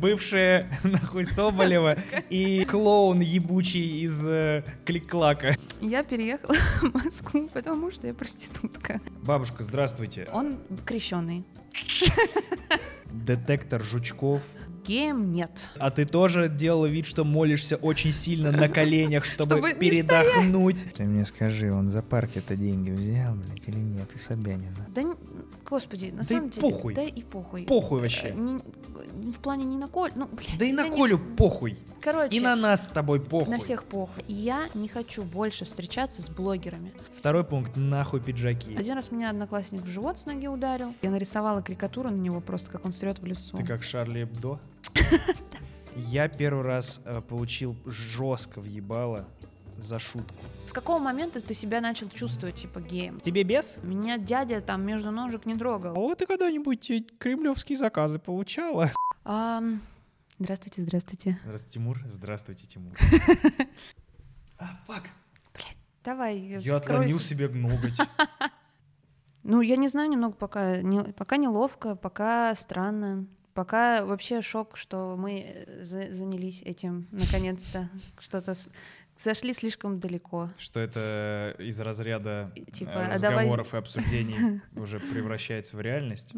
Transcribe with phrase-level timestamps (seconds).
[0.00, 1.96] Бывшая, нахуй, Соболева
[2.30, 5.56] и клоун ебучий из э, Клик-Клака.
[5.80, 9.00] Я переехала в Москву, потому что я проститутка.
[9.24, 10.28] Бабушка, здравствуйте.
[10.32, 10.56] Он
[10.86, 11.44] крещеный.
[13.10, 14.40] Детектор жучков.
[14.86, 15.66] Геем нет.
[15.78, 20.84] А ты тоже делала вид, что молишься очень сильно на коленях, чтобы, Чтобы передохнуть?
[20.94, 24.86] Ты мне скажи, он за парки-то деньги взял, блядь, или нет, у Собянина?
[24.94, 25.02] Да,
[25.68, 26.62] господи, на Да самом деле...
[26.62, 26.94] похуй.
[26.94, 27.64] Да и похуй.
[27.64, 28.30] Похуй Э, вообще.
[28.30, 28.60] не-
[29.32, 30.58] в плане не на Коль, ну, блядь.
[30.58, 31.76] Да и на не- Колю похуй.
[32.00, 33.50] Короче, И на нас с тобой похуй.
[33.52, 34.22] на всех похуй.
[34.28, 36.92] И Я не хочу больше встречаться с блогерами.
[37.14, 38.74] Второй пункт, нахуй пиджаки.
[38.76, 40.94] Один раз меня одноклассник в живот с ноги ударил.
[41.02, 43.56] Я нарисовала карикатуру на него просто, как он стрет в лесу.
[43.56, 44.58] Ты как Шарли Эбдо?
[45.96, 49.26] Я первый раз э, получил жестко въебало
[49.78, 50.34] за шутку.
[50.66, 53.20] С какого момента ты себя начал чувствовать, типа, геем?
[53.20, 53.80] Тебе без?
[53.82, 55.92] Меня дядя там между ножек не трогал.
[55.96, 58.90] А вот ты когда-нибудь э, кремлевские заказы получала?
[60.38, 61.38] Здравствуйте, здравствуйте.
[61.44, 62.00] Здравствуйте, Тимур.
[62.06, 62.96] Здравствуйте, Тимур.
[64.60, 65.10] А, фак.
[66.02, 67.98] Давай, Я отломил себе ноготь.
[69.44, 70.82] Ну, я не знаю немного пока.
[70.82, 73.26] Не, пока неловко, пока странно.
[73.54, 77.88] Пока вообще шок, что мы э, за- занялись этим наконец-то.
[78.18, 78.54] Что-то
[79.16, 80.50] зашли слишком далеко.
[80.58, 86.32] Что это из разряда э, типа, а давай- разговоров и обсуждений уже превращается в реальность.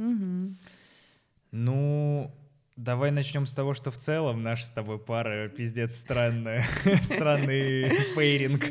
[1.53, 2.31] Ну,
[2.77, 6.65] давай начнем с того, что в целом наша с тобой пара пиздец странная.
[7.03, 8.65] Странный пейринг.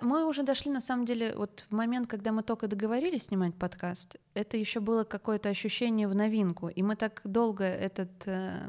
[0.00, 4.16] Мы уже дошли, на самом деле, вот в момент, когда мы только договорились снимать подкаст,
[4.34, 6.68] это еще было какое-то ощущение в новинку.
[6.68, 8.66] И мы так долго этот э,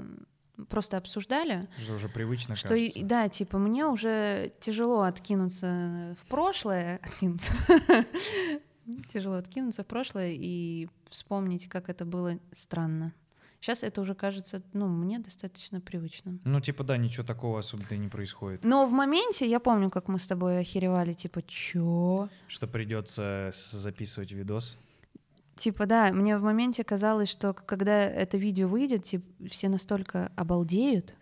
[0.69, 3.05] просто обсуждали, Что уже привычно что, и- кажется.
[3.05, 7.53] да, типа, мне уже тяжело откинуться в прошлое, откинуться,
[9.11, 13.13] тяжело откинуться в прошлое и вспомнить, как это было странно.
[13.63, 16.41] Сейчас это уже кажется, ну, мне достаточно привычным.
[16.43, 18.65] Ну, типа, да, ничего такого особенно и не происходит.
[18.65, 22.27] Но в моменте я помню, как мы с тобой охеревали, типа, чё?
[22.49, 24.77] Что придется записывать видос.
[25.55, 31.15] Типа, да, мне в моменте казалось, что когда это видео выйдет, типа, все настолько обалдеют,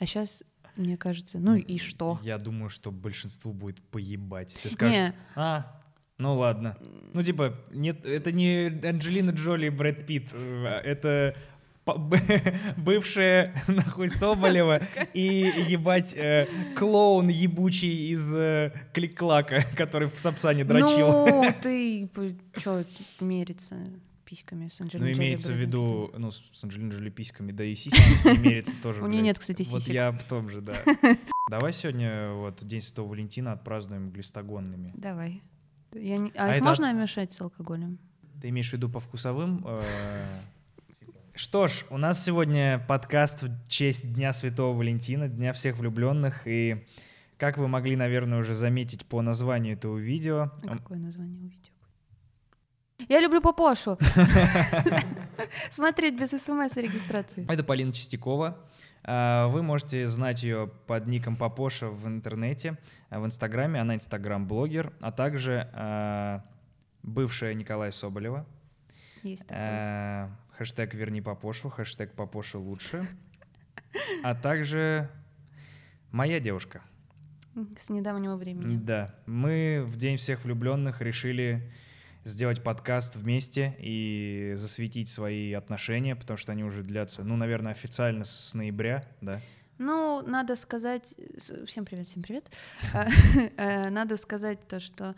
[0.00, 0.42] а сейчас,
[0.74, 2.18] мне кажется, ну и что?
[2.24, 4.56] Я думаю, что большинству будет поебать.
[4.64, 5.80] Ты скажешь, Не, а,
[6.16, 6.76] ну ладно.
[7.14, 11.36] Ну, типа, нет, это не Анджелина Джоли и Брэд Питт, э, это
[12.76, 14.80] бывшая, нахуй, Соболева
[15.14, 21.08] и, ебать, э, клоун ебучий из э, Клик-Клака, который в Сапсане дрочил.
[21.08, 22.08] Ну, ты
[22.56, 22.84] что
[23.20, 23.76] мериться
[24.24, 27.74] письками с Ну, Анджелиной Джоли, имеется в виду, ну, с Анджелиной Джоли письками, да и
[27.74, 29.02] сиськами с ней мерится тоже.
[29.02, 29.22] У блядь.
[29.22, 29.94] нет, кстати, Вот сисек.
[29.94, 30.74] я в том же, да.
[31.50, 34.92] Давай сегодня, вот, День Святого Валентина отпразднуем глистогонными.
[34.94, 35.42] Давай.
[35.94, 37.98] Я не- А, А их это можно мешать с алкоголем?
[38.42, 39.64] Ты имеешь в виду по вкусовым?
[39.66, 39.82] э,
[41.38, 46.48] Что ж, у нас сегодня подкаст в честь Дня Святого Валентина, Дня всех влюбленных.
[46.48, 46.84] И
[47.36, 51.72] как вы могли, наверное, уже заметить по названию этого видео, А какое название у видео?
[53.08, 53.96] Я люблю Попошу.
[55.70, 57.46] Смотреть без смс и регистрации.
[57.48, 58.58] это Полина Чистякова.
[59.04, 62.78] А, Вы можете знать ее под ником Папоша в интернете,
[63.10, 63.80] а, в Инстаграме.
[63.80, 66.44] Она Инстаграм-блогер, а также а,
[67.04, 68.44] бывшая Николая Соболева.
[69.22, 70.36] Есть такое.
[70.58, 73.06] Э, Хэштег «Верни Папошу», хэштег «Папоша лучше»,
[74.22, 75.08] а также
[76.10, 76.82] моя девушка.
[77.76, 78.76] С недавнего времени.
[78.76, 81.72] Да, мы в День всех влюбленных решили
[82.24, 88.24] сделать подкаст вместе и засветить свои отношения, потому что они уже длятся, ну, наверное, официально
[88.24, 89.40] с ноября, да.
[89.78, 91.14] Ну, надо сказать...
[91.66, 92.44] Всем привет, всем привет.
[92.92, 93.08] А,
[93.56, 95.14] э, Надо сказать то, что...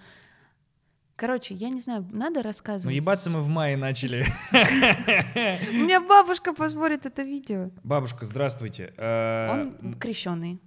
[1.21, 2.97] Короче, я не знаю, надо Ну, рассказывать.
[2.97, 4.25] ебаться мы в мае начали.
[4.53, 7.71] У меня бабушка посмотрит это видео.
[7.85, 8.95] Бабушка, здравствуйте.
[8.97, 9.51] Э,
[9.83, 10.63] Он крещеный.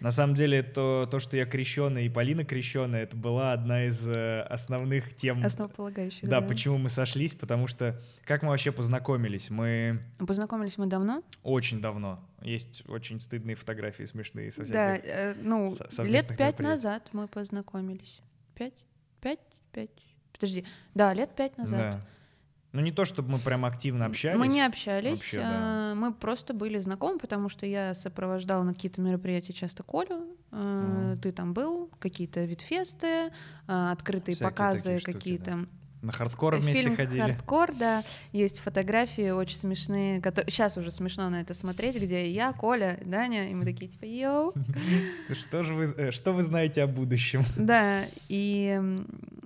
[0.00, 4.08] На самом деле, то, то, что я крещеный и Полина крещеная, это была одна из
[4.08, 6.26] э, основных тем Основополагающий.
[6.26, 9.50] Да, почему мы сошлись, потому что как мы вообще познакомились?
[9.50, 11.22] Мы Познакомились мы давно.
[11.44, 12.18] очень давно.
[12.42, 15.08] Есть очень стыдные фотографии смешные со Да, всяких.
[15.08, 18.20] э, ну, лет пять назад мы познакомились.
[18.54, 18.74] Пять?
[19.20, 19.40] Пять?
[19.72, 19.90] Пять?
[20.32, 20.64] Подожди.
[20.94, 21.80] Да, лет пять назад.
[21.92, 22.00] Да.
[22.72, 24.38] Ну не то, чтобы мы прям активно общались.
[24.38, 25.50] Мы не общались, Вообще, да.
[25.92, 31.18] а, мы просто были знакомы, потому что я сопровождала на какие-то мероприятия часто Колю, Мгм.
[31.20, 33.30] ты там был, какие-то витфесты,
[33.66, 35.66] а, открытые Всякие показы штуки, какие-то.
[36.02, 37.20] На хардкор вместе Фильм ходили.
[37.20, 38.02] «Хардкор», да,
[38.32, 40.50] есть фотографии очень смешные, которые...
[40.50, 44.52] сейчас уже смешно на это смотреть, где я, Коля, Даня, и мы такие типа «Йоу».
[45.32, 47.44] Что же вы, э, что вы знаете о будущем?
[47.56, 48.80] Да, и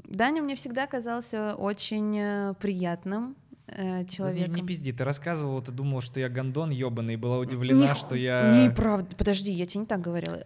[0.04, 3.36] Даня мне всегда казался очень э, приятным
[3.66, 4.54] э, Не, человеком.
[4.54, 8.16] не пизди, ты рассказывала, ты думала, что я гондон ебаный, и была удивлена, Не что
[8.16, 8.64] я...
[8.64, 9.14] Неправда.
[9.16, 10.44] Подожди, я тебе не так говорила.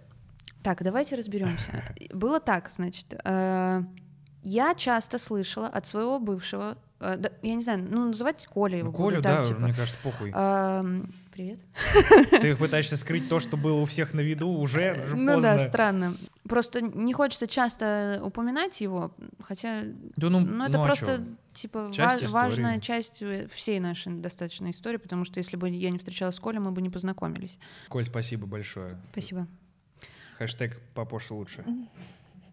[0.65, 1.85] Так, давайте разберемся.
[2.13, 3.15] Было так, значит.
[3.25, 3.83] э,
[4.43, 8.87] Я часто слышала от своего бывшего, э, да, я не знаю, ну называть Коля его
[8.87, 9.61] Ну, буду, Колю, так, да, типа.
[9.61, 10.33] мне кажется, похуй.
[10.35, 11.61] Эм, Привет.
[12.43, 15.57] Ты пытаешься скрыть то, что было у всех на виду, уже, уже Ну поздно.
[15.57, 16.17] да, странно.
[16.49, 19.83] Просто не хочется часто упоминать его, хотя,
[20.17, 21.25] Да ну, ну это ну, а просто чё?
[21.55, 22.33] типа Часть ва- истории.
[22.33, 26.41] важная часть э, всей нашей достаточно истории, потому что если бы я не встречалась с
[26.41, 27.57] Колей, мы бы не познакомились.
[27.89, 28.99] Коль, спасибо большое.
[29.13, 29.47] Спасибо.
[30.39, 31.65] Хэштег «Папоша лучше».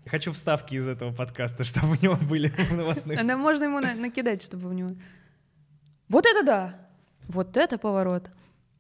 [0.10, 3.20] Хочу вставки из этого подкаста, чтобы у него были в новостных.
[3.20, 4.92] Она можно ему на- накидать, чтобы у него.
[6.10, 6.88] Вот это да!
[7.28, 8.30] Вот это поворот.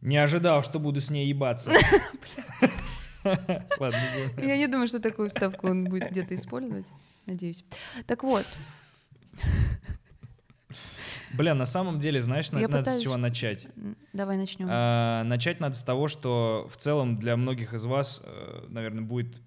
[0.01, 1.71] Не ожидал, что буду с ней ебаться.
[3.23, 3.99] Ладно.
[4.37, 6.85] Я не думаю, что такую вставку он будет где-то использовать.
[7.25, 7.65] Надеюсь.
[8.05, 8.45] Так вот,
[11.33, 13.67] Бля, на самом деле, знаешь, на- Я надо с пытаюсь- чего начать.
[14.13, 14.67] давай начнем.
[14.69, 19.41] А, Начать надо с того, что в целом для многих из вас, э, наверное, будет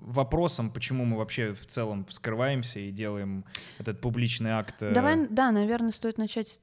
[0.00, 3.44] вопросом, почему мы вообще в целом скрываемся и делаем
[3.78, 4.82] этот публичный акт.
[4.82, 6.60] э, Давай, да, наверное, стоит начать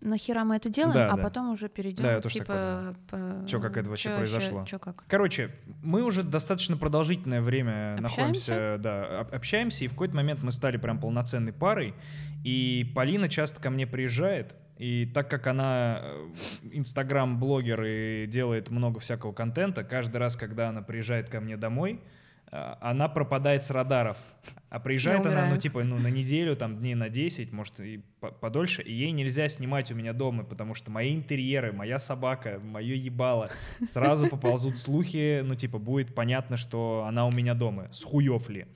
[0.00, 1.22] нахера мы это делаем, Да, а да.
[1.22, 2.02] потом уже перейдем.
[2.02, 4.64] Да, я тоже типа, по- Чё, как это вообще чё произошло?
[4.64, 5.04] Чё как?
[5.06, 8.02] Короче, мы уже достаточно продолжительное время Общаемся?
[8.02, 11.94] находимся, да, об- общаемся, и в какой-то момент мы стали прям полноценной парой,
[12.44, 16.28] и Полина часто ко мне приезжает, и так как она э,
[16.70, 22.00] инстаграм-блогер и делает много всякого контента, каждый раз, когда она приезжает ко мне домой,
[22.52, 24.18] э, она пропадает с радаров.
[24.70, 28.30] А приезжает она, ну, типа, ну, на неделю, там, дней на 10, может, и по-
[28.30, 32.94] подольше, и ей нельзя снимать у меня дома, потому что мои интерьеры, моя собака, мое
[32.94, 33.50] ебало,
[33.86, 37.88] сразу поползут слухи, ну, типа, будет понятно, что она у меня дома.
[37.92, 38.66] С хуев ли?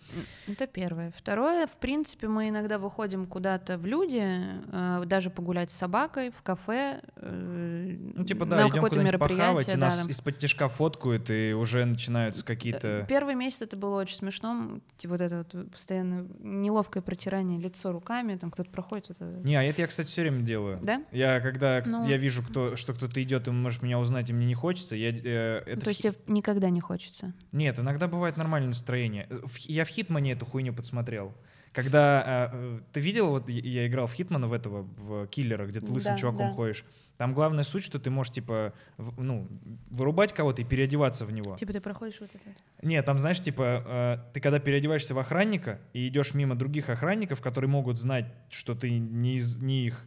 [0.48, 1.12] Это первое.
[1.16, 6.42] Второе, в принципе, мы иногда выходим куда-то в люди, э, даже погулять с собакой в
[6.42, 11.52] кафе, э, Ну, типа, да, идем куда-нибудь похавать, и да, нас из-под тяжка фоткают, и
[11.52, 13.06] уже начинаются Э, какие-то...
[13.08, 14.80] Первый месяц это было очень смешно.
[14.96, 19.09] Типа вот это вот постоянно неловкое протирание лицо руками, там кто-то проходит.
[19.09, 19.38] Вот это.
[19.47, 20.79] Не, а это я, кстати, все время делаю.
[20.82, 21.03] Да?
[21.12, 22.06] Я когда Ну.
[22.09, 25.11] я вижу, кто, что кто-то идет, и может меня узнать, и мне не хочется, я
[25.11, 27.32] э, это То есть хи- тебе никогда не хочется.
[27.53, 29.26] Нет, иногда бывает нормальное настроение.
[29.31, 31.35] Э, Я в Хитмане эту хуйню подсмотрел.
[31.73, 35.67] Когда э, э, ты видел, вот я- я играл в Хитмана в этого, в киллера,
[35.67, 36.53] где ты лысым Да, чуваком да.
[36.53, 36.85] ходишь.
[37.19, 39.47] Там главная суть, что ты можешь, типа, в- ну,
[39.91, 41.56] вырубать кого-то и переодеваться в него.
[41.56, 42.44] Типа ты проходишь вот это.
[42.82, 47.41] Нет, там, знаешь, типа, э, ты когда переодеваешься в охранника и идешь мимо других охранников,
[47.41, 50.05] которые могут знать, что ты не, из, не их,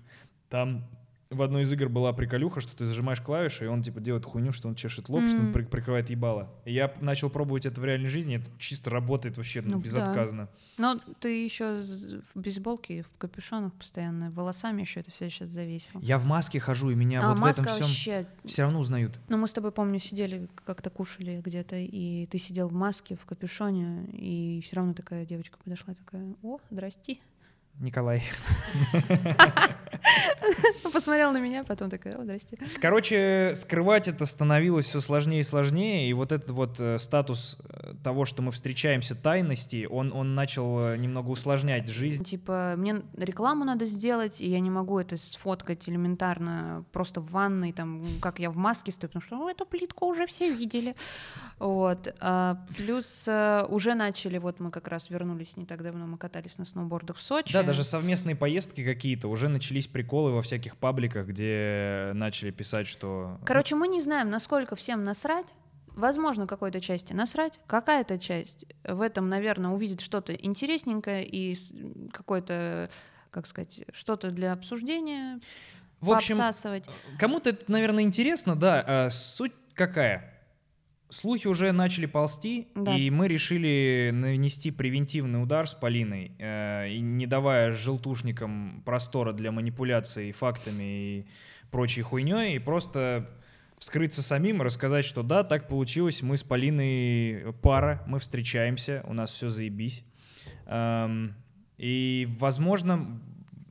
[0.49, 0.87] там
[1.29, 4.51] в одной из игр была приколюха, что ты зажимаешь клавиши, и он, типа, делает хуйню,
[4.51, 6.53] что он чешет лоб, что он при- прикрывает ебало.
[6.65, 10.49] И я начал пробовать это в реальной жизни, это чисто работает вообще ну, Ну, безотказно.
[10.77, 11.81] Но ты еще
[12.33, 15.99] в бейсболке, в капюшонах постоянно, волосами еще это все сейчас завесил.
[16.01, 18.27] Я в маске хожу, и меня а вот в этом всем вообще...
[18.43, 19.19] все равно узнают.
[19.29, 23.25] Ну, мы с тобой, помню, сидели, как-то кушали где-то, и ты сидел в маске, в
[23.25, 27.21] капюшоне, и все равно такая девочка подошла, такая, о, здрасти.
[27.79, 28.23] Николай.
[30.93, 32.57] Посмотрела на меня, потом такая, о, здрасте.
[32.79, 37.95] Короче, скрывать это становилось все сложнее и сложнее, и вот этот вот э, статус э,
[38.03, 42.23] того, что мы встречаемся тайности, он, он начал э, немного усложнять жизнь.
[42.23, 47.73] Типа, мне рекламу надо сделать, и я не могу это сфоткать элементарно просто в ванной,
[47.73, 50.95] там, как я в маске стою, потому что «О, эту плитку уже все видели.
[51.59, 52.13] Вот.
[52.21, 53.27] А, плюс
[53.69, 57.21] уже начали, вот мы как раз вернулись не так давно, мы катались на сноубордах в
[57.21, 57.53] Сочи.
[57.53, 63.39] Да, даже совместные поездки какие-то, уже начались приколы во всяких пабликах, где начали писать, что...
[63.45, 65.47] Короче, мы не знаем, насколько всем насрать.
[65.87, 67.59] Возможно, какой-то части насрать.
[67.67, 71.55] Какая-то часть в этом, наверное, увидит что-то интересненькое и
[72.11, 72.89] какое-то,
[73.31, 75.39] как сказать, что-то для обсуждения,
[76.01, 76.37] в общем,
[77.17, 78.83] кому-то это, наверное, интересно, да.
[78.85, 80.34] а суть какая?
[81.15, 82.93] Слухи уже начали ползти, Да.
[82.93, 89.53] и мы решили нанести превентивный удар с Полиной, э, и не давая желтушникам простора для
[89.53, 91.25] манипуляций фактами и
[91.71, 93.29] прочей хуйней, и просто
[93.77, 99.31] вскрыться самим, рассказать, что да, так получилось, мы с Полиной пара, мы встречаемся, у нас
[99.31, 100.03] все заебись.
[100.65, 101.33] Эм,
[101.77, 103.21] и, возможно,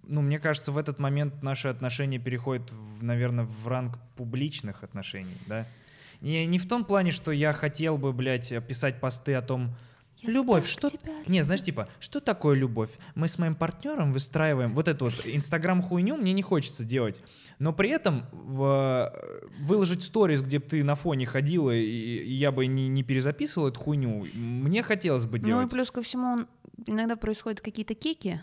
[0.02, 5.36] ну, мне кажется, в этот момент наши отношения переходят, в, наверное, в ранг публичных отношений,
[5.46, 5.66] да?
[6.24, 9.74] Не, не в том плане, что я хотел бы, блядь, писать посты о том,
[10.22, 10.88] Я любовь, что...
[10.88, 12.90] тебя Не, знаешь, типа, что такое любовь?
[13.14, 17.22] Мы с моим партнером выстраиваем вот эту вот инстаграм-хуйню, мне не хочется делать.
[17.58, 19.12] Но при этом в-
[19.60, 23.80] выложить сторис, где бы ты на фоне ходила, и, я бы не, не перезаписывал эту
[23.80, 25.70] хуйню, мне хотелось бы Ну и делать.
[25.70, 26.48] плюс ко всему, он-
[26.86, 28.40] иногда происходят какие-то кики,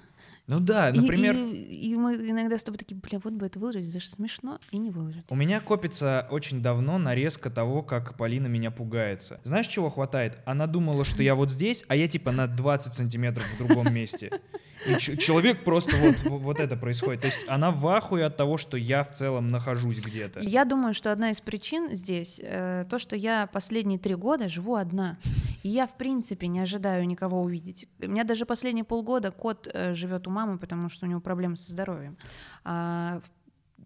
[0.48, 3.60] Ну да, И- например, И, и мы иногда с тобой такие, бля, вот бы это
[3.60, 5.24] выложить, это же смешно, и не выложить.
[5.30, 9.40] у меня копится очень давно нарезка того, как Полина меня пугается.
[9.44, 10.40] Знаешь, чего хватает?
[10.46, 14.42] Она думала, что я вот здесь, а я типа на 20 сантиметров в другом месте.
[14.86, 17.22] И человек просто вот, вот это происходит.
[17.22, 20.40] То есть она в ахуе от того, что я в целом нахожусь где-то.
[20.40, 24.76] Я думаю, что одна из причин здесь э, то, что я последние три года живу
[24.76, 25.18] одна.
[25.64, 27.88] И я, в принципе, не ожидаю никого увидеть.
[28.00, 31.56] У меня даже последние полгода кот э, живет у мамы, потому что у него проблемы
[31.58, 32.18] со здоровьем.
[32.64, 33.22] А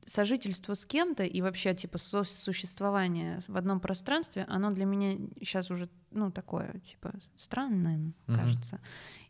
[0.05, 5.89] сожительство с кем-то и вообще типа существование в одном пространстве, оно для меня сейчас уже
[6.11, 7.97] ну такое типа странное,
[8.27, 8.39] Мгм.
[8.39, 8.79] кажется.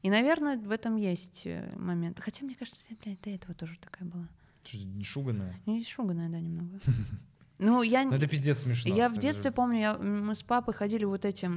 [0.06, 2.20] И, наверное, в этом есть э, момент.
[2.20, 4.28] Хотя мне кажется, я, блядь, до этого тоже такая была.
[4.74, 5.56] Не шуганая?
[5.66, 6.80] И шуганая, да, немного.
[7.58, 8.94] Ну, я, Ну это пиздец смешно.
[8.94, 11.50] я в детстве помню, я- мы с папой ходили вот эти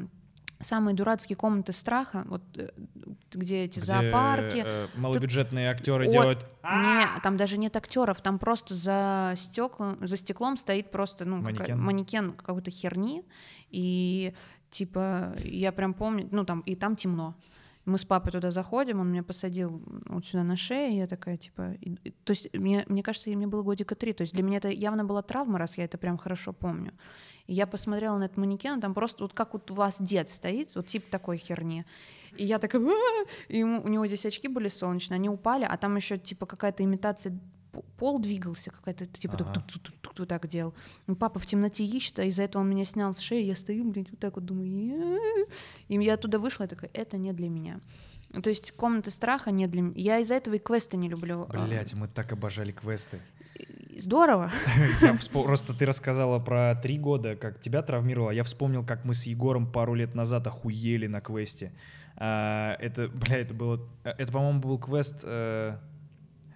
[0.61, 2.71] самые дурацкие комнаты страха, вот э,
[3.33, 4.63] где эти где, зоопарки.
[4.65, 6.13] э, малобюджетные актеры Вот.
[6.13, 6.47] делают...
[6.65, 11.75] Не, там даже нет актеров, там просто за стеклом, за стеклом стоит просто ну какая-
[11.77, 11.81] Манекен.
[11.83, 13.25] манекен какой-то херни,
[13.71, 14.33] и
[14.71, 17.35] типа я прям помню, ну там и там темно.
[17.89, 21.39] Мы с папой туда заходим, он меня посадил вот сюда на шею, и я такая,
[21.39, 21.73] типа...
[21.81, 24.13] и- то есть мне, мне кажется, мне было годика три.
[24.13, 26.93] То есть для меня это явно была травма, раз я это прям хорошо помню.
[27.47, 30.75] И я посмотрела на этот манекен, там просто вот как вот у вас дед стоит,
[30.75, 31.87] вот типа такой херни.
[32.37, 32.83] И я такая,
[33.49, 36.85] и ему, у него здесь очки были солнечные, они упали, а там еще типа какая-то
[36.85, 37.39] имитация
[37.97, 39.65] пол двигался, какая-то типа Ага.
[40.17, 40.75] вот так делал.
[41.07, 43.91] И папа в темноте ищет, а из-за этого он меня снял с шеи, я стою,
[43.91, 45.19] блядь, вот так вот думаю.
[45.89, 47.81] И я оттуда вышла, я такая, это не для меня.
[48.43, 49.95] То есть комнаты страха не для меня.
[49.97, 51.47] Я из-за этого и квесты не люблю.
[51.51, 53.21] А, Блять, мы так обожали квесты.
[53.97, 54.51] Здорово.
[55.03, 58.31] Я вспом- Просто ты рассказала про три года, как тебя травмировало.
[58.31, 61.73] Я вспомнил, как мы с Егором пару лет назад охуели на квесте.
[62.17, 63.81] А, Это, бля, это было...
[64.05, 65.25] Это, по-моему, был квест...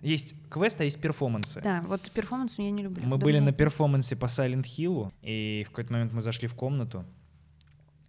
[0.03, 1.61] Есть квест, а есть перформансы.
[1.63, 3.05] Да, вот перформанс я не люблю.
[3.05, 6.55] Мы Да были на перформансе по Silent Hill, и в какой-то момент мы зашли в
[6.55, 7.05] комнату.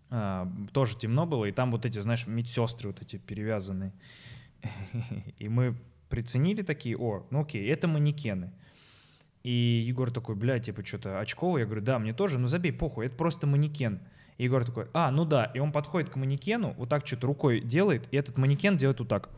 [0.09, 3.93] А, тоже темно было, и там вот эти, знаешь, медсестры вот эти перевязанные.
[5.39, 5.75] И мы
[6.09, 8.51] приценили такие, о, ну окей, это манекены.
[9.43, 11.61] И Егор такой, бля, типа, что-то очковый.
[11.61, 13.99] Я говорю, да, мне тоже, ну забей, похуй, это просто манекен.
[14.37, 15.45] И Егор такой, а, ну да.
[15.45, 19.09] И он подходит к манекену, вот так что-то рукой делает, и этот манекен делает вот
[19.09, 19.29] так.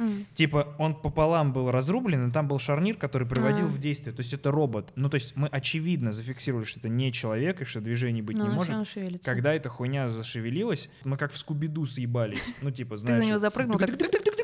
[0.00, 0.26] М.
[0.34, 3.68] Типа он пополам был разрублен, и там был шарнир, который приводил А.
[3.68, 4.14] в действие.
[4.14, 4.92] То есть это робот.
[4.96, 8.46] Ну, то есть мы очевидно зафиксировали, что это не человек, и что движений быть Но
[8.46, 8.88] не она всё может.
[8.92, 9.30] шевелится.
[9.30, 12.54] Когда эта хуйня зашевелилась, мы как в Скуби-Ду съебались.
[12.62, 13.24] Ну, типа, Ты знаешь...
[13.24, 13.90] за него запрыгнул, так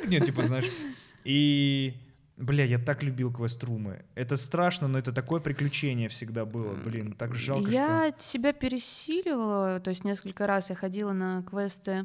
[0.06, 0.70] Нет, типа, знаешь...
[1.24, 1.96] И...
[2.36, 4.04] Бля, я так любил квеструмы.
[4.14, 6.74] Это страшно, но это такое приключение всегда было.
[6.74, 12.04] Блин, так жалко, я себя пересиливала, то есть несколько раз я ходила на квесты,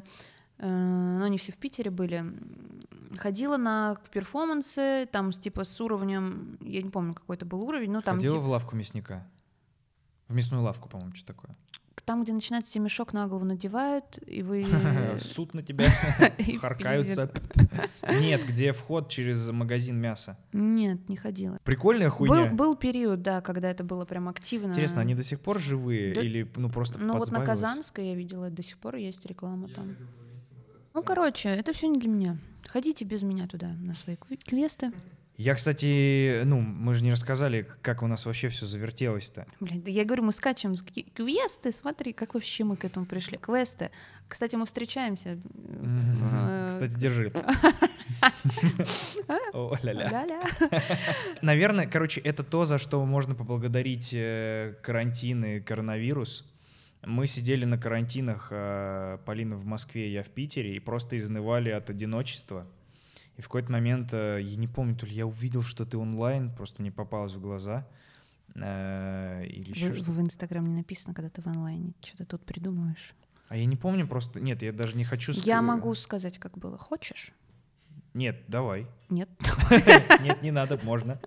[0.66, 2.24] но они все в Питере были.
[3.18, 7.90] Ходила на перформансы, там с, типа с уровнем, я не помню, какой это был уровень,
[7.90, 9.26] но там, Ходила типа, в лавку мясника?
[10.28, 11.54] В мясную лавку, по-моему, что такое.
[12.06, 14.66] там, где начинается тебе мешок на голову надевают, и вы...
[15.18, 15.84] Суд на тебя
[16.60, 17.30] харкаются.
[18.08, 20.38] Нет, где вход через магазин мяса.
[20.52, 21.58] Нет, не ходила.
[21.64, 22.50] Прикольная Был, хуйня.
[22.50, 24.68] был период, да, когда это было прям активно.
[24.70, 27.44] Интересно, они до сих пор живые Да- или ну просто Ну вот на?
[27.44, 29.96] Казанской я видела, до сих пор есть реклама там.
[30.94, 32.36] Ну, короче, это все не для меня.
[32.68, 34.92] Ходите без меня туда, на свои кве- квесты.
[35.38, 39.46] Я, кстати, ну, мы же не рассказали, как у нас вообще все завертелось-то.
[39.60, 40.76] Блин, да я говорю, мы скачем
[41.14, 43.38] квесты, смотри, как вообще мы к этому пришли.
[43.38, 43.90] Квесты.
[44.28, 45.38] Кстати, мы встречаемся.
[45.54, 47.32] э, Кстати, держи.
[49.28, 49.36] А?
[49.82, 50.42] Ля-ля.
[51.40, 56.44] Наверное, короче, это то, за что можно поблагодарить э, карантин и коронавирус.
[57.04, 61.90] Мы сидели на карантинах, э, Полина в Москве, я в Питере, и просто изнывали от
[61.90, 62.66] одиночества.
[63.36, 66.50] И в какой-то момент, э, я не помню, то ли я увидел, что ты онлайн,
[66.54, 67.86] просто мне попалось в глаза.
[68.54, 70.12] э, Или еще В, что-то.
[70.12, 71.92] в Инстаграм не написано, когда ты в онлайне.
[72.04, 73.14] Что ты тут придумываешь?
[73.48, 74.40] А я не помню просто.
[74.40, 75.32] Нет, я даже не хочу...
[75.32, 76.78] ск- Я могу сказать, как было.
[76.78, 77.32] Хочешь?
[78.14, 78.86] Нет, давай.
[79.08, 79.28] Нет.
[80.22, 81.18] Нет, не надо, можно.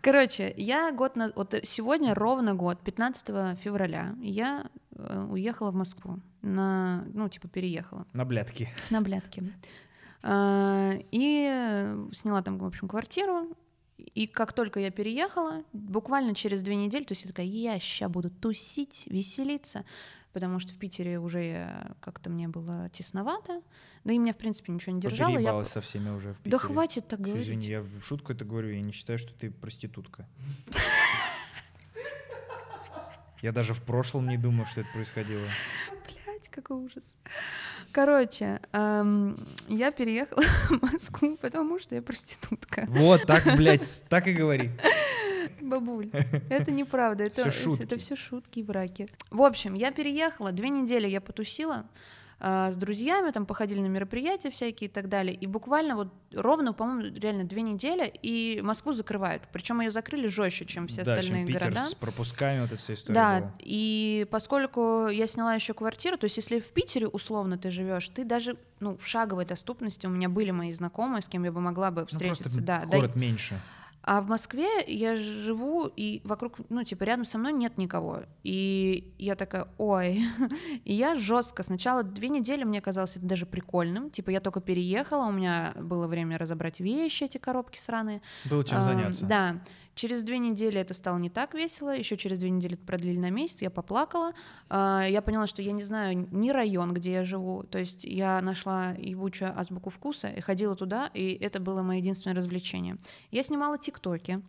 [0.00, 1.32] Короче, я год на...
[1.34, 6.20] Вот сегодня ровно год, 15 февраля, я э, уехала в Москву.
[6.42, 7.04] На...
[7.12, 8.06] Ну, типа, переехала.
[8.12, 8.68] На блядки.
[8.90, 9.42] на блядке.
[10.22, 13.48] А, И сняла там, в общем, квартиру.
[14.14, 18.08] И как только я переехала, буквально через две недели, то есть я такая, я ща
[18.08, 19.84] буду тусить, веселиться,
[20.38, 23.60] потому что в Питере уже я- как-то мне было тесновато,
[24.04, 25.36] да и меня, в принципе, ничего не держало.
[25.36, 25.64] Я...
[25.64, 26.52] Со всеми уже в Питере.
[26.52, 27.44] Да хватит так Всё, говорить.
[27.44, 30.28] Извини, я в шутку это говорю, я не считаю, что ты проститутка.
[33.42, 35.44] Я даже в прошлом не думал, что это происходило.
[36.06, 37.16] Блять, какой ужас.
[37.90, 39.36] Короче, эм,
[39.68, 42.86] я переехала в Москву, потому что я проститутка.
[42.88, 44.70] Вот, так, блядь, так и говори.
[45.60, 46.10] Бабуль,
[46.50, 47.82] это неправда, это, Всё шутки.
[47.84, 49.08] это все шутки и браки.
[49.30, 51.86] В общем, я переехала, две недели я потусила
[52.40, 56.72] а, с друзьями, там походили на мероприятия всякие и так далее, и буквально вот ровно,
[56.72, 61.46] по-моему, реально две недели, и Москву закрывают, причем ее закрыли жестче, чем все да, остальные
[61.46, 61.80] чем Питер города.
[61.88, 63.52] с пропусками, вот эта вся история Да, была.
[63.58, 68.24] и поскольку я сняла еще квартиру, то есть если в Питере условно ты живешь, ты
[68.24, 71.90] даже ну, в шаговой доступности у меня были мои знакомые, с кем я бы могла
[71.90, 72.44] бы Ну, встретиться.
[72.44, 73.58] просто да, да, город меньше.
[74.02, 78.22] А в Москве я живу, и вокруг, ну, типа, рядом со мной нет никого.
[78.42, 80.22] И я такая, ой.
[80.84, 81.62] И я жестко.
[81.62, 84.10] Сначала две недели мне казалось это даже прикольным.
[84.10, 88.22] Типа, я только переехала, у меня было время разобрать вещи, эти коробки сраные.
[88.48, 89.26] Было чем заняться.
[89.26, 89.60] Да.
[89.98, 93.62] Через две недели это стало не так весело, еще через две недели продлили на месяц,
[93.62, 94.32] я поплакала.
[94.68, 97.64] А, Я поняла, что я не знаю ни район, где я живу.
[97.64, 102.36] То есть я нашла ебучую азбуку вкуса и ходила туда, и это было мое единственное
[102.36, 102.96] развлечение.
[103.32, 104.40] Я снимала тиктоки.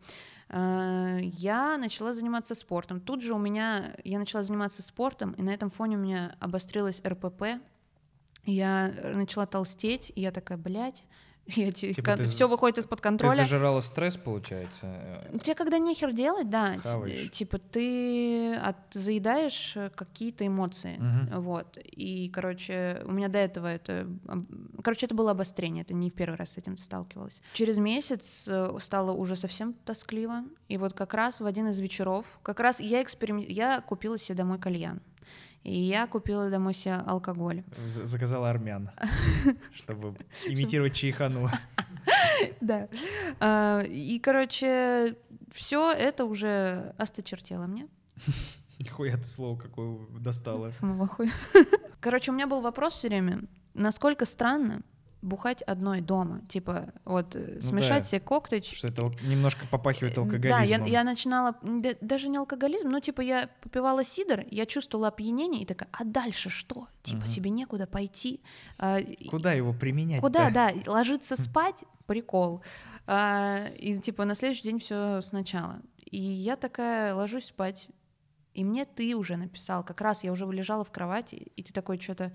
[0.49, 3.01] А, Я начала заниматься спортом.
[3.01, 7.01] Тут же у меня я начала заниматься спортом, и на этом фоне у меня обострилась
[7.03, 7.59] РПП.
[8.45, 11.03] Я начала толстеть, и я такая, блядь,
[11.55, 13.35] я Типа ты все выходит из-под Ты контроля.
[13.35, 14.87] зажирала стресс, получается.
[15.31, 17.31] э, Тебе когда нехер делать, да, Хаваешь.
[17.31, 21.41] типа ты от, заедаешь э, какие-то эмоции, Мгм.
[21.41, 21.77] вот.
[21.83, 24.07] И, короче, у меня до этого это,
[24.83, 27.41] короче, это было обострение, это не в первый раз с этим сталкивалась.
[27.53, 32.25] Через месяц э, стало уже совсем тоскливо, и вот как раз в один из вечеров,
[32.43, 33.37] как раз я эксперим...
[33.39, 35.01] я купила себе домой кальян.
[35.63, 37.63] И я купила домой себе алкоголь.
[37.85, 38.91] Заказала армян,
[39.73, 41.49] чтобы имитировать чайхану.
[42.61, 42.87] Да.
[43.39, 45.15] А, И, короче,
[45.51, 47.87] все это уже осточертело мне.
[48.79, 50.71] Нихуя ты слово какое достала.
[50.71, 51.29] Самого хуя.
[51.99, 53.41] Короче, у меня был вопрос все время,
[53.73, 54.81] насколько странно
[55.21, 56.41] бухать одной дома.
[56.47, 58.07] Типа, вот э, Ну смешать да.
[58.09, 58.63] себе коктейл.
[58.63, 60.85] Что это немножко попахивает Э, Да, алкоголизмом.
[60.85, 65.63] я, я начинала, да- даже не алкоголизм, но типа я попивала сидр, я чувствовала опьянение
[65.63, 66.87] и такая, а дальше что?
[67.03, 67.27] Типа Мгм.
[67.27, 68.41] тебе некуда пойти.
[68.77, 70.21] А, Куда его применять?
[70.21, 72.61] Куда, да, ложиться спать, прикол.
[73.07, 75.81] А, и типа на следующий день все сначала.
[76.05, 77.87] И я такая ложусь спать,
[78.53, 81.99] и мне ты уже написал, как раз я уже лежала в кровати, и ты такой
[81.99, 82.31] что-то,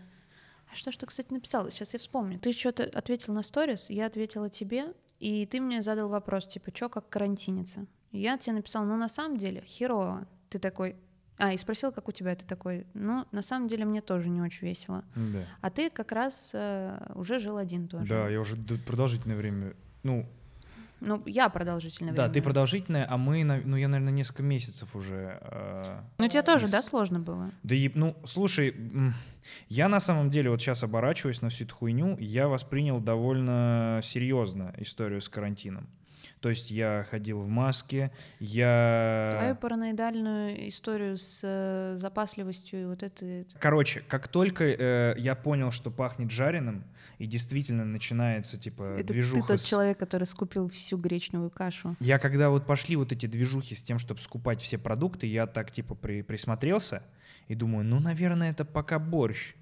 [0.75, 1.71] а что ж ты, кстати, написал?
[1.71, 2.39] Сейчас я вспомню.
[2.41, 6.89] Ты что-то ответил на сторис, я ответила тебе, и ты мне задал вопрос, типа, что
[6.89, 7.87] как карантиниться?
[8.11, 10.27] Я тебе написала, ну на самом деле херово.
[10.51, 10.97] Ты такой,
[11.39, 14.41] а, и спросил, как у тебя, ты такой, ну, на самом деле мне тоже не
[14.41, 15.05] очень весело.
[15.15, 15.45] Да.
[15.61, 18.09] А ты как раз э, уже жил один тоже.
[18.09, 19.75] Да, я уже продолжительное время.
[20.03, 20.27] Ну,
[21.01, 22.33] Ну, я продолжительное да, время.
[22.35, 25.39] ты продолжительное, а мы, ну, я, наверное, несколько месяцев уже.
[25.43, 27.51] э, Ну, тебе тоже, с- да, сложно было?
[27.63, 28.75] Да, и, ну, слушай,
[29.69, 34.75] я на самом деле вот сейчас оборачиваюсь на всю эту хуйню, я воспринял довольно серьезно
[34.79, 35.89] историю с карантином.
[36.45, 39.31] То есть я ходил в маске, я...
[39.33, 43.25] Твою параноидальную историю с э, запасливостью и вот это...
[43.25, 46.85] это- Короче, как только э, я понял, что пахнет жареным,
[47.17, 51.97] и действительно начинается, типа, Это ты движуха тот с- человек, который скупил всю гречневую кашу.
[51.99, 55.71] Я когда вот пошли вот эти движухи с тем, чтобы скупать все продукты, я так
[55.71, 57.03] типа при- присмотрелся
[57.49, 59.55] и думаю, ну, наверное, это пока борщ.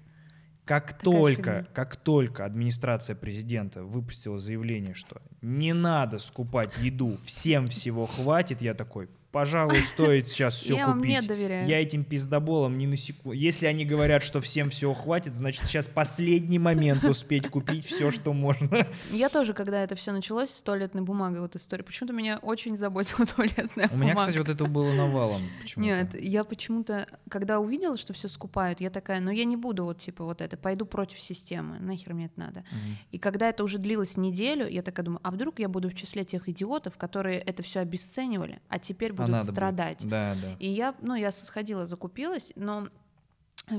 [0.65, 1.67] Как Такая только, фигня.
[1.73, 8.73] как только администрация президента выпустила заявление, что не надо скупать еду, всем всего хватит, я
[8.73, 11.27] такой, пожалуй, стоит сейчас все я вам не купить.
[11.27, 11.67] доверяю.
[11.67, 13.31] Я этим пиздоболам ни на секунду.
[13.37, 18.31] Если они говорят, что всем всего хватит, значит сейчас последний момент успеть купить все, что
[18.31, 18.87] можно.
[19.11, 23.25] Я тоже, когда это все началось с туалетной бумагой, вот история, почему-то меня очень заботила
[23.35, 24.03] туалетная У бумага.
[24.03, 25.41] меня, кстати, вот это было навалом.
[25.75, 29.97] Нет, я почему-то, когда увидела, что все скупают, я такая, ну я не буду вот
[29.97, 32.63] типа вот это, пойду против системы, нахер мне это надо.
[33.11, 36.23] И когда это уже длилось неделю, я такая думаю, а вдруг я буду в числе
[36.23, 39.55] тех идиотов, которые это все обесценивали, а теперь А будут будет.
[39.55, 39.99] страдать.
[40.01, 40.55] Да, да.
[40.59, 42.87] И я, ну, я сходила, закупилась, но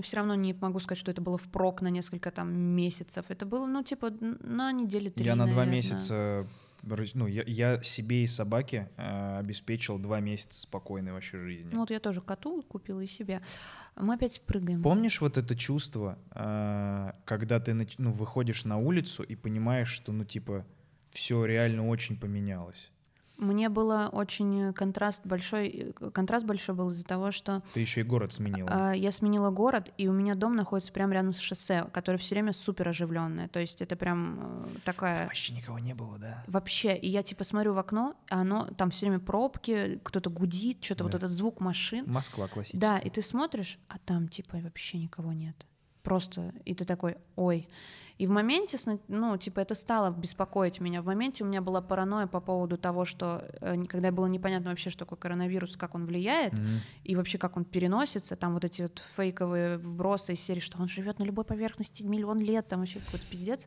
[0.03, 3.27] все равно не могу сказать, что это было впрок на несколько там месяцев.
[3.29, 6.47] Это было, ну, типа, на недели три, Я на два месяца,
[7.15, 11.71] ну, я, я себе и собаке э, обеспечил два месяца спокойной вообще жизни.
[11.73, 13.41] Ну, вот я тоже коту купила и себе.
[13.97, 14.83] Мы опять прыгаем.
[14.83, 20.25] Помнишь вот это чувство, э, когда ты ну, выходишь на улицу и понимаешь, что, ну,
[20.25, 20.67] типа,
[21.11, 22.91] все реально очень поменялось?
[23.37, 28.05] Мне было очень контраст большой, э, контраст большой был из-за того, что Ты еще и
[28.05, 28.69] город сменила.
[28.71, 32.37] а, я сменила город, и у меня дом находится прямо рядом с шоссе, которое все
[32.37, 33.49] время супер оживленное.
[33.49, 36.45] То есть это прям э, такая Вообще никого не было, да?
[36.47, 40.85] Вообще, и я типа смотрю в окно, а оно там все время пробки, кто-то гудит,
[40.85, 41.19] что-то вот Да.
[41.19, 42.05] этот звук машин.
[42.07, 42.79] Москва классическая.
[42.81, 45.67] Да, и ты смотришь, а там типа вообще никого нет.
[46.03, 47.67] Просто, и ты такой, ой.
[48.17, 51.03] И в моменте, ну, типа, это стало беспокоить меня.
[51.03, 54.91] В моменте у меня была паранойя по поводу того, что э, когда было непонятно вообще,
[54.91, 56.81] что такое коронавирус, как он влияет, Мгм.
[57.03, 60.87] и вообще как он переносится, там вот эти вот фейковые вбросы из серии, что он
[60.87, 63.67] живет на любой поверхности миллион лет, там вообще какой-то пиздец.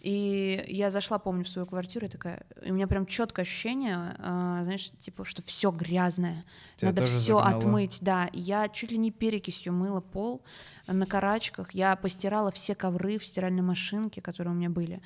[0.00, 4.16] И я зашла, помню, в свою квартиру и такая, и у меня прям четкое ощущение,
[4.18, 6.44] а, знаешь, типа, что все грязное,
[6.76, 7.56] Тебя надо все загнало?
[7.56, 8.28] отмыть, да.
[8.32, 10.42] Я чуть ли не перекисью мыла пол
[10.86, 15.00] на карачках, я постирала все ковры в стиральной машинке, которые у меня были.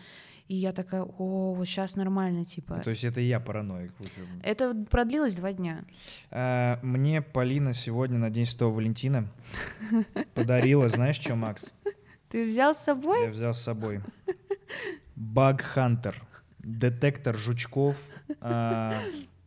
[0.48, 2.80] И я такая, о, вот сейчас нормально, типа.
[2.82, 3.92] То есть это я параноик.
[4.42, 5.82] Это продлилось два дня.
[6.30, 9.28] А, Мне Полина сегодня на День Святого Валентина
[10.34, 11.72] подарила, знаешь, что, Макс?
[12.30, 13.24] Ты взял с собой?
[13.24, 14.00] Я взял с собой.
[15.16, 16.22] Баг Хантер.
[16.58, 17.96] Детектор жучков,
[18.40, 19.00] а,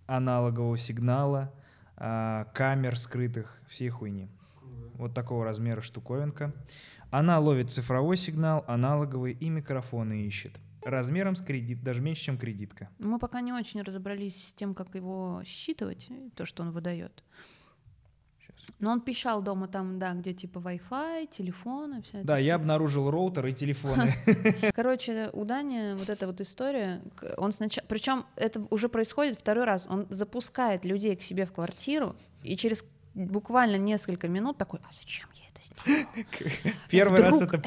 [0.07, 1.51] аналогового сигнала,
[1.95, 4.27] а, камер скрытых, всей хуйни.
[4.95, 6.53] Вот такого размера штуковинка.
[7.11, 10.59] Она ловит цифровой сигнал, аналоговый и микрофоны ищет.
[10.83, 12.89] Размером с кредит, даже меньше, чем кредитка.
[12.99, 17.23] Мы пока не очень разобрались с тем, как его считывать, то, что он выдает.
[18.79, 22.55] Но он пищал дома там, да, где типа Wi-Fi, телефоны, вся Да, я штука.
[22.55, 24.13] обнаружил роутер и телефоны.
[24.75, 27.01] Короче, у Дани вот эта вот история,
[27.37, 32.15] он сначала, причем это уже происходит второй раз, он запускает людей к себе в квартиру
[32.43, 36.75] и через буквально несколько минут такой, а зачем я это сделал?
[36.89, 37.61] Первый раз это,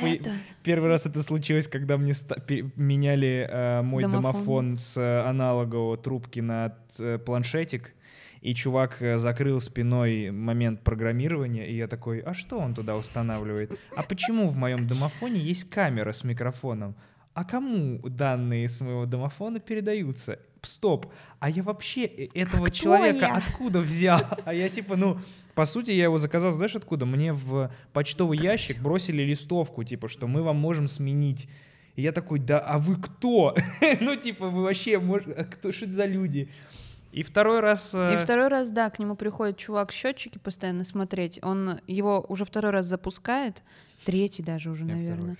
[0.62, 2.36] Первый раз это случилось, когда мне ста-
[2.76, 4.32] меняли э, мой Домофон.
[4.32, 7.94] домофон, с э, аналогового трубки на т- планшетик,
[8.40, 13.78] и чувак э, закрыл спиной момент программирования, и я такой, а что он туда устанавливает?
[13.96, 16.94] А почему в моем домофоне есть камера с микрофоном?
[17.32, 20.38] А кому данные с моего домофона передаются?
[20.66, 21.06] Стоп,
[21.38, 23.36] а я вообще э- этого кто человека я?
[23.36, 24.20] откуда взял?
[24.44, 25.18] А я типа, ну,
[25.54, 27.06] по сути, я его заказал, знаешь, откуда?
[27.06, 31.48] Мне в почтовый ящик бросили листовку, типа, что мы вам можем сменить.
[31.96, 33.54] И я такой, да, а вы кто?
[34.00, 36.48] ну, типа, вы вообще, мож- а кто, что это за люди?
[37.12, 37.94] И второй раз...
[37.94, 41.38] И э, второй раз, да, к нему приходит чувак счетчики постоянно смотреть.
[41.42, 43.62] Он его уже второй раз запускает,
[44.04, 45.10] третий даже уже, я второй.
[45.10, 45.36] наверное.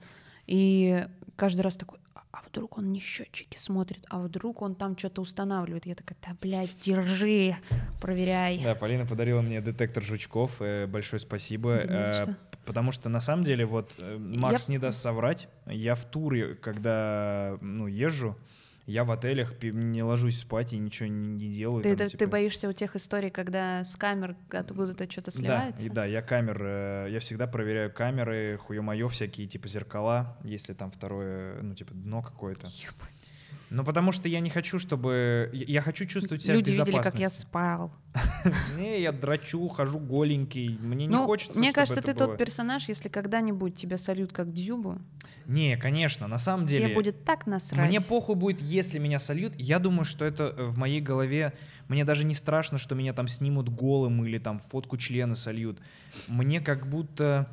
[0.47, 1.99] И каждый раз такой,
[2.35, 5.87] а, вдруг он не счетчики смотрит, а вдруг он там что-то устанавливает.
[5.87, 7.55] Я такая, да, блядь, держи,
[8.01, 8.61] проверяй.
[8.65, 10.57] Да, Полина подарила мне детектор жучков.
[10.59, 11.81] э, большое спасибо.
[11.87, 12.37] Да Э, что.
[12.65, 15.47] Потому что на самом деле, вот э, Макс не даст соврать.
[15.67, 18.37] Я в туре, когда ну, езжу,
[18.87, 21.83] я в отелях не ложусь спать и ничего не, делаю.
[21.83, 25.39] Ты, там, ты- ты типа, боишься у тех историй, когда с камер откуда-то что-то Да,
[25.39, 25.85] сливается?
[25.87, 30.91] и да, я камер, э, я всегда проверяю камеры, хуё-моё, всякие типа зеркала, если там
[30.91, 32.69] второе, ну типа дно какое-то.
[33.71, 35.51] Ну потому что я не хочу, чтобы...
[35.53, 37.21] Я хочу чувствовать себя Люди в видели, как безопасности.
[37.23, 37.93] я спал.
[38.79, 42.89] Не, я драчу, хожу голенький, мне не ну, хочется, мне кажется, это ты тот персонаж,
[42.89, 45.01] если когда-нибудь тебя сольют как дзюбу,
[45.47, 46.87] Не, конечно, на самом деле...
[46.87, 47.89] тебе будет так насрать.
[47.89, 49.55] Мне похуй будет, если меня сольют.
[49.57, 51.53] Я думаю, что это э, в моей голове.
[51.89, 55.81] Мне даже не страшно, что меня там снимут голым или там фотку члена сольют.
[56.29, 57.49] Мне как будто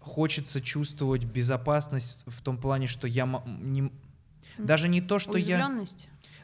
[0.00, 3.92] хочется чувствовать безопасность в том плане, что я не,
[4.56, 5.70] даже не то, что я?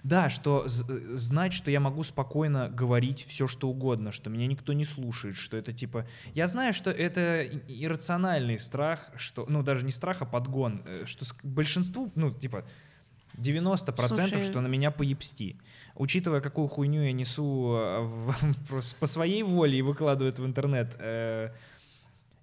[0.05, 0.69] Да, что э,
[1.17, 5.57] знать, что я могу спокойно говорить все, что угодно, что меня никто не слушает, что
[5.57, 10.83] это типа, я знаю, что это иррациональный страх, что, ну даже не страх, а подгон,
[10.87, 12.65] э, что большинству, ну типа
[13.39, 15.57] 90% Слушай, что на меня поебсти.
[15.97, 21.51] Учитывая, какую хуйню я несу э, в- по своей воле и выкладываю в интернет, э,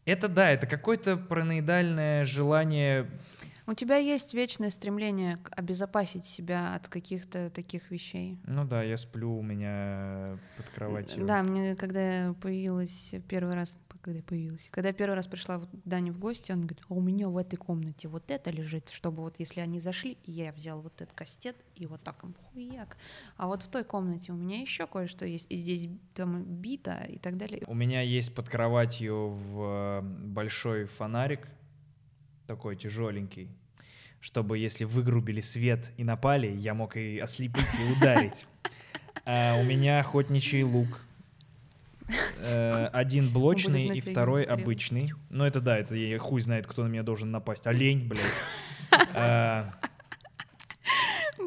[0.06, 3.08] это да, это какое-то параноидальное желание
[3.72, 8.38] У тебя есть вечное стремление обезопасить себя от каких-то таких вещей.
[8.46, 11.26] Ну да, я сплю у меня под кроватью.
[11.26, 16.12] Да, мне когда появилась первый раз, когда появилась, когда первый раз пришла вот к Дане
[16.12, 19.40] в гости, он говорит, а у меня в этой комнате вот это лежит, чтобы вот
[19.40, 22.98] если они зашли, и я взял вот этот кастет и вот так им хуяк.
[23.38, 27.20] А вот в той комнате у меня еще кое-что есть, и здесь там бита и
[27.20, 27.64] так далее.
[27.68, 31.48] У меня есть под кроватью в э, большой фонарик,
[32.48, 33.50] такой тяжеленький,
[34.22, 38.46] чтобы если выгрубили свет и напали, я мог и ослепить и ударить.
[39.26, 41.04] А у меня охотничий лук.
[42.38, 45.12] Э, Один блочный и второй обычный.
[45.30, 47.68] Ну это да, это я хуй знает, кто на меня должен напасть.
[47.68, 48.22] Олень, блядь.
[49.14, 49.74] А,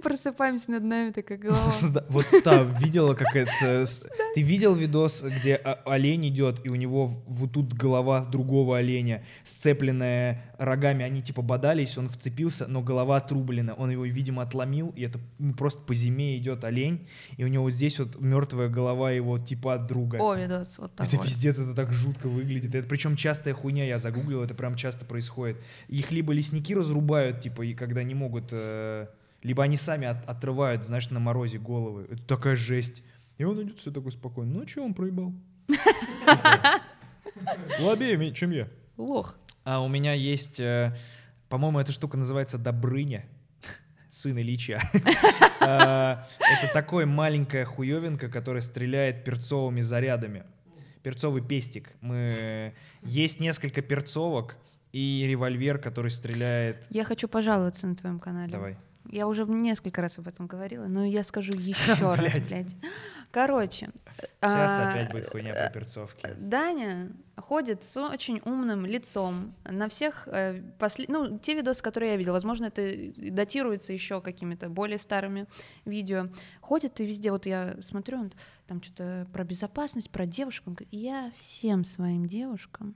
[0.03, 1.73] Просыпаемся над нами такая голова.
[2.09, 3.85] Вот та видела, как это...
[4.35, 10.45] Ты видел видос, где олень идет, и у него вот тут голова другого оленя, сцепленная
[10.59, 15.21] рогами, они типа бодались, он вцепился, но голова отрублена, он его, видимо, отломил, и это
[15.39, 19.39] ну, просто по зиме идет олень, и у него вот здесь вот мертвая голова его
[19.39, 20.19] типа от друга.
[20.21, 21.27] О, видос, вот Это такой.
[21.27, 22.75] пиздец, это так жутко выглядит.
[22.75, 25.59] Это причем частая хуйня, я загуглил, это прям часто происходит.
[25.89, 29.07] Их либо лесники разрубают, типа, и когда не могут, э,
[29.43, 32.07] либо они сами от- отрывают, знаешь, на морозе головы.
[32.11, 33.03] Это такая жесть.
[33.39, 34.61] И он идет все такой спокойно.
[34.61, 35.33] Ну, что он проебал?
[37.69, 38.69] Слабее, чем я.
[38.97, 39.37] Лох.
[39.65, 40.97] А у меня есть, э,
[41.49, 43.27] по-моему, эта штука называется Добрыня.
[44.09, 44.81] Сын Ильича.
[45.61, 50.45] А, Это такой маленькая хуевинка, которая стреляет перцовыми зарядами.
[51.03, 51.91] Перцовый пестик.
[52.01, 52.75] Мы...
[53.03, 54.57] Есть несколько перцовок
[54.93, 56.87] и револьвер, который стреляет...
[56.91, 58.53] Я хочу пожаловаться на твоем канале.
[58.53, 58.77] Давай.
[59.11, 62.77] Я уже несколько раз об этом говорила, но я скажу еще раз, Блядь.
[63.35, 63.89] Короче.
[64.41, 66.29] Сейчас а, опять будет хуйня про перцовки.
[66.39, 72.17] Даня ходит с очень умным лицом на всех, э, после- ну, те видосы, которые я
[72.17, 75.47] видела, возможно, это датируется еще какими-то более старыми
[75.85, 76.29] видео.
[76.61, 78.33] Ходит и везде, вот я смотрю, он
[78.69, 80.69] там что-то про безопасность, про девушек.
[80.69, 82.95] Он говорит, я всем своим девушкам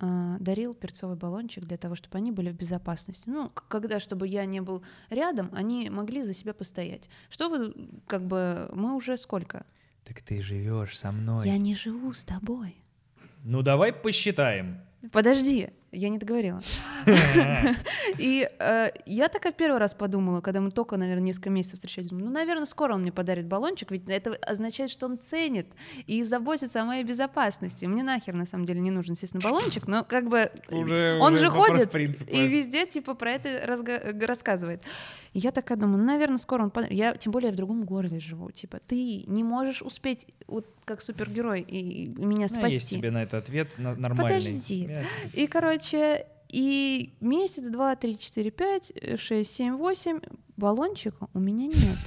[0.00, 3.24] дарил перцовый баллончик для того, чтобы они были в безопасности.
[3.26, 7.08] Ну, когда, чтобы я не был рядом, они могли за себя постоять.
[7.28, 7.74] Что вы,
[8.06, 9.64] как бы, мы уже сколько?
[10.04, 11.46] Так ты живешь со мной.
[11.46, 12.76] Я не живу с тобой.
[13.44, 14.80] Ну давай посчитаем.
[15.12, 16.60] Подожди, я не договорила.
[18.18, 22.28] И э, я такая первый раз подумала, когда мы только, наверное, несколько месяцев встречались, ну,
[22.30, 25.66] наверное, скоро он мне подарит баллончик, ведь это означает, что он ценит
[26.06, 27.84] и заботится о моей безопасности.
[27.86, 31.42] Мне нахер, на самом деле, не нужен, естественно, баллончик, но как бы Уже- он уже
[31.42, 32.30] же ходит принципа.
[32.30, 34.82] и везде, типа, про это э, рассказывает.
[35.32, 36.96] И я такая думаю, ну, наверное, скоро он подарит.
[36.96, 38.50] Я, тем более, я в другом городе живу.
[38.50, 42.74] Типа, ты не можешь успеть, вот как супергерой, и, и меня Ну, спасти.
[42.74, 44.38] есть тебе на это ответ на- нормальный.
[44.40, 44.86] Подожди.
[44.88, 45.79] Я- И, короче,
[46.52, 50.20] и месяц, два, три, четыре, пять, э, шесть, семь, восемь
[50.56, 51.98] баллончика у меня нет.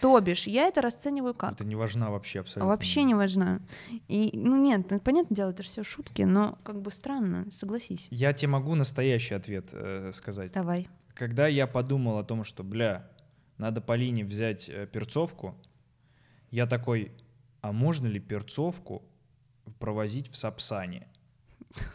[0.00, 1.52] То бишь, я это расцениваю как?
[1.52, 2.70] Это не важна вообще абсолютно.
[2.70, 3.60] Вообще не важно.
[4.08, 8.08] И, ну нет, ну, понятное дело, это же все шутки, но как бы странно, согласись.
[8.10, 10.52] Я тебе могу настоящий ответ э, сказать.
[10.52, 10.88] Давай.
[11.14, 13.08] Когда я подумал о том, что, бля,
[13.58, 15.54] надо Полине взять э, перцовку,
[16.50, 17.12] я такой,
[17.60, 19.02] а можно ли перцовку
[19.78, 21.06] провозить в Сапсане?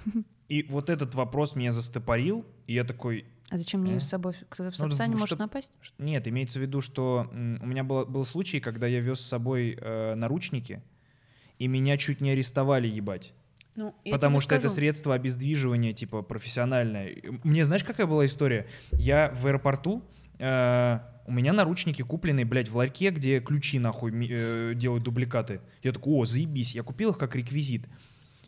[0.50, 4.00] И вот этот вопрос меня застопорил, и я такой, А зачем мне Э?
[4.00, 4.34] с собой?
[4.50, 5.72] Кто-то в Ну, Сапсане в- может чтоб- напасть?
[5.82, 9.26] Ш- Нет, имеется в виду, что у меня было, был случай, когда я вез с
[9.26, 10.82] собой э, наручники,
[11.58, 13.34] и меня чуть не арестовали, ебать.
[13.76, 14.76] Ну, Потому что это скажу.
[14.76, 17.16] средство обездвиживания, типа, профессиональное.
[17.44, 18.68] Мне знаешь, какая была история?
[18.92, 20.04] Я в аэропорту,
[20.40, 25.62] э, у меня наручники купленные, блядь, в ларьке, где ключи, нахуй, э, делают дубликаты.
[25.84, 27.88] Я такой, о, заебись, я купил их как реквизит.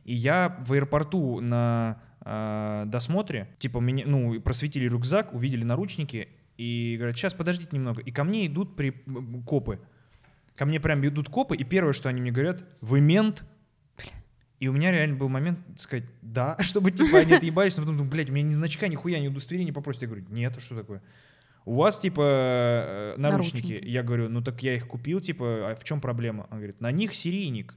[0.10, 6.96] И я в аэропорту на э, досмотре, типа, меня, ну, просветили рюкзак, увидели наручники, и
[6.98, 8.02] говорят, сейчас, подождите немного.
[8.02, 8.90] И ко мне идут при,
[9.46, 9.80] копы.
[10.56, 13.44] Ко мне прям идут копы, и первое, что они мне говорят, вы мент?
[14.60, 18.10] И у меня реально был момент сказать «да», чтобы типа они отъебались, но потом думаю,
[18.10, 20.02] блядь, у меня ни значка, нихуя, ни удостоверения попросят.
[20.02, 21.04] Я говорю, нет, а что такое?
[21.66, 23.62] У вас, типа, э, наручники.
[23.62, 23.88] Наручники.
[23.88, 26.48] Я говорю, ну так я их купил, типа, а в чем проблема?
[26.50, 27.76] Он говорит, на них серийник.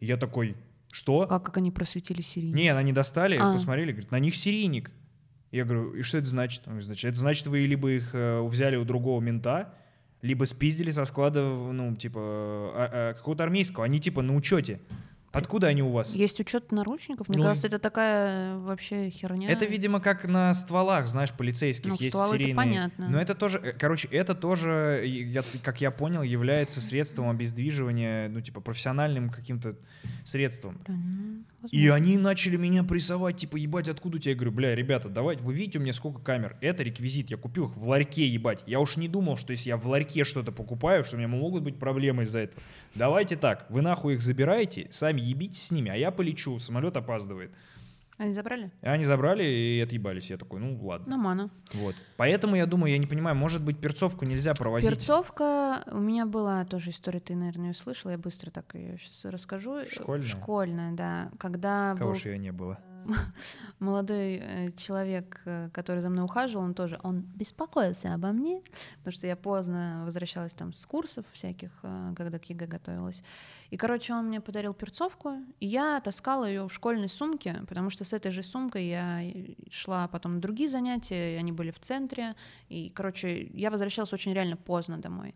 [0.00, 0.56] Я такой,
[0.90, 1.26] что?
[1.26, 2.54] Как, как они просветили Сирию?
[2.54, 3.52] Не, они достали, А.
[3.52, 4.90] посмотрели, говорят, на них серийник.
[5.50, 6.62] Я говорю, и что это значит?
[6.66, 9.74] Он говорит, значит, это значит, вы либо их э, взяли у другого мента,
[10.20, 13.84] либо спиздили со склада, ну, типа, а- а, какого-то армейского.
[13.84, 14.80] Они, типа, на учете.
[15.30, 16.14] Откуда они у вас?
[16.14, 17.28] Есть учет наручников?
[17.28, 19.50] Мне Ну, кажется, это такая э, вообще херня.
[19.50, 22.56] Это, видимо, как на стволах, знаешь, полицейских Ну, есть стволы-то серийные.
[22.56, 23.08] понятно.
[23.10, 28.28] Но это тоже, э, короче, это тоже, и я- как я понял, является средством обездвиживания,
[28.30, 29.76] ну, типа, профессиональным каким-то
[30.24, 30.80] средством.
[30.88, 31.94] Ну, И возможно.
[31.94, 34.32] они начали меня прессовать, типа, ебать, откуда у тебя?
[34.32, 36.56] Я говорю, бля, ребята, давайте, вы видите у меня сколько камер?
[36.60, 38.62] Это реквизит, я купил их в ларьке, ебать.
[38.66, 41.62] Я уж не думал, что если я в ларьке что-то покупаю, что у меня могут
[41.62, 42.62] быть проблемы из-за этого.
[42.94, 47.54] Давайте так, вы нахуй их забираете, сами ебитесь с ними, а я полечу, самолет опаздывает.
[48.18, 48.72] Они забрали?
[48.82, 50.28] И они забрали и отъебались.
[50.30, 51.08] Я такой, ну ладно.
[51.08, 51.50] Нормально.
[51.74, 51.94] Вот.
[52.16, 54.90] Поэтому я думаю, я не понимаю, может быть, перцовку нельзя провозить.
[54.90, 59.24] Перцовка, у меня была тоже история, ты, наверное, ее слышала, я быстро так ее сейчас
[59.26, 59.84] расскажу.
[59.88, 60.26] Школьная?
[60.26, 61.30] Школьная, да.
[61.38, 62.80] Когда Кого был ж ее не было.
[63.78, 68.62] молодой э, человек, э, который за мной ухаживал, он тоже, он беспокоился обо мне,
[68.98, 73.22] потому что я поздно возвращалась там с курсов всяких, э, когда к ЕГЭ готовилась.
[73.70, 78.04] И, короче, он мне подарил перцовку, и я таскала ее в школьной сумке, потому что
[78.04, 79.20] с этой же сумкой я
[79.70, 82.34] шла потом на другие занятия, и они были в центре,
[82.68, 85.34] и, короче, я возвращалась очень реально поздно домой.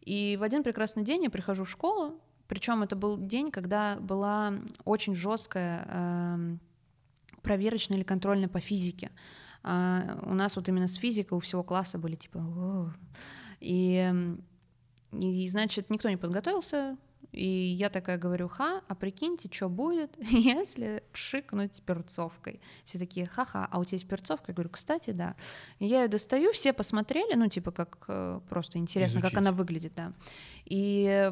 [0.00, 4.52] И в один прекрасный день я прихожу в школу, Причем это был день, когда была
[4.84, 6.58] очень жесткая
[7.42, 9.10] проверочная или контрольная по физике.
[9.62, 12.38] А у нас вот именно с физикой у всего класса были типа...
[12.38, 12.92] О".
[13.60, 14.12] И,
[15.12, 16.96] и, значит, никто не подготовился,
[17.32, 22.60] и я такая говорю, ха, а прикиньте, что будет, если пшикнуть перцовкой.
[22.84, 24.46] Все такие, ха-ха, а у тебя есть перцовка?
[24.48, 25.34] Я говорю, кстати, да.
[25.78, 29.30] И я ее достаю, все посмотрели, ну, типа, как э, просто интересно, Изучить.
[29.30, 30.12] как она выглядит, да.
[30.66, 31.30] И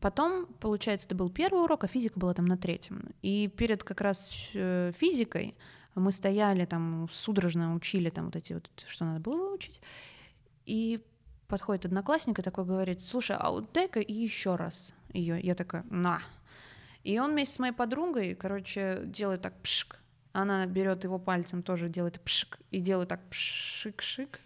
[0.00, 3.10] потом, получается, это был первый урок, а физика была там на третьем.
[3.22, 5.56] И перед как раз э, физикой
[5.94, 9.80] мы стояли там, судорожно учили там вот эти вот, что надо было выучить.
[10.64, 11.00] И
[11.48, 15.38] подходит одноклассник и такой говорит, слушай, а вот дай-ка еще раз ее.
[15.40, 16.22] Я такая, на.
[17.04, 19.98] И он вместе с моей подругой, короче, делает так пшик.
[20.32, 24.38] Она берет его пальцем, тоже делает пшик, и делает так пшик-шик.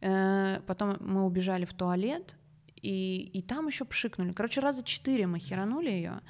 [0.00, 2.36] Э, Потом мы убежали в туалет,
[2.82, 4.32] и, и там еще пшикнули.
[4.32, 6.20] Короче, раза четыре мы херанули ее.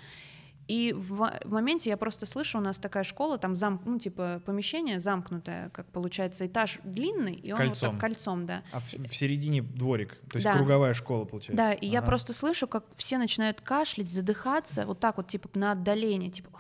[0.69, 4.41] И в, в моменте я просто слышу, у нас такая школа, там зам, ну, типа
[4.47, 7.91] помещение замкнутое, как получается, этаж длинный, и он вот Кольцом.
[7.93, 8.63] так кольцом, да.
[8.73, 10.53] А в, в середине дворик, то есть Да.
[10.55, 11.57] круговая школа получается.
[11.57, 12.07] Да, и я Ага.
[12.07, 16.51] просто слышу, как все начинают кашлять, задыхаться, вот так вот, типа, на отдаление, типа,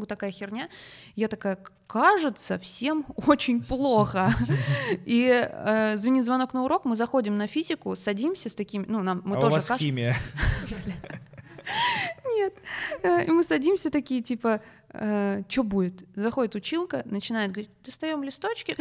[0.00, 0.68] вот такая херня.
[1.16, 4.32] Я такая, кажется, всем очень плохо.
[5.06, 9.36] И э, звонок на урок, мы заходим на физику, садимся с такими, ну, нам, мы
[9.36, 10.16] а у тоже вас каш- химия.
[12.36, 12.54] Нет.
[13.02, 14.60] Э, И мы садимся такие, типа,
[15.48, 16.04] что будет?
[16.14, 18.76] Заходит училка, начинает говорить, достаем листочки,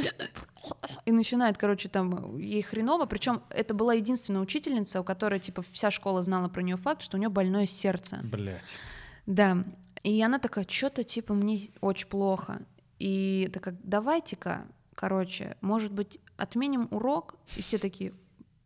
[1.06, 3.06] и начинает, короче, там ей хреново.
[3.06, 7.18] Причем это была единственная учительница, у которой, типа, вся школа знала про нее факт, что
[7.18, 8.20] у нее больное сердце.
[8.24, 8.78] Блять.
[9.26, 9.64] Да.
[10.04, 12.62] И она такая, что-то, типа, мне очень плохо.
[13.00, 17.36] И такая, давайте-ка, короче, может быть, отменим урок?
[17.56, 18.14] И все такие,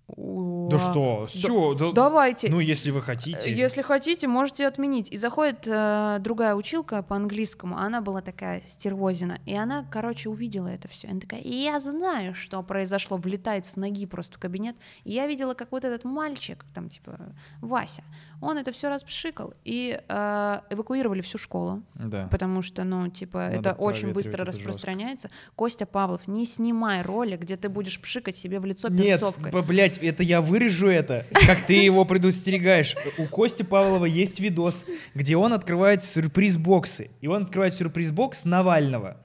[0.08, 2.50] Да что, все, давайте.
[2.50, 3.52] Ну, если вы хотите.
[3.52, 5.12] Если хотите, можете отменить.
[5.12, 10.68] И заходит э, другая училка по английскому, она была такая стервозина, и она, короче, увидела
[10.68, 11.08] это все.
[11.08, 14.76] Она такая, я знаю, что произошло, влетает с ноги просто в кабинет.
[15.06, 18.04] И я видела, как вот этот мальчик, там типа Вася,
[18.42, 22.28] он это все распшикал, и э, эвакуировали всю школу, Да.
[22.32, 24.60] потому что, ну, типа, Надо это очень быстро это жестко.
[24.68, 25.30] распространяется.
[25.56, 29.52] Костя Павлов, не снимай роли, где ты будешь пшикать себе в лицо Нет, перцовкой.
[29.52, 32.96] б- блядь, это я вырежу это, как ты его предостерегаешь.
[33.18, 37.10] У Кости Павлова есть видос, где он открывает сюрприз-боксы.
[37.22, 39.18] И он открывает сюрприз-бокс Навального.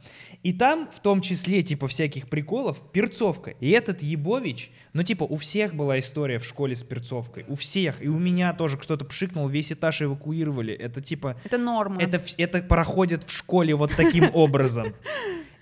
[0.42, 3.50] И там, в том числе, типа, всяких приколов, перцовка.
[3.60, 7.44] И этот Ебович, ну, типа, у всех была история в школе с перцовкой.
[7.46, 8.00] У всех.
[8.02, 10.72] И у меня тоже кто-то пшикнул, весь этаж эвакуировали.
[10.72, 12.00] Это, типа, Это норма.
[12.00, 14.94] это, это проходит в школе вот таким образом.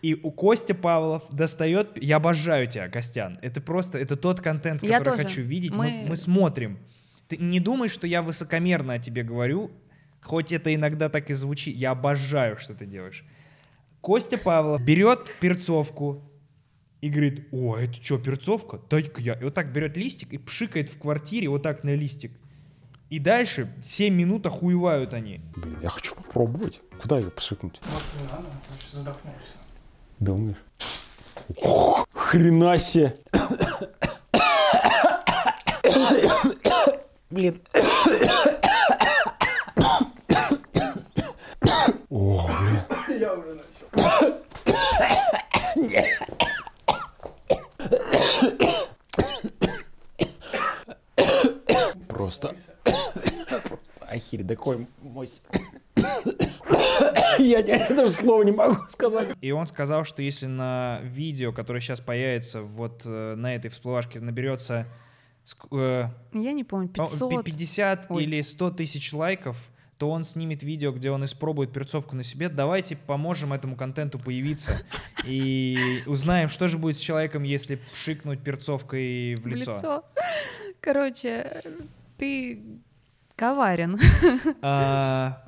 [0.01, 2.01] И у Костя Павлов достает...
[2.01, 3.41] Я обожаю тебя, Костян.
[3.43, 3.99] Это просто...
[3.99, 5.23] Это тот контент, Я который тоже.
[5.25, 5.73] хочу видеть.
[5.75, 5.87] Мы...
[6.05, 6.79] Мы- мы смотрим.
[7.27, 9.73] Ты не думай, что я высокомерно о тебе говорю,
[10.23, 11.75] хоть это иногда так и звучит.
[11.75, 13.25] Я обожаю, что ты делаешь.
[14.09, 16.23] Костя Павлов берет перцовку
[17.03, 18.81] и говорит, о, это что, перцовка?
[18.89, 19.35] Дай-ка я.
[19.35, 22.33] И вот так берет листик и пшикает в квартире вот так на листик.
[23.11, 25.43] И дальше 7 минут охуевают они.
[25.55, 26.81] Блин, я хочу попробовать.
[27.03, 27.83] Куда ее пшикнуть?
[30.19, 30.57] Думаешь?
[32.15, 33.15] Хрена себе!
[37.29, 37.61] Блин.
[42.09, 42.51] О,
[43.37, 43.61] блин.
[52.09, 52.55] Просто...
[52.85, 55.31] Просто ахирь, такой мой...
[57.39, 59.29] Я не- даже слова не могу сказать.
[59.41, 64.21] И он сказал, что если на видео, которое сейчас появится вот э, на этой всплывашке,
[64.21, 64.87] наберется
[65.45, 67.45] ск- э, Я не помню, по- 500.
[67.45, 68.25] 50 Ой.
[68.25, 69.57] или 100 тысяч лайков,
[69.99, 72.49] то он снимет видео, где он испробует перцовку на себе.
[72.49, 74.81] Давайте поможем этому контенту появиться
[75.25, 79.73] и узнаем, что же будет с человеком, если пшикнуть перцовкой в в лицо.
[79.73, 80.05] лицо.
[80.81, 81.63] Короче,
[82.17, 82.63] ты
[83.35, 83.99] коварен.
[84.63, 85.43] А,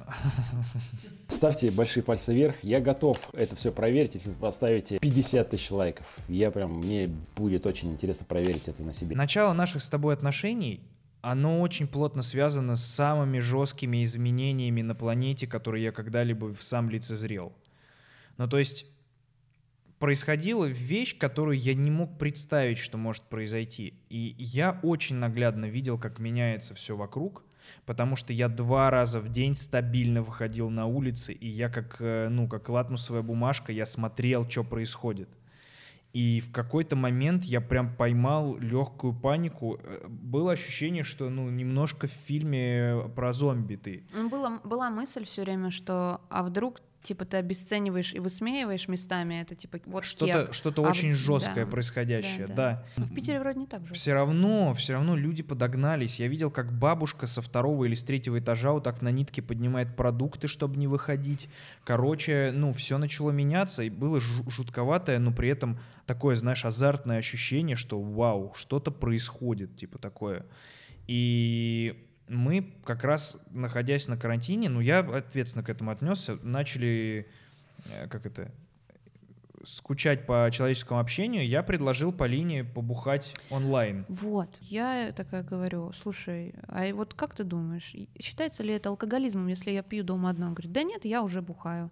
[1.29, 2.57] Ставьте большие пальцы вверх.
[2.63, 6.17] Я готов это все проверить, если вы поставите 50 тысяч лайков.
[6.29, 9.15] Я прям, мне будет очень интересно проверить это на себе.
[9.15, 10.81] Начало наших с тобой отношений,
[11.23, 17.53] оно очень плотно связано с самыми жесткими изменениями на планете, которые я когда-либо сам лицезрел.
[18.37, 18.87] Ну, то есть
[19.99, 23.95] происходила вещь, которую я не мог представить, что может произойти.
[24.09, 27.45] И я очень наглядно видел, как меняется все вокруг,
[27.85, 32.29] потому что я два раза в день стабильно выходил на улицы, и я как, э,
[32.31, 35.29] ну, как латмусовая бумажка, я смотрел, что происходит.
[36.13, 39.79] И в какой-то момент я прям поймал легкую панику.
[39.83, 44.05] Э, Было ощущение, что ну немножко в фильме про зомби ты.
[44.31, 49.55] Была, была мысль все время, что а вдруг типа ты обесцениваешь и высмеиваешь местами это
[49.55, 51.71] типа вот Что-то что-то А в- очень жесткое да.
[51.71, 52.85] происходящее, Да, да.
[52.97, 53.05] да.
[53.07, 53.95] В Питере вроде не так же.
[53.95, 56.21] Все равно, все равно люди подогнались.
[56.21, 59.97] Я видел, как бабушка со второго или с третьего этажа вот так на нитке поднимает
[59.97, 61.49] продукты, чтобы не выходить.
[61.85, 67.19] Короче, ну, все начало меняться, и было жу- жутковатое, но при этом такое, знаешь, азартное
[67.19, 70.45] ощущение, что вау, что-то происходит, типа такое.
[71.07, 77.27] И мы как раз, находясь на карантине, ну, я ответственно к этому отнесся, начали,
[77.87, 78.53] э, как это,
[79.65, 84.07] скучать по человеческому общению, я предложил Полине побухать онлайн.
[84.09, 89.71] Вот, я такая говорю, слушай, а вот как ты думаешь, считается ли это алкоголизмом, если
[89.71, 90.47] я пью дома одна?
[90.47, 91.91] Он говорит, да нет, я уже бухаю.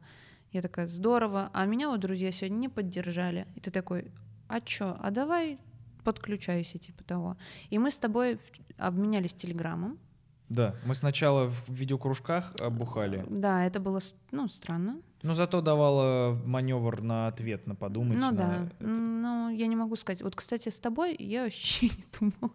[0.51, 3.47] Я такая, здорово, а меня вот друзья сегодня не поддержали.
[3.55, 4.11] И ты такой,
[4.49, 5.59] а чё, а давай
[6.05, 7.37] подключайся, типа того.
[7.69, 8.39] И мы с тобой
[8.79, 9.99] обменялись телеграммом.
[10.49, 15.01] Да, мы сначала в видеокружках бухали, Да, это было, ну, странно.
[15.23, 18.19] но зато давала маневр на ответ, на подумать.
[18.19, 18.87] ну на да, это.
[18.87, 20.23] ну я не могу сказать.
[20.23, 22.53] Вот, кстати, с тобой я вообще не думала.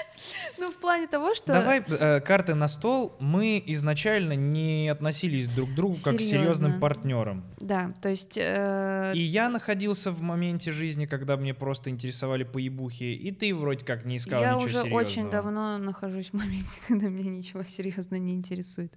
[0.58, 1.52] Ну, в плане того, что...
[1.52, 3.14] Давай э, карты на стол.
[3.20, 6.80] Мы изначально не относились друг к другу как к серьезным Серьезно.
[6.80, 7.44] партнерам.
[7.58, 8.38] Да, то есть...
[8.40, 13.84] э, И я находился в моменте жизни, когда мне просто интересовали поебухи, и ты вроде
[13.84, 15.00] как не искал Я ничего уже серьезного.
[15.00, 18.94] очень давно нахожусь в моменте, когда меня ничего серьезно не интересует.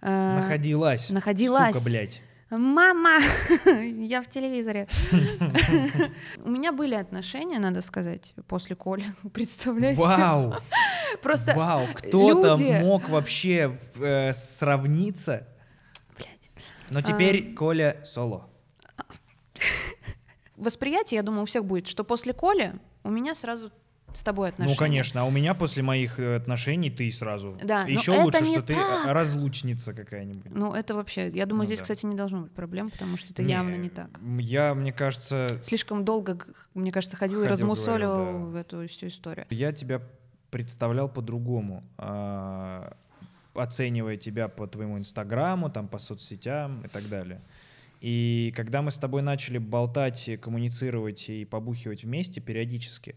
[0.00, 1.10] Э, Находилась.
[1.10, 1.76] находилась.
[1.76, 2.22] Сука, блядь.
[2.58, 3.18] Мама!
[3.66, 4.86] Я в телевизоре.
[6.44, 9.04] У меня были отношения, надо сказать, после Коли.
[9.32, 10.00] Представляете?
[10.00, 10.54] Вау!
[11.22, 11.86] Просто, Вау!
[11.94, 15.46] Кто-то мог вообще э, сравниться.
[16.16, 16.50] блядь.
[16.90, 18.48] Но теперь Коля соло.
[20.56, 23.70] Восприятие, я думаю, у всех будет, что после Коли у меня сразу
[24.14, 24.74] с тобой отношения.
[24.74, 27.58] Ну, конечно, а у меня после моих э, отношений ты сразу.
[27.62, 29.06] Да, Еще лучше, не что ты так.
[29.06, 30.50] э, разлучница какая-нибудь.
[30.50, 31.82] Ну, это вообще, я думаю, Ну здесь, да.
[31.82, 34.08] кстати, не должно быть проблем, потому что это явно не так.
[34.38, 36.38] Я, мне кажется, Слишком долго,
[36.74, 39.46] мне кажется, ходил, и Ходил, размусоливал говорил, эту всю историю.
[39.50, 40.00] я тебя
[40.50, 42.96] представлял по-другому, а,
[43.54, 47.40] оценивая тебя по твоему инстаграму, там, по соцсетям и так далее.
[48.00, 53.14] И когда мы с тобой начали болтать, и коммуницировать и побухивать вместе периодически,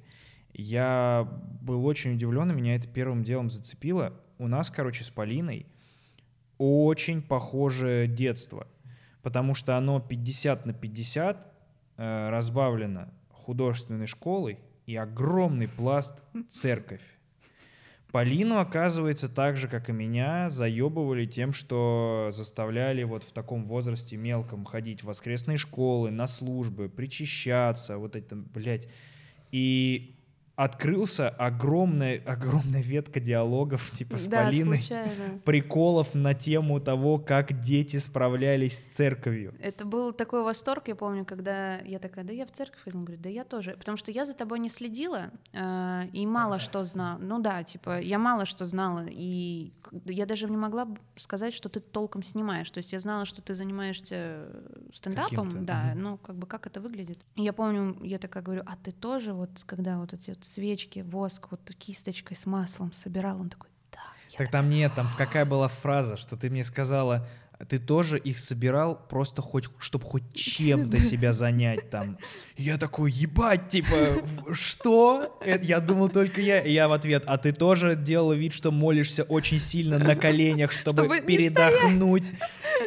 [0.58, 1.28] я
[1.62, 4.14] был очень удивлен, и меня это первым делом зацепило.
[4.40, 5.68] У нас, короче, с Полиной
[6.58, 8.68] очень похожее детство,
[9.22, 11.48] потому что оно 50 на 50
[11.98, 17.04] э, разбавлено художественной школой и огромный пласт церковь.
[18.12, 24.16] Полину, оказывается, так же, как и меня, заебывали тем, что заставляли вот в таком возрасте
[24.16, 28.88] мелком ходить в воскресные школы, на службы, причащаться, вот это, блядь.
[29.52, 30.17] И
[30.58, 35.40] открылся огромная, огромная ветка диалогов, типа с да, Полиной, случайно.
[35.46, 39.54] приколов на тему того, как дети справлялись с церковью.
[39.60, 43.06] Это был такой восторг, я помню, когда я такая, да я в церковь ходила, он
[43.06, 46.84] говорит, да я тоже, потому что я за тобой не следила э, и мало что
[46.84, 49.74] знала, ну да, типа я мало что знала и
[50.06, 50.88] я даже не могла
[51.18, 55.92] сказать, что ты толком снимаешь, то есть я знала, что ты занимаешься э, стендапом, да,
[55.92, 56.02] мгм.
[56.02, 57.20] ну как бы как это выглядит.
[57.36, 61.00] И я помню, я такая говорю, а ты тоже вот когда вот эти вот свечки,
[61.00, 64.00] воск, вот кисточкой с маслом собирал, он такой, да.
[64.32, 67.28] Я Так там нет, там какая была фраза, что ты мне сказала,
[67.68, 72.18] ты тоже их собирал просто хоть, чтобы хоть чем-то себя занять там.
[72.56, 74.24] Я такой, ебать, типа,
[74.54, 75.38] что?
[75.42, 76.60] Это я думал только я.
[76.60, 80.72] И я в ответ, а ты тоже делала вид, что молишься очень сильно на коленях,
[80.72, 82.32] чтобы, Чтобы передохнуть.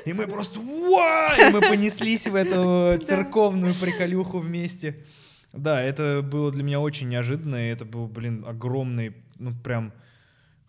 [0.05, 5.05] И мы просто, и мы понеслись в эту церковную приколюху вместе.
[5.53, 9.93] Да, это было для меня очень неожиданно, и это был, блин, огромный, ну прям,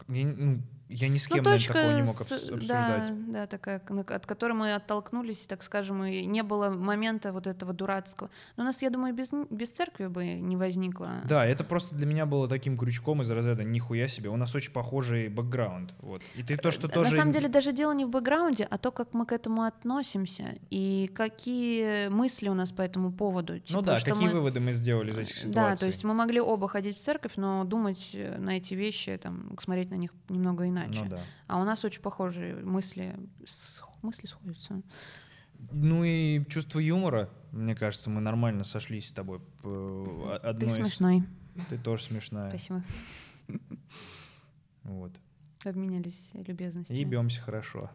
[0.07, 0.61] ну,
[0.91, 2.67] я ни с Ну, кем, наверное, точка такого не мог обсуждать.
[2.67, 7.73] Да, да, такая, от которой мы оттолкнулись, так скажем, и не было момента вот этого
[7.73, 8.29] дурацкого.
[8.57, 11.09] Но у нас, я думаю, без, без церкви бы не возникло.
[11.25, 14.29] Да, это просто для меня было таким крючком из разряда нихуя себе.
[14.29, 15.93] У нас очень похожий бэкграунд.
[15.99, 16.21] Вот.
[16.35, 17.11] И ты то, что Э, тоже...
[17.11, 20.55] На самом деле даже дело не в бэкграунде, а то, как мы к этому относимся
[20.69, 23.53] и какие мысли у нас по этому поводу.
[23.53, 25.53] Ну Типа, да, что какие мы- выводы мы сделали из этих ситуаций?
[25.53, 29.17] Да, то есть мы могли оба ходить в церковь, но думать э, на эти вещи,
[29.17, 30.80] там, смотреть на них немного иначе.
[30.87, 31.21] Ну да.
[31.47, 33.15] А у нас очень похожие мысли,
[34.01, 34.81] мысли сходятся.
[35.71, 39.39] Ну и чувство юмора, мне кажется, мы нормально сошлись с тобой.
[39.61, 41.23] П- Ты одно из- смешной.
[41.69, 42.49] Ты тоже смешная.
[42.49, 42.83] Спасибо.
[44.83, 45.11] Вот.
[45.63, 46.97] Обменялись любезностями.
[46.97, 47.91] Ебемся хорошо.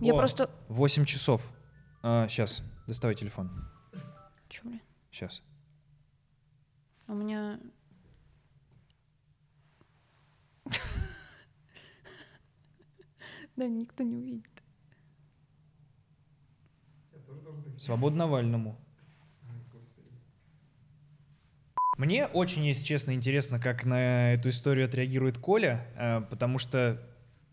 [0.00, 0.50] Я О, просто...
[0.68, 1.52] 8 часов.
[2.02, 3.50] сейчас, доставай телефон.
[4.48, 4.80] Чё, бля?
[5.10, 5.42] Сейчас.
[7.06, 7.60] У меня...
[13.56, 14.46] Да, никто не увидит.
[17.78, 18.76] Свободно Навальному.
[21.96, 27.00] Мне очень, если честно, интересно, как на эту историю отреагирует Коля, э, потому что,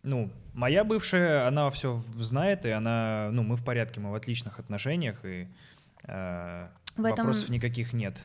[0.02, 4.58] ну, моя бывшая, она все знает, и она, ну, мы в порядке, мы в отличных
[4.60, 5.48] отношениях, и
[6.06, 8.24] э, В этом- вопросов никаких нет.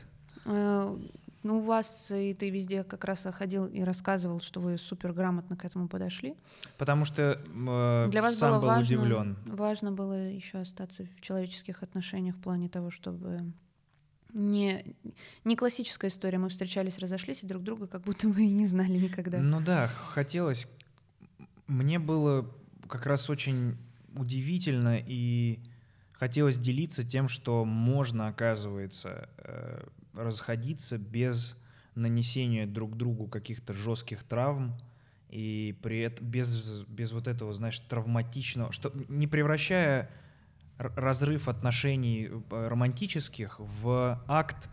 [1.43, 5.13] Э, Ну, у вас и ты везде как раз ходил и рассказывал, что вы супер
[5.13, 6.35] грамотно к этому подошли.
[6.77, 9.37] Потому что э, Для вас сам было был важно, удивлен.
[9.45, 13.53] важно было еще остаться в человеческих отношениях в плане того, чтобы
[14.33, 14.95] не,
[15.45, 18.97] не классическая история, мы встречались, разошлись, и друг друга как будто бы и не знали
[18.97, 19.39] никогда.
[19.39, 20.67] Ну да, хотелось.
[21.67, 22.49] Мне было
[22.87, 23.77] как раз очень
[24.15, 25.59] удивительно и
[26.13, 29.85] хотелось делиться тем, что можно, оказывается, э,
[30.17, 31.61] расходиться без
[31.95, 34.77] нанесения друг другу каких-то жестких травм
[35.29, 40.09] и при этом без, без вот этого, знаешь, травматичного, что не превращая
[40.77, 44.69] разрыв отношений э, романтических в акт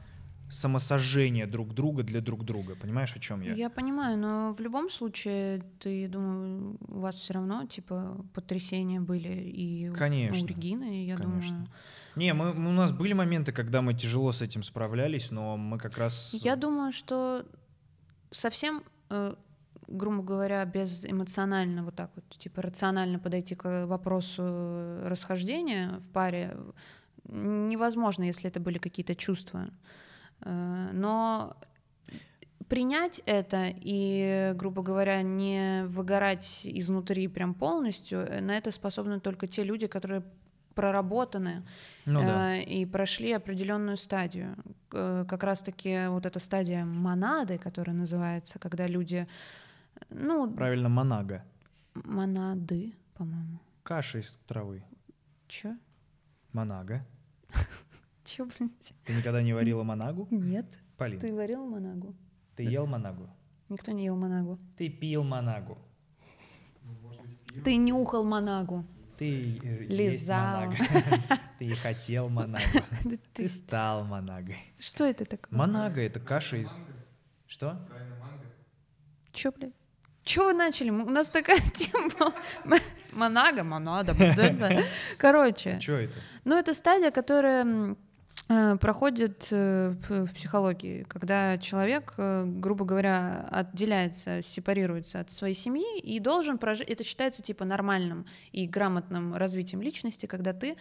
[0.51, 2.77] самосожжения друг друга для друг друга.
[2.77, 3.55] Понимаешь, о чем я?
[3.55, 9.01] Я понимаю, но в любом случае, ты, я думаю, у вас все равно, типа, потрясения
[9.01, 11.51] были и Конечно, у Регины, и я конечно.
[11.51, 11.69] думаю...
[12.17, 15.99] Не, мы, у нас были моменты, когда мы тяжело с этим справлялись, но мы как
[15.99, 16.35] раз...
[16.35, 17.45] Я думаю, что
[18.31, 19.35] совсем, э,
[19.89, 24.43] грубо говоря, безэмоционально, вот так вот, типа рационально подойти к вопросу
[25.05, 26.57] расхождения в паре
[27.27, 29.71] невозможно, если это были какие-то чувства.
[30.41, 31.57] Э, Но
[32.69, 39.47] принять это и, грубо говоря, не выгорать изнутри прям полностью, э, на это способны только
[39.47, 40.23] те люди, которые
[40.75, 41.63] проработаны
[42.07, 42.57] Ну да.
[42.57, 44.57] э, и прошли определенную стадию.
[44.93, 49.27] Э, Как раз-таки вот эта стадия монады, которая называется, когда люди,
[50.11, 51.45] ну, Правильно, монага.
[51.95, 53.59] монады, по-моему.
[53.83, 54.83] Каша из травы.
[55.49, 55.77] Чё?
[56.53, 57.05] Монага.
[58.25, 58.95] Чё, блядь?
[59.05, 60.27] Ты никогда не варила монагу?
[60.31, 60.67] Нет.
[60.97, 62.15] Полин, Ты варил монагу?
[62.57, 63.29] ты ел монагу?
[63.69, 64.59] Никто не ел монагу.
[64.77, 65.77] Ты пил монагу.
[67.65, 68.85] Ты нюхал монагу.
[69.19, 70.73] Ты э, Лизал.
[71.59, 72.65] Ты хотел монагу.
[73.05, 74.57] Да Ты стал монагой.
[74.79, 75.57] Что это такое?
[75.59, 76.71] Монага— это каша из...
[77.47, 77.79] Что?
[79.33, 79.73] Чё, блядь?
[80.25, 80.91] Чё вы начали?
[80.91, 82.33] У нас такая тема была.
[82.65, 84.15] М- Монага, монада.
[85.19, 86.15] Короче, Что это?
[86.45, 87.95] Ну, это стадия, которая
[88.47, 96.21] проходит э, в психологии, когда человек, э, грубо говоря, отделяется, сепарируется от своей семьи и
[96.21, 96.89] должен прожить.
[96.89, 100.77] Это считается типа нормальным и грамотным развитием личности, когда ты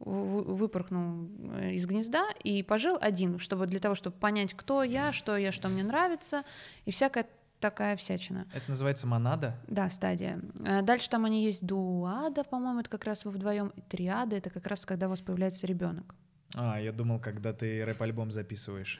[0.00, 5.12] вы- выпорхнул э, из гнезда и пожил один, чтобы для того, чтобы понять, кто я,
[5.12, 6.42] что я, что мне нравится,
[6.84, 7.26] и всякая
[7.60, 8.46] такая всячина.
[8.54, 9.56] Это называется монада?
[9.66, 10.40] Да, стадия.
[10.82, 13.72] Дальше там они есть дуада, по-моему, это как раз вы вдвоем.
[13.76, 16.14] И триада это как раз когда у вас появляется ребенок.
[16.54, 18.98] А, я думал, когда ты рэп-альбом записываешь.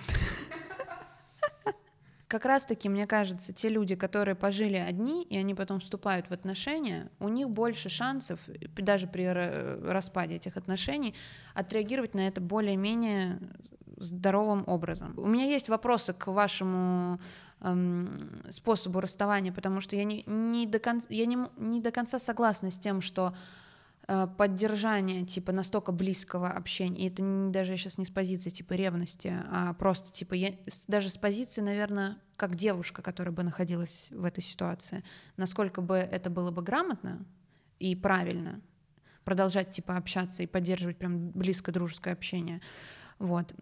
[2.26, 7.10] Как раз-таки, мне кажется, те люди, которые пожили одни, и они потом вступают в отношения,
[7.20, 8.38] у них больше шансов,
[8.76, 11.14] даже при ра- распаде этих отношений,
[11.54, 13.40] отреагировать на это более-менее
[13.96, 15.14] здоровым образом.
[15.16, 17.18] У меня есть вопросы к вашему
[17.62, 22.18] эм, способу расставания, потому что я не, не, до, кон- я не, не до конца
[22.18, 23.34] согласна с тем, что
[24.08, 28.72] э, поддержание типа настолько близкого общения, и это не- даже сейчас не с позиции типа
[28.72, 30.54] ревности, а просто типа я,
[30.88, 35.04] даже с позиции, наверное, как девушка, которая бы находилась в этой ситуации,
[35.36, 37.24] насколько бы это было бы грамотно
[37.78, 38.60] и правильно
[39.24, 42.62] продолжать типа общаться и поддерживать прям близкое дружеское общение.
[43.18, 43.54] Вот.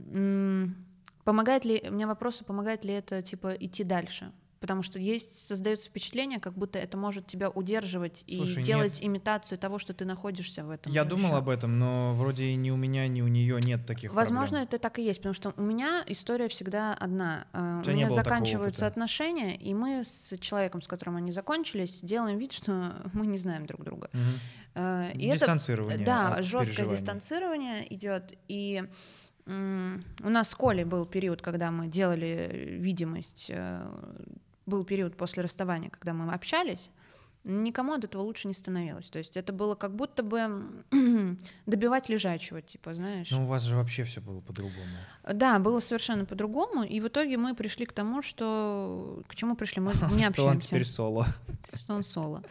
[1.25, 4.33] Помогает ли, у меня вопросы, помогает ли это типа идти дальше?
[4.61, 9.59] Потому что есть, создается впечатление, как будто это может тебя удерживать Слушай, и делать имитацию
[9.59, 10.91] того, что ты находишься в этом.
[10.93, 14.15] Я же думал об этом, но вроде ни у меня, ни у нее нет таких
[14.15, 14.65] Возможно, проблем.
[14.65, 17.47] это так и есть, потому что у меня история всегда одна.
[17.53, 22.39] Э, У У меня заканчиваются отношения, и мы с человеком, с которым они закончились, делаем
[22.39, 24.11] вид, что мы не знаем друг друга.
[24.75, 28.33] Э, И это Дистанцирование да, от жесткое дистанцирование идет.
[28.49, 28.83] И
[29.47, 33.87] у нас с Колей был период, когда мы делали видимость, э,
[34.67, 36.91] был период после расставания, когда мы общались.
[37.45, 39.09] Никому от этого лучше не становилось.
[39.09, 40.85] То есть это было как будто бы
[41.67, 43.31] добивать лежачего, типа, знаешь.
[43.31, 44.97] Ну, у вас же вообще все было по-другому.
[45.33, 49.81] Да, было совершенно по-другому, и в итоге мы пришли к тому, что к чему пришли,
[49.81, 50.69] мы не Что он общаемся.
[50.69, 51.27] теперь соло.
[51.73, 52.43] Что он соло.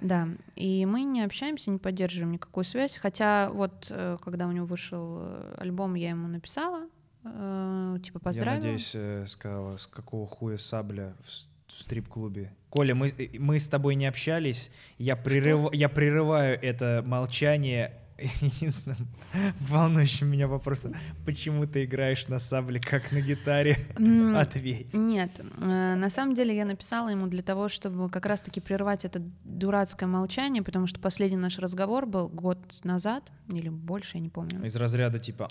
[0.00, 4.64] Да, и мы не общаемся, не поддерживаем никакую связь, хотя вот э, когда у него
[4.64, 6.88] вышел э, альбом, я ему написала,
[7.24, 8.62] э, типа Я поздравила.
[8.62, 11.28] надеюсь, э, сказала, с какого хуя сабля в,
[11.78, 12.52] в стрип-клубе.
[12.70, 14.70] Коля, мы, э, мы с тобой не общались.
[14.98, 18.00] Я, прерыв, я прерываю это молчание
[18.40, 19.08] единственным
[19.60, 20.94] волнующим меня вопросом.
[21.24, 23.76] Почему ты играешь на сабле, как на гитаре?
[24.36, 24.94] Ответь.
[24.94, 25.30] Нет,
[25.62, 30.08] э, на самом деле я написала ему для того, чтобы как раз-таки прервать это дурацкое
[30.08, 34.64] молчание, потому что последний наш разговор был год назад или больше, я не помню.
[34.64, 35.48] Из разряда типа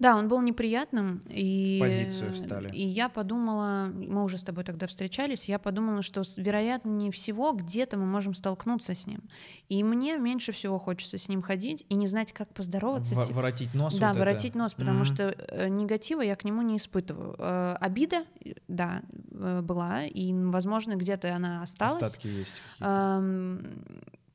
[0.00, 2.74] Да, он был неприятным, и, позицию встали.
[2.74, 7.98] и я подумала, мы уже с тобой тогда встречались, я подумала, что вероятнее всего где-то
[7.98, 9.20] мы можем столкнуться с ним.
[9.68, 13.14] И мне меньше всего хочется с ним ходить и не знать, как поздороваться.
[13.14, 13.36] во- типа.
[13.36, 13.96] воротить нос.
[13.98, 14.20] Да, вот это.
[14.20, 15.04] воротить нос, потому Мгм.
[15.04, 17.36] что э, негатива я к нему не испытываю.
[17.38, 22.02] Э, обида, э, да, была, и, возможно, где-то она осталась.
[22.02, 22.62] Остатки есть.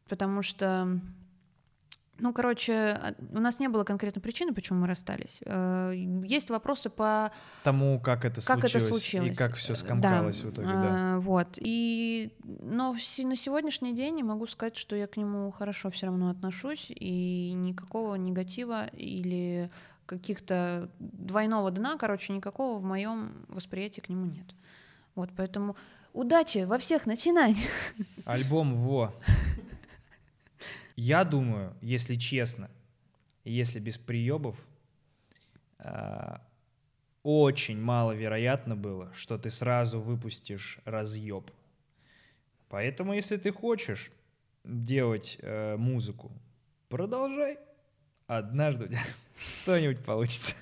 [0.08, 1.00] потому что,
[2.18, 5.40] ну, короче, а- у нас не было конкретной причины, почему мы расстались.
[5.46, 5.92] Э,
[6.26, 7.32] Есть вопросы по
[7.64, 8.76] Тому, как это как случилось.
[8.76, 9.32] это случилось.
[9.32, 11.16] И как все Э, скомкалось да, в итоге, да.
[11.16, 11.48] э, Вот.
[11.58, 16.30] И, но на сегодняшний день я могу сказать, что я к нему хорошо все равно
[16.30, 19.70] отношусь, и никакого негатива или
[20.06, 24.46] каких-то двойного дна, короче, никакого в моем восприятии к нему нет.
[25.16, 25.76] Вот, поэтому
[26.14, 27.68] удачи во всех начинаниях.
[28.26, 29.14] Альбом во.
[30.96, 32.70] Я думаю, если честно,
[33.44, 34.58] если без приебов,
[35.78, 36.42] а,
[37.24, 41.50] очень маловероятно было, что ты сразу выпустишь разъеб.
[42.70, 44.12] Поэтому, если ты хочешь
[44.64, 46.32] делать э, музыку,
[46.90, 47.58] продолжай.
[48.28, 49.00] Однажды у тебя
[49.64, 50.56] что-нибудь получится.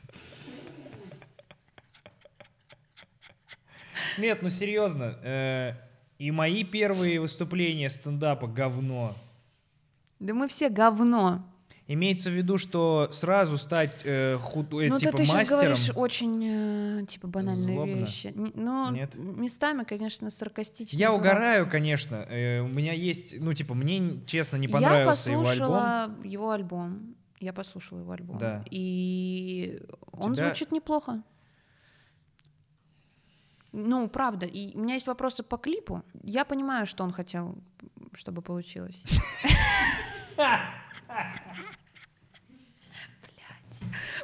[4.17, 5.17] Нет, ну серьезно.
[5.23, 5.73] э,
[6.17, 9.15] и мои первые выступления стендапа говно.
[10.24, 11.45] Да мы все говно.
[11.86, 15.59] Имеется в виду, что сразу стать э, худ- э, ну, типа ты, ты сейчас мастером.
[15.61, 17.91] говоришь очень, э, типа, банальные Злобно.
[17.95, 18.28] вещи.
[18.34, 19.15] Н- Ну, Нет?
[19.15, 20.97] местами, конечно, саркастично.
[20.97, 22.15] Я угораю, конечно.
[22.30, 25.67] э, у меня есть, ну типа мне честно не понравился я его альбом.
[25.69, 27.15] послушала его альбом.
[27.41, 28.38] Я послушала его альбом.
[28.38, 28.63] Да.
[28.71, 29.82] И
[30.13, 31.21] он тебя- звучит неплохо.
[33.74, 34.45] Ну, правда.
[34.45, 36.03] И у меня есть вопросы по клипу.
[36.24, 37.57] Я понимаю, что он хотел,
[38.13, 39.03] чтобы получилось.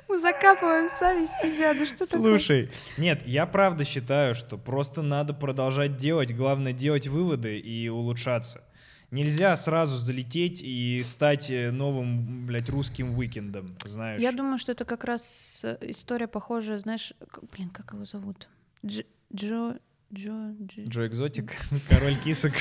[0.08, 1.74] Мы закапываем сами себя.
[1.74, 2.38] Ну что такое?
[2.40, 8.64] Слушай, нет, я правда считаю, что просто надо продолжать делать, главное делать выводы и улучшаться.
[9.12, 14.22] Нельзя сразу залететь и стать э, новым, блядь, русским уикендом, знаешь.
[14.22, 17.14] Я думаю, что это как раз э, история похожая, знаешь,
[17.52, 18.48] блин, как его зовут?
[18.84, 19.80] Дж- Джо...
[20.14, 20.52] Джо...
[20.62, 21.54] Джи- Джо Экзотик,
[21.90, 22.54] король кисок.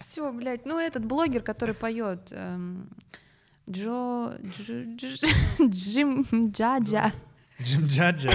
[0.00, 2.88] Все, блядь, ну этот блогер, который поет эм,
[3.68, 4.36] Джо...
[4.38, 7.12] Дж- Дж- Джим Джаджа.
[7.60, 8.30] Джим Джаджа.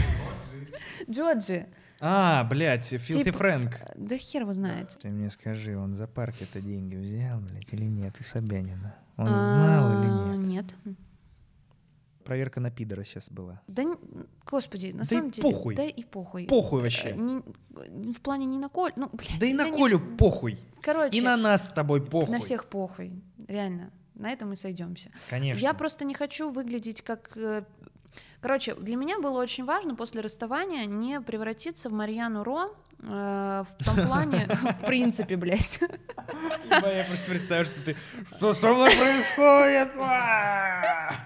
[1.09, 1.67] Джоджи.
[1.99, 3.79] А, блядь, Филти Типа- Фрэнк.
[3.95, 4.97] Да хер его знает.
[5.01, 8.95] Ты мне скажи, он за парк это деньги взял, блядь, или нет, у Собянина?
[9.15, 9.29] Он А,
[9.77, 10.09] знал или
[10.45, 10.73] нет?
[10.85, 10.95] Нет.
[12.23, 13.61] Проверка на пидора сейчас была.
[13.67, 13.83] Да,
[14.45, 15.41] господи, на Да и самом деле...
[15.49, 15.75] похуй.
[15.75, 16.45] Да и похуй.
[16.47, 17.11] Похуй Э, вообще.
[17.15, 17.43] не-
[18.13, 18.93] в плане не на Коль...
[18.95, 20.57] Ну, блядь, Да и на я не- Колю похуй.
[20.81, 22.33] Короче, И на нас с тобой похуй.
[22.33, 23.11] на всех похуй.
[23.47, 23.91] Реально.
[24.15, 25.11] На этом мы сойдемся.
[25.29, 25.59] Конечно.
[25.59, 27.31] Я просто не хочу выглядеть как...
[27.35, 27.63] э,
[28.41, 33.95] Короче, для меня было очень важно после расставания не превратиться в Марьяну Ро в том
[34.05, 34.47] плане,
[34.81, 35.79] в принципе, блядь.
[36.69, 37.95] Я просто представляю, что ты...
[38.35, 39.89] Что со мной происходит?
[39.99, 41.25] А!»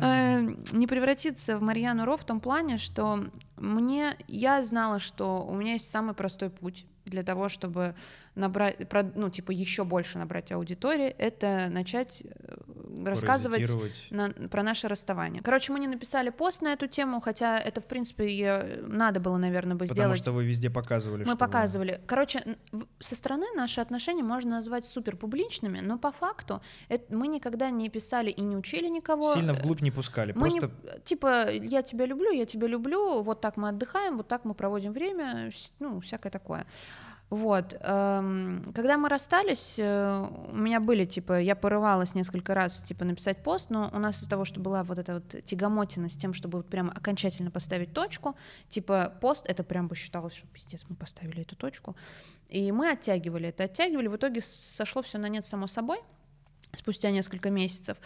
[0.00, 0.40] Э,
[0.72, 3.24] Не превратиться в Марьяну Ро в том плане, что
[3.56, 4.16] мне...
[4.28, 7.94] Я знала, что у меня есть самый простой путь для того, чтобы
[8.34, 8.76] набрать,
[9.14, 12.56] ну, типа, еще больше набрать аудитории, это начать э,
[13.04, 15.42] рассказывать на- про наше расставание.
[15.42, 19.36] Короче, мы не написали пост на эту тему, хотя это, в принципе, и надо было,
[19.38, 20.18] наверное, бы Потому сделать.
[20.18, 22.00] что вы везде показывали, Мы что вы- показывали.
[22.06, 22.56] Короче,
[23.00, 27.88] со стороны наши отношения можно назвать супер публичными, но по факту это- мы никогда не
[27.88, 29.34] писали и не учили никого.
[29.34, 30.32] Сильно вглубь не пускали.
[30.36, 34.28] Мы не- Просто типа, я тебя люблю, я тебя люблю, вот так мы отдыхаем, вот
[34.28, 36.66] так мы проводим время, ну, всякое такое.
[37.34, 37.76] Вот.
[37.80, 43.42] эм, Когда мы расстались, э, у меня были, типа, я порывалась несколько раз, типа, написать
[43.42, 46.58] пост, но у нас из-за того, что была вот эта вот тягомотина с тем, чтобы
[46.58, 48.36] вот прям окончательно поставить точку,
[48.68, 51.96] типа, пост, это прям бы считалось, что пиздец, мы поставили эту точку.
[52.48, 55.98] И мы оттягивали это, оттягивали, в итоге сошло все на нет само собой.
[56.76, 57.96] Спустя несколько месяцев.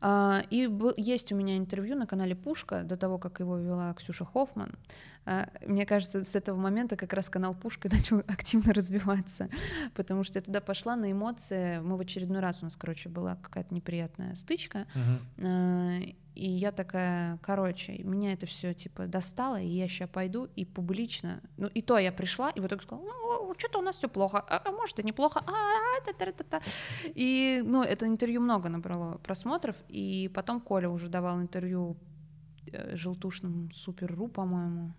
[0.00, 4.24] А, и есть у меня интервью на канале Пушка до того, как его вела Ксюша
[4.24, 4.74] Хоффман.
[5.24, 9.48] А, мне кажется, с этого момента как раз канал Пушка начал активно развиваться,
[9.94, 11.78] потому что я туда пошла на эмоции.
[11.78, 14.86] Мы в очередной раз у нас, короче, была какая-то неприятная стычка.
[14.94, 16.16] Uh-huh.
[16.36, 21.40] И я такая, короче, меня это все типа достало, и я сейчас пойду и публично.
[21.56, 24.38] Ну, и то я пришла, и в итоге сказала, ну, что-то у нас все плохо,
[24.38, 26.62] а, а может и неплохо, а, а, та -та -та.
[27.16, 31.96] И, ну, это интервью много набрало просмотров, и потом Коля уже давал интервью
[32.72, 34.92] э, желтушному Супер.ру, по-моему,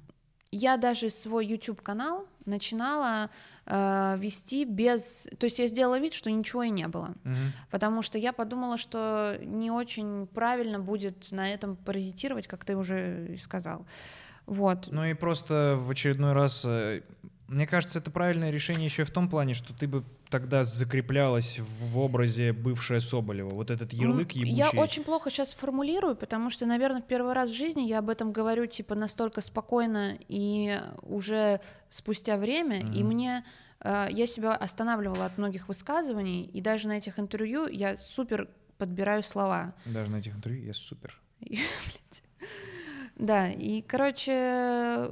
[0.52, 3.30] я даже свой YouTube канал начинала
[3.66, 7.36] э, вести без, то есть я сделала вид, что ничего и не было, угу.
[7.70, 13.38] потому что я подумала, что не очень правильно будет на этом паразитировать, как ты уже
[13.42, 13.86] сказал.
[14.46, 14.88] Вот.
[14.90, 17.02] Ну и просто в очередной раз э,
[17.48, 21.98] мне кажется, это правильное решение еще в том плане, что ты бы тогда закреплялась в
[21.98, 23.50] образе бывшая Соболева.
[23.50, 24.54] Вот этот ярлык ебучий.
[24.54, 28.34] Я очень плохо сейчас формулирую, потому что, наверное, первый раз в жизни я об этом
[28.34, 32.96] говорю типа настолько спокойно и уже спустя время, mm-hmm.
[32.96, 33.46] и мне
[33.80, 39.24] э, я себя останавливала от многих высказываний, и даже на этих интервью я супер подбираю
[39.24, 39.74] слова.
[39.86, 41.18] Даже на этих интервью я супер.
[43.18, 45.10] Да, и, короче,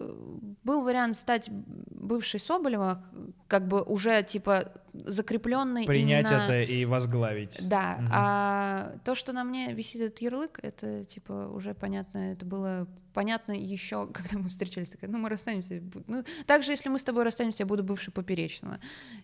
[0.64, 3.04] был вариант стать бывшей Соболева,
[3.48, 6.44] как бы уже, типа, закрепленный Принять именно...
[6.44, 7.68] это и возглавить.
[7.68, 8.08] Да, угу.
[8.12, 13.54] а то, что на мне висит этот ярлык, это, типа, уже понятно, это было понятно
[13.54, 15.82] еще, когда мы встречались, такая, ну, мы расстанемся.
[16.06, 18.80] Ну, также, если мы с тобой расстанемся, я буду бывшей поперечного.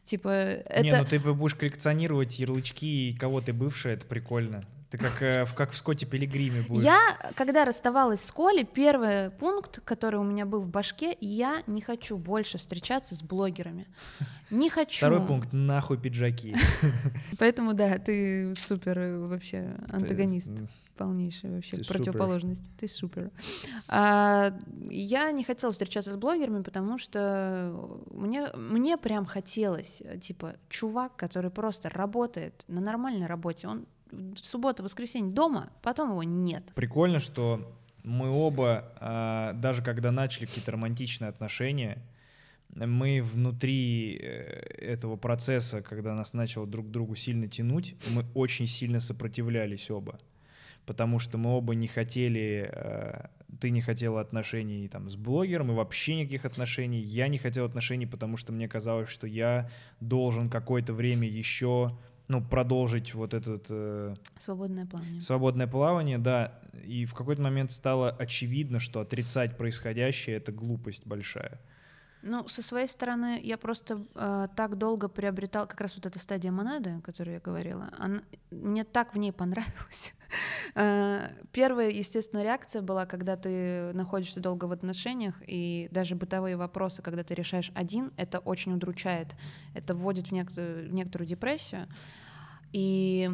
[0.05, 0.81] Типа, это...
[0.81, 4.61] Не, ну ты будешь коллекционировать ярлычки, и кого ты бывшая, это прикольно.
[4.91, 6.83] Ты как, э, в, как в Скотте Пилигриме будешь.
[6.83, 11.79] Я, когда расставалась с Колей, первый пункт, который у меня был в башке, я не
[11.81, 13.87] хочу больше встречаться с блогерами.
[14.49, 14.97] Не хочу.
[14.97, 16.57] Второй пункт, нахуй пиджаки.
[17.39, 20.51] Поэтому, да, ты супер вообще антагонист.
[20.97, 22.65] Полнейшая вообще ты противоположность.
[22.65, 22.77] Супер.
[22.77, 23.31] Ты супер.
[23.87, 24.53] А,
[24.89, 27.73] я не хотела встречаться с блогерами, потому что
[28.11, 34.83] мне, мне прям хотелось, типа, чувак, который просто работает на нормальной работе, он в субботу,
[34.83, 36.71] воскресенье дома, потом его нет.
[36.75, 42.01] Прикольно, что мы оба, а, даже когда начали какие-то романтичные отношения,
[42.75, 44.25] мы внутри э,
[44.77, 50.19] этого процесса, когда нас начало друг другу сильно тянуть, мы очень сильно сопротивлялись оба.
[50.85, 53.27] Потому что мы оба не хотели, э,
[53.59, 57.01] ты не хотела отношений там, с блогером, и вообще никаких отношений.
[57.01, 61.97] Я не хотел отношений, потому что мне казалось, что я должен какое-то время еще
[62.31, 63.67] ну, продолжить вот этот...
[63.69, 65.21] Э, свободное плавание.
[65.21, 66.59] Свободное плавание, да.
[66.87, 71.59] И в какой-то момент стало очевидно, что отрицать происходящее— это глупость большая.
[72.23, 76.51] Ну, со своей стороны, я просто э, так долго приобретал как раз вот эта стадия
[76.51, 77.89] монады, о которой я говорила.
[77.97, 78.21] Она,
[78.51, 80.13] мне так в ней понравилось.
[80.75, 87.01] Э, первая, естественно, реакция была, когда ты находишься долго в отношениях, и даже бытовые вопросы,
[87.01, 89.35] когда ты решаешь один, это очень удручает.
[89.73, 91.89] Это вводит в некоторую, в некоторую депрессию.
[92.73, 93.29] И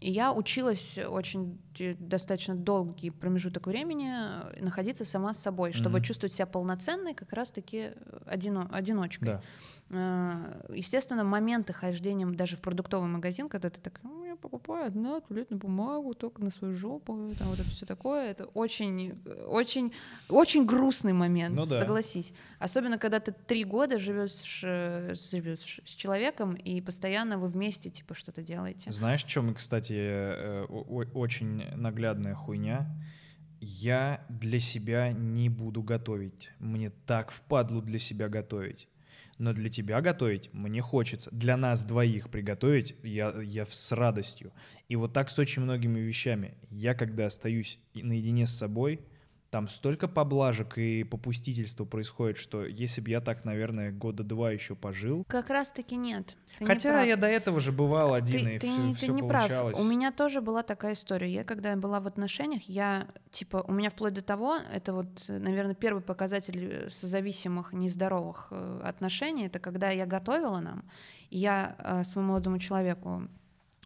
[0.00, 1.60] я училась очень
[1.98, 4.12] достаточно долгий промежуток времени
[4.60, 6.02] находиться сама с собой, чтобы mm-hmm.
[6.02, 7.92] чувствовать себя полноценной, как раз-таки
[8.26, 9.28] одино- одиночкой.
[9.28, 9.42] Да.
[9.90, 14.00] Э, естественно, моменты хождения даже в продуктовый магазин, когда ты так,
[14.40, 18.30] ну, я покупаю одна туалетную бумагу только на свою жопу, там вот это все такое,
[18.30, 19.92] это очень, очень,
[20.28, 21.78] очень грустный момент, ну, да.
[21.78, 22.32] согласись.
[22.58, 28.42] Особенно, когда ты три года живешь, живешь с человеком, и постоянно вы вместе, типа, что-то
[28.42, 28.90] делаете.
[28.90, 30.64] Знаешь, в чем, кстати, э,
[31.14, 32.86] очень наглядная хуйня?
[33.62, 36.50] Я для себя не буду готовить.
[36.58, 38.89] Мне так впадлу для себя готовить
[39.40, 41.30] но для тебя готовить мне хочется.
[41.32, 44.52] Для нас двоих приготовить я, я с радостью.
[44.88, 46.54] И вот так с очень многими вещами.
[46.70, 49.00] Я, когда остаюсь наедине с собой,
[49.50, 54.76] там столько поблажек и попустительства происходит, что если бы я так, наверное, года два еще
[54.76, 55.24] пожил.
[55.28, 56.36] Как раз таки нет.
[56.58, 59.22] Ты Хотя я до этого же бывал один, ты, и ты, все, ты все не
[59.22, 59.76] получалось.
[59.76, 59.86] Прав.
[59.86, 61.28] У меня тоже была такая история.
[61.28, 65.74] Я когда была в отношениях, я типа у меня вплоть до того, это вот, наверное,
[65.74, 70.84] первый показатель созависимых, нездоровых э, отношений, это когда я готовила нам,
[71.28, 73.28] и я э, своему молодому человеку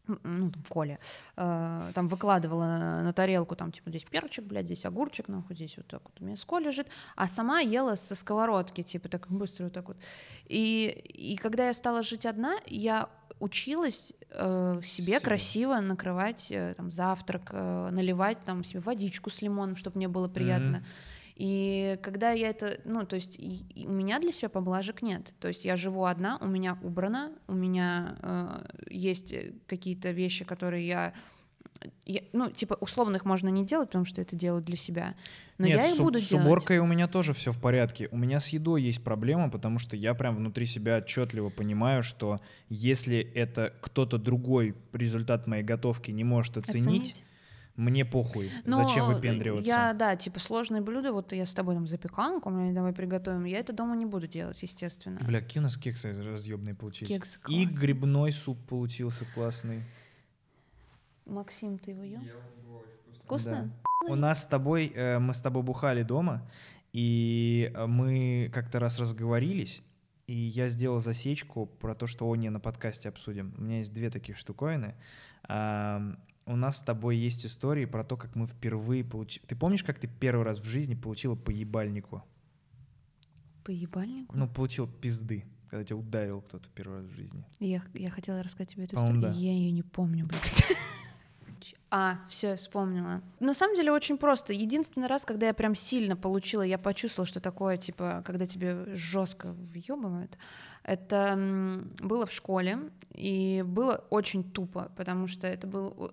[0.07, 0.99] ну, там, Коля,
[1.37, 5.77] э, там выкладывала на, на тарелку, там, типа, здесь перчик, блядь, здесь огурчик, нахуй, здесь
[5.77, 9.65] вот так вот у меня мяско лежит, а сама ела со сковородки, типа, так быстро
[9.65, 9.97] вот так вот.
[10.47, 13.09] И, и когда я стала жить одна, я
[13.41, 15.21] училась э, себе Себе.
[15.21, 20.29] красиво накрывать э, там завтрак, э, наливать там себе водичку с лимоном, чтобы мне было
[20.29, 20.77] приятно.
[20.77, 25.33] Mm-hmm И когда я это, ну, то есть у меня для себя поблажек нет.
[25.41, 30.45] То есть я живу одна, у меня убрано, у меня э, есть э, какие-то вещи,
[30.45, 31.13] которые я,
[32.07, 35.17] я- ну, типа, условных можно не делать, потому что это делаю для себя.
[35.59, 36.47] Но Нет, я и буду с делать.
[36.47, 38.09] уборкой у меня тоже все в порядке.
[38.13, 42.41] У меня с едой есть проблема, потому что я прям внутри себя отчетливо понимаю, что
[42.69, 47.25] если это кто-то другой результат моей готовки не может оценить,
[47.77, 48.51] мне похуй.
[48.65, 49.67] Но Зачем выпендриваться?
[49.67, 53.59] Я, да, типа сложные блюда, вот я с тобой там запеканку, мы давай приготовим, я
[53.59, 55.19] это дома не буду делать, естественно.
[55.25, 57.13] Бля, какие у нас кексы разъебные получились.
[57.13, 57.67] Кексы И классные.
[57.67, 59.83] грибной суп получился классный.
[61.27, 62.21] Максим, ты его ел?
[63.25, 63.73] Вкусно?
[64.07, 64.13] Да.
[64.13, 66.49] У нас с тобой, э, мы с тобой бухали дома,
[66.93, 69.83] и э, мы как-то раз разговорились,
[70.27, 73.55] и я сделал засечку про то, что о не на подкасте обсудим.
[73.59, 74.95] У меня есть две таких штуковины.
[76.47, 79.47] У нас с тобой есть истории про то, как мы впервые получили...
[79.47, 82.23] Ты помнишь, как ты первый раз в жизни получила по ебальнику?
[83.65, 84.37] По ебальнику?
[84.37, 87.45] Ну, получил пизды, когда тебя ударил кто-то первый раз в жизни.
[87.61, 89.23] Я, я хотела рассказать тебе эту историю.
[89.23, 89.31] да.
[89.33, 90.65] Я ее не помню, блядь.
[91.91, 93.23] А, все, я вспомнила.
[93.41, 94.53] На самом деле очень просто.
[94.53, 99.53] Единственный раз, когда я прям сильно получила, я почувствовала, что такое, типа, когда тебе жестко
[99.53, 100.37] въебывают,
[100.83, 101.39] это
[102.03, 106.13] было в школе, и было очень тупо, потому что это был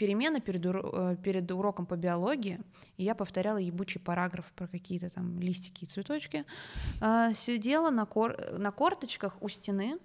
[0.00, 2.58] перемена перед, уро- э, перед уроком по биологии,
[2.98, 6.44] и я повторяла ебучий параграф про какие-то там листики и цветочки.
[7.00, 9.98] А, Сидела на, кор- на корточках у стены,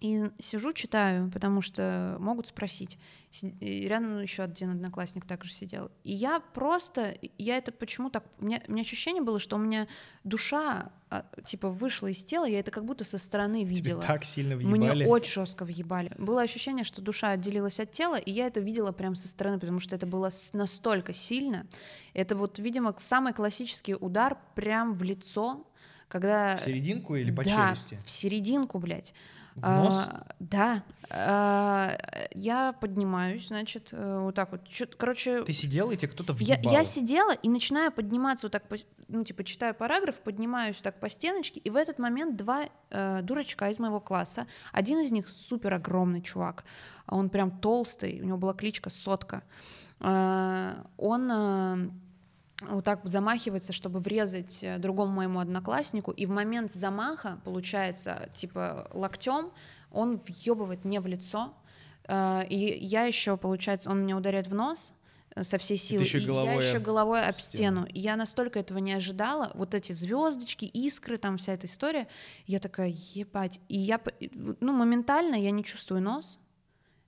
[0.00, 2.98] и сижу, читаю, потому что могут спросить.
[3.32, 5.90] Си- и рядом еще один одноклассник также сидел.
[6.04, 8.24] И я просто, я это почему так...
[8.38, 9.88] У меня, у меня ощущение было, что у меня
[10.22, 14.00] душа, а, типа, вышла из тела, я это как будто со стороны Тебе видела.
[14.00, 15.04] так сильно Мне въебали.
[15.04, 16.12] очень жестко въебали.
[16.16, 19.80] Было ощущение, что душа отделилась от тела, и я это видела прям со стороны, потому
[19.80, 21.66] что это было настолько сильно.
[22.14, 25.66] Это вот, видимо, самый классический удар прям в лицо,
[26.06, 26.56] когда...
[26.56, 27.98] В серединку или по да, челюсти?
[28.04, 29.12] в серединку, блядь.
[29.62, 30.06] Нос?
[30.08, 30.82] А, да.
[31.10, 31.96] А,
[32.34, 34.68] я поднимаюсь, значит, э, вот так вот.
[34.68, 36.72] Чё- короче, Ты сидела, и тебе кто-то я, въебал.
[36.72, 38.76] я сидела и начинаю подниматься вот так, по,
[39.08, 43.70] ну, типа, читаю параграф, поднимаюсь так по стеночке, и в этот момент два э, дурачка
[43.70, 46.64] из моего класса, один из них супер огромный чувак,
[47.06, 49.42] он прям толстый, у него была кличка Сотка,
[50.00, 51.90] Э, он э,
[52.62, 58.88] вот так замахивается, чтобы врезать э, другому моему однокласснику, и в момент замаха, получается, типа
[58.92, 59.52] локтем,
[59.90, 61.54] он въебывает мне в лицо,
[62.08, 64.94] Э, и я еще, получается, он меня ударяет в нос
[65.36, 67.82] э, со всей силы, еще и я еще головой об стену.
[67.82, 67.86] стену.
[67.86, 72.08] И я настолько этого не ожидала, вот эти звездочки, искры, там вся эта история,
[72.46, 74.00] я такая, ебать, и я,
[74.60, 76.38] ну, моментально я не чувствую нос,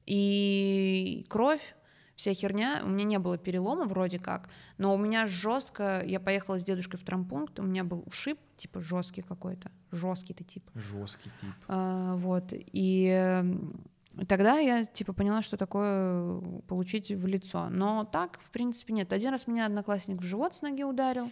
[0.07, 1.75] и кровь,
[2.21, 2.83] вся херня.
[2.85, 6.03] У меня не было перелома вроде как, но у меня жестко.
[6.05, 10.45] Я поехала с дедушкой в травмпункт, у меня был ушиб, типа жесткий какой-то, жесткий ты
[10.45, 10.63] тип.
[10.75, 11.51] Жесткий тип.
[11.67, 13.43] А, вот и
[14.29, 17.71] тогда я типа поняла, что такое получить в лицо.
[17.71, 19.15] Но так, в принципе, нет.
[19.15, 21.31] Один раз меня одноклассник в живот с ноги ударил.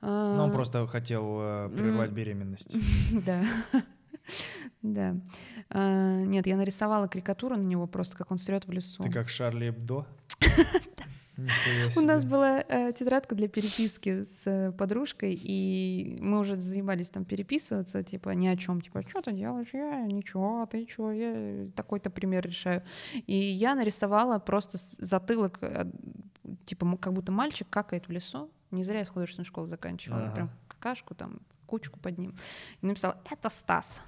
[0.00, 2.76] А, Ну, он просто хотел э, прервать беременность.
[3.26, 3.42] Да.
[4.82, 5.16] Да.
[5.70, 9.02] А, Нет, я нарисовала карикатуру на него просто, как он стрет в лесу.
[9.02, 10.06] Ты как Шарли Эбдо?
[11.96, 17.24] У нас была э, тетрадка для переписки с э, подружкой, и мы уже заебались там
[17.24, 19.68] переписываться, типа ни о чем, типа, что ты делаешь?
[19.72, 21.10] Я ничего, а ты чего?
[21.10, 22.82] Я такой-то пример решаю.
[23.26, 25.90] И я нарисовала просто затылок, э,
[26.66, 28.50] типа, как будто мальчик какает в лесу.
[28.70, 30.34] Не зря я с художественной школы заканчивала, Ага.
[30.34, 31.40] прям какашку там,
[31.72, 32.34] кучку под ним.
[32.82, 34.02] И написала, это Стас.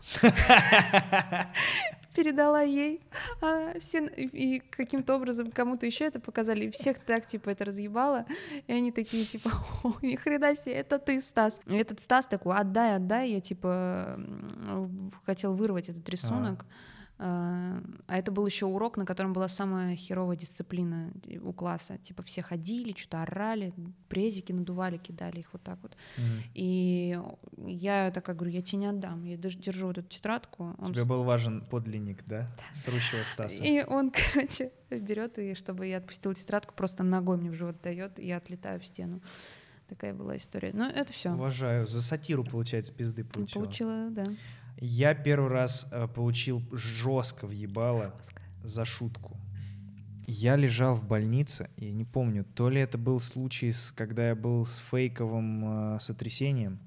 [2.15, 3.01] Передала ей.
[3.41, 6.67] А все, и каким-то образом кому-то еще это показали.
[6.67, 8.27] И всех так, типа, это разъебало.
[8.67, 9.51] И они такие, типа,
[9.83, 11.59] о, ни хрена себе, это ты, Стас.
[11.67, 13.31] И этот Стас такой, отдай, отдай.
[13.31, 14.21] Я, типа,
[15.25, 16.67] хотел вырвать этот рисунок.
[16.69, 21.13] А а это был еще урок, на котором была самая херовая дисциплина
[21.43, 21.99] у класса.
[21.99, 23.73] Типа все ходили, что-то орали,
[24.09, 25.97] презики надували, кидали их вот так вот.
[26.19, 26.43] Мгм.
[26.55, 27.19] И
[27.67, 29.25] я такая говорю, я тебе не отдам.
[29.25, 30.75] Я держ- держу вот эту тетрадку.
[30.79, 32.49] Он Тебе был важен подлинник, да?
[32.73, 33.63] Срущего Стаса.
[33.63, 38.19] и он, короче, берет и чтобы я отпустила тетрадку, просто ногой мне в живот дает,
[38.19, 39.21] и я отлетаю в стену.
[39.89, 40.73] Такая была история.
[40.73, 41.31] Ну, это все.
[41.33, 41.87] Уважаю.
[41.87, 43.63] За сатиру, получается, пизды получила.
[43.63, 44.25] Получила, да.
[44.87, 48.15] Я первый раз э, получил жестко въебало
[48.63, 49.39] за шутку.
[50.27, 54.35] Я лежал в больнице, я не помню, то ли это был случай, с, когда я
[54.35, 56.81] был с фейковым э, сотрясением,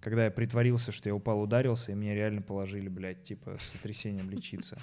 [0.00, 4.28] когда я притворился, что я упал, ударился, и меня реально положили, блядь, типа с сотрясением
[4.28, 4.76] лечиться.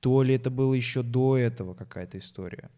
[0.00, 2.70] То ли это было еще до этого какая-то история.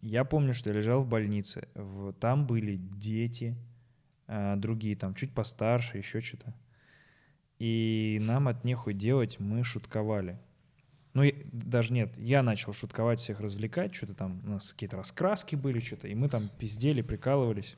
[0.00, 3.58] Я помню, что я лежал в больнице, в- там были дети,
[4.26, 6.54] а, другие там чуть постарше, еще что-то.
[7.58, 10.38] И нам от нехуй делать, мы шутковали.
[11.14, 15.56] Ну, и- даже нет, я начал шутковать, всех развлекать, что-то там, у нас какие-то раскраски
[15.56, 17.76] были, что-то, и мы там пиздели, прикалывались.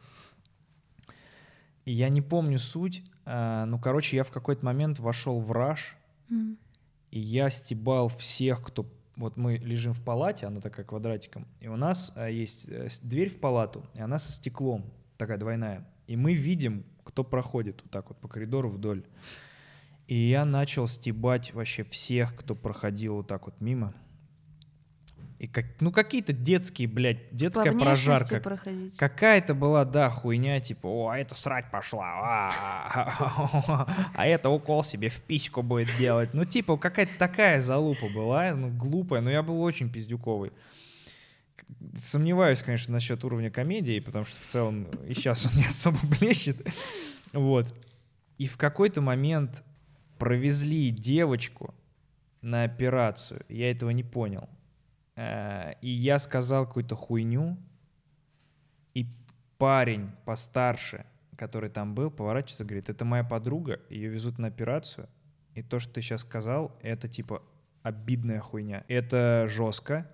[1.84, 5.96] И я не помню суть, а, ну, короче, я в какой-то момент вошел в раж,
[6.30, 6.58] М.
[7.10, 8.86] и я стебал всех, кто...
[9.16, 13.30] Вот мы лежим в палате, она такая квадратиком, и у нас а, есть с- дверь
[13.30, 15.88] в палату, и она со стеклом, такая двойная.
[16.08, 19.04] И мы видим, кто проходит вот так вот по коридору вдоль.
[20.08, 23.94] И я начал стебать вообще всех, кто проходил вот так вот мимо.
[25.38, 28.40] И как, ну какие-то детские, блядь, детская По прожарка.
[28.40, 28.96] проходить.
[28.96, 35.10] Какая-то была, да, хуйня, типа, о, а это срать пошла, а, а это укол себе
[35.10, 36.30] в письку будет делать.
[36.32, 40.52] Ну, типа, какая-то такая залупа была, ну, глупая, но я был очень пиздюковый.
[41.94, 46.56] Сомневаюсь, конечно, насчет уровня комедии, потому что в целом и сейчас он не особо блещет.
[47.34, 47.72] Вот.
[48.38, 49.62] И в какой-то момент
[50.18, 51.74] провезли девочку
[52.42, 53.44] на операцию.
[53.48, 54.48] Я этого не понял.
[55.16, 57.56] Э, И я сказал какую-то хуйню,
[58.94, 59.06] и
[59.58, 61.04] парень постарше,
[61.36, 65.08] который там был, поворачивается и говорит, это моя подруга, ее везут на операцию,
[65.54, 67.42] и то, что ты сейчас сказал, это типа
[67.82, 68.84] обидная хуйня.
[68.88, 70.08] Это жестко,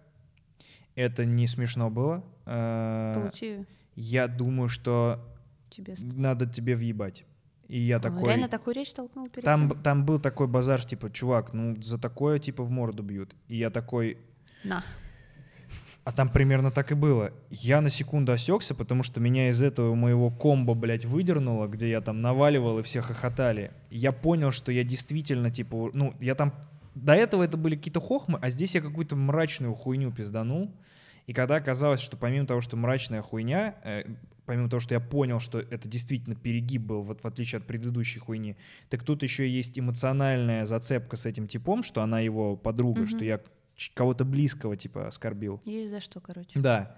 [0.94, 2.24] это не смешно было.
[2.46, 3.64] Э, Получи
[3.96, 5.18] Я думаю, что
[5.70, 5.94] тебе.
[6.16, 7.24] надо тебе въебать.
[7.68, 8.28] И я Он такой...
[8.28, 9.82] реально такую речь толкнул перед Там, тем?
[9.82, 13.34] там был такой базар, типа, чувак, ну за такое типа в морду бьют.
[13.48, 14.18] И я такой,
[14.64, 14.82] На.
[16.04, 17.32] а там примерно так и было.
[17.50, 22.00] Я на секунду осекся, потому что меня из этого моего комбо, блядь, выдернуло, где я
[22.00, 23.72] там наваливал и все хохотали.
[23.90, 26.52] Я понял, что я действительно, типа, ну, я там...
[26.94, 30.70] До этого это были какие-то хохмы, а здесь я какую-то мрачную хуйню пизданул.
[31.26, 34.04] И когда оказалось, что помимо того, что мрачная хуйня, э,
[34.44, 38.18] помимо того, что я понял, что это действительно перегиб был, вот в отличие от предыдущей
[38.20, 38.56] хуйни,
[38.90, 43.08] так тут еще есть эмоциональная зацепка с этим типом, что она его подруга, Мгм.
[43.08, 43.40] что я
[43.94, 45.60] кого-то близкого, типа, оскорбил.
[45.64, 46.50] Есть за что, короче.
[46.60, 46.96] Да.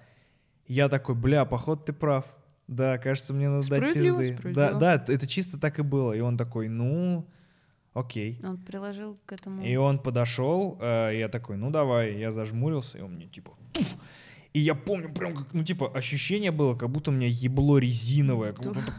[0.67, 2.25] Я такой, бля, походу ты прав.
[2.67, 4.31] Да, кажется, мне надо дать пизды.
[4.33, 4.75] Да, справедливо.
[4.81, 6.13] да, т- это чисто так и было.
[6.15, 7.25] И он такой, ну,
[7.99, 8.41] окей.
[8.45, 9.65] Он приложил к этому...
[9.65, 13.53] И он подошел, э, я такой, ну давай, я зажмурился, и он мне типа...
[13.73, 13.97] «Туф».
[14.53, 18.53] И я помню прям как, ну типа, ощущение было, как будто у меня ебло резиновое.
[18.55, 18.93] как будто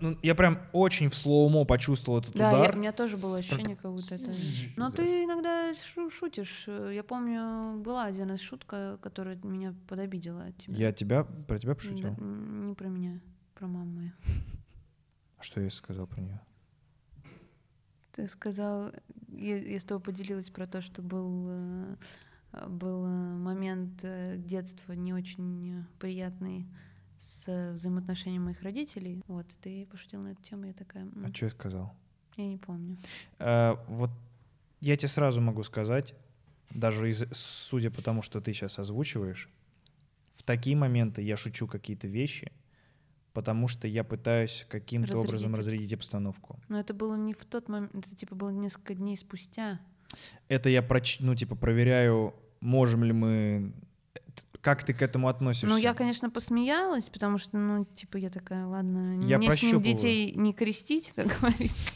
[0.00, 2.76] ну, Я прям очень в слоумо почувствовал этот Да, удар.
[2.76, 4.30] у меня тоже было ощущение, как будто это...
[4.76, 6.68] Но ты иногда шу- шутишь.
[6.68, 10.76] Я помню, была один из шутка, которая меня подобидела от тебя.
[10.76, 12.14] Я тебя, про тебя пошутил?
[12.16, 13.20] Да, не про меня,
[13.54, 14.12] про маму мою.
[15.38, 16.40] А Что я сказал про нее?
[18.18, 18.90] Ты сказал,
[19.28, 21.96] я, я с тобой поделилась про то, что был, э,
[22.68, 26.66] был э, момент э, детства не очень приятный
[27.20, 29.22] с взаимоотношением моих родителей.
[29.28, 31.94] Вот, и ты пошутил на эту тему, я такая, «М, А что я сказал?
[32.36, 32.96] я не помню.
[33.38, 34.10] А, вот
[34.80, 36.16] я тебе сразу могу сказать,
[36.70, 39.48] даже из, судя по тому, что ты сейчас озвучиваешь,
[40.34, 42.50] в такие моменты я шучу какие-то вещи,
[43.32, 46.58] потому что я пытаюсь каким-то Разрядить образом разрядить обстановку.
[46.68, 49.80] Но это было не в тот момент, это типа было несколько дней спустя.
[50.48, 51.20] Это я проч...
[51.20, 53.72] ну, типа, проверяю, можем ли мы...
[54.60, 55.66] Как ты к этому относишься?
[55.66, 59.80] Ну, я, конечно, посмеялась, потому что, ну, типа, я такая, ладно, Я мне с ним
[59.80, 61.94] детей не крестить, как говорится.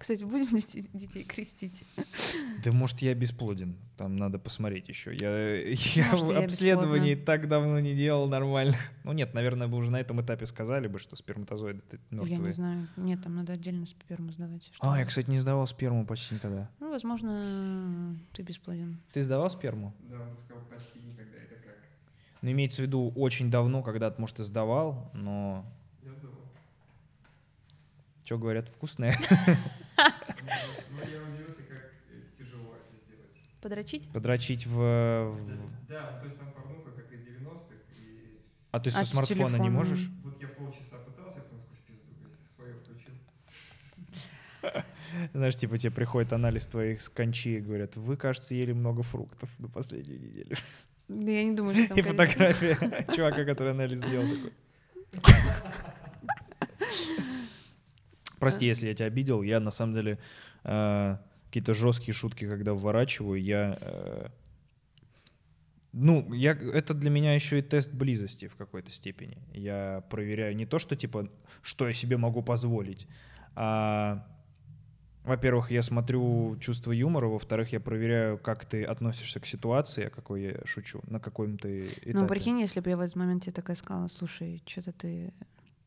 [0.00, 1.84] Кстати, будем детей детей крестить?
[2.64, 5.14] Да может я бесплоден, там надо посмотреть еще.
[5.14, 8.74] Я, я Может, я обследований так давно не делал нормально.
[9.04, 12.38] Ну нет, наверное, бы уже на этом этапе сказали бы, что сперматозоиды ты Я мертвые.
[12.40, 12.88] не знаю.
[12.96, 14.72] Нет, там надо отдельно сперму сдавать.
[14.80, 16.70] А, я, кстати, не сдавал сперму почти никогда.
[16.80, 18.98] Ну, возможно, ты бесплоден.
[19.12, 19.92] Ты сдавал сперму?
[20.08, 21.36] Да, он сказал почти никогда.
[21.36, 21.76] Это как?
[22.40, 25.64] Ну, имеется в виду очень давно, когда ты, может, и сдавал, но...
[26.02, 26.38] Я сдавал.
[28.24, 29.14] Что говорят, вкусное?
[30.90, 31.78] Но я удивился, как
[32.10, 33.60] э, тяжело это сделать.
[33.60, 34.08] Подрочить?
[34.12, 35.36] Подрочить в...
[35.88, 38.40] Да, то есть там порнуха, как из 90-х, и
[38.72, 40.08] А ты А со с смартфона не можешь?
[40.22, 42.14] вот я полчаса пытался, потом такой в пизду,
[42.56, 43.12] свое включил.
[45.34, 49.68] Знаешь, типа тебе приходит анализ твоих скончи и говорят, вы, кажется, ели много фруктов на
[49.68, 50.56] последнюю неделю.
[51.08, 51.98] Да я не думаю, что там...
[51.98, 52.76] И фотография
[53.14, 54.52] чувака, который анализ сделал такой.
[58.40, 59.42] Прости, если я тебя обидел.
[59.42, 60.18] Я на самом деле
[60.64, 61.16] э,
[61.46, 64.28] какие-то жесткие шутки, когда вворачиваю, я э,
[65.92, 69.38] ну, я, это для меня еще и тест близости в какой-то степени.
[69.52, 71.28] Я проверяю не то, что типа,
[71.62, 73.08] что я себе могу позволить,
[73.56, 74.24] а,
[75.24, 80.42] во-первых, я смотрю чувство юмора, во-вторых, я проверяю, как ты относишься к ситуации, о какой
[80.42, 82.12] я шучу, на каком ты этапе.
[82.14, 85.32] Ну, прикинь, если бы я в этот момент тебе такая сказала, слушай, что-то ты...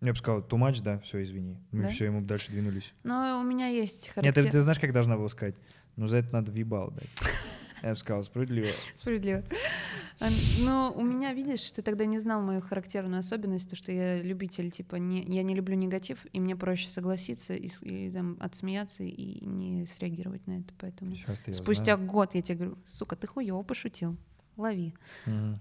[0.04, 1.58] Я бы сказал, too much, да, все, извини.
[1.72, 1.90] Мы Да?
[1.90, 2.94] все, ему дальше двинулись.
[3.04, 4.44] Но у меня есть Нет, характер...
[4.44, 5.56] ты, ты знаешь, как должна была сказать?
[5.96, 7.10] Ну, за это надо въебал дать.
[7.82, 8.68] Я бы сказал, справедливо.
[8.96, 9.44] Справедливо.
[10.20, 10.30] А,
[10.62, 14.72] Но у меня, видишь, ты тогда не знал мою характерную особенность, то, что я любитель,
[14.72, 19.46] типа, не, я не люблю негатив, и мне проще согласиться и, и, там, отсмеяться и
[19.46, 20.74] не среагировать на это.
[20.80, 24.18] Поэтому Сейчас спустя год я тебе говорю, сука, ты хуёво пошутил.
[24.56, 24.94] Лови.
[25.26, 25.60] Мгм.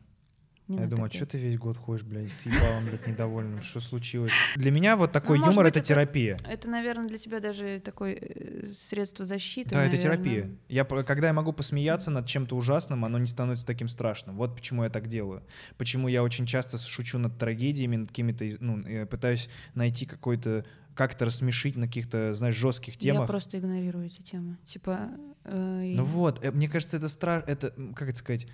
[0.76, 3.62] Не Я думаю, так что ты весь год ходишь, блядь, с ебалом, блядь, недовольным?
[3.62, 4.32] Что случилось?
[4.56, 6.38] Для меня вот такой Ну, юмор— это это- терапия.
[6.48, 9.70] Это, наверное, для тебя даже такое э, средство защиты.
[9.70, 10.16] Да, это наверное.
[10.24, 10.50] терапия.
[10.68, 14.36] Я, когда я могу посмеяться над чем-то ужасным, оно не становится таким страшным.
[14.36, 15.42] Вот почему я так делаю.
[15.76, 20.64] Почему я очень часто шучу над трагедиями, над какими-то, ну, пытаюсь найти какой-то
[20.94, 23.26] как-то рассмешить на каких-то, знаешь, жестких Я темах.
[23.26, 24.58] просто игнорирую эти темы.
[24.66, 25.08] Типа...
[25.44, 28.46] э, и- Ну вот, э, мне кажется, это страшно, это, как это сказать,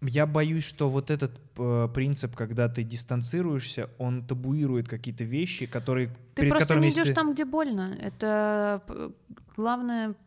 [0.00, 6.08] я боюсь, что вот этот э, принцип, когда ты дистанцируешься, он табуирует какие-то вещи, которые
[6.34, 7.96] Ты перед просто которыми не идешь ты- там, где больно.
[8.00, 8.82] Это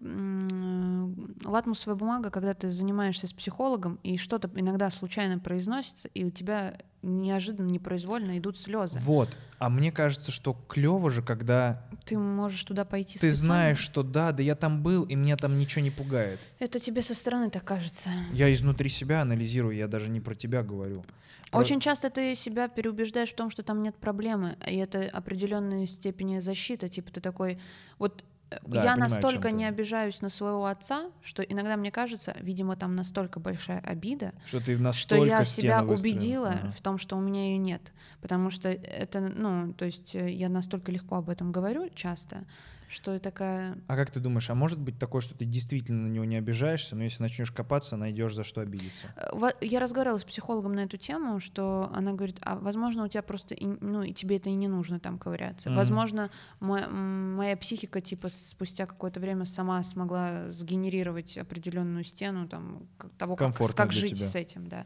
[0.01, 6.29] м, латмусовая бумага, когда ты занимаешься с психологом, и что-то иногда случайно произносится, и у
[6.31, 8.99] тебя неожиданно, непроизвольно идут слезы.
[8.99, 9.29] Вот.
[9.57, 13.37] А мне кажется, что клево же, когда Ты можешь туда пойти ты специально.
[13.37, 16.39] знаешь, что да, да я там был, и меня там ничего не пугает.
[16.59, 18.09] Это тебе со стороны так кажется.
[18.33, 21.03] Я изнутри себя анализирую, я даже не про тебя говорю.
[21.51, 25.85] Про- Очень часто ты себя переубеждаешь в том, что там нет проблемы, и это определенной
[25.87, 26.87] степени защиты.
[26.89, 27.59] Типа ты такой,
[27.99, 28.23] вот
[28.63, 32.75] Да, я я понимаю, настолько не обижаюсь на своего отца, что иногда мне кажется, видимо,
[32.75, 36.13] там настолько большая обида, Что ты что я себя выстроил.
[36.15, 36.71] убедила Ага.
[36.71, 37.93] в том, что у меня ее нет.
[38.21, 42.43] Потому что это, ну, то есть э, я настолько легко об этом говорю часто,
[42.91, 43.77] что я такая...
[43.87, 46.95] А как ты думаешь, а может быть такое, что ты действительно на него не обижаешься,
[46.95, 49.07] но если начнешь копаться, найдешь за что обидеться?
[49.15, 53.21] Э, Я разговаривала с психологом на эту тему, что она говорит, а возможно у тебя
[53.23, 55.69] просто, и- ну и тебе это и не нужно там ковыряться.
[55.69, 55.77] Мгм.
[55.79, 56.29] Возможно
[56.59, 63.11] мо- м, моя психика типа спустя какое-то время сама смогла сгенерировать определенную стену там как-
[63.13, 64.27] того, как, Комфортно как для жить тебя.
[64.27, 64.85] с этим, да.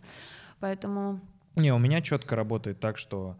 [0.59, 1.19] Поэтому
[1.55, 3.37] Не, у меня четко работает так, что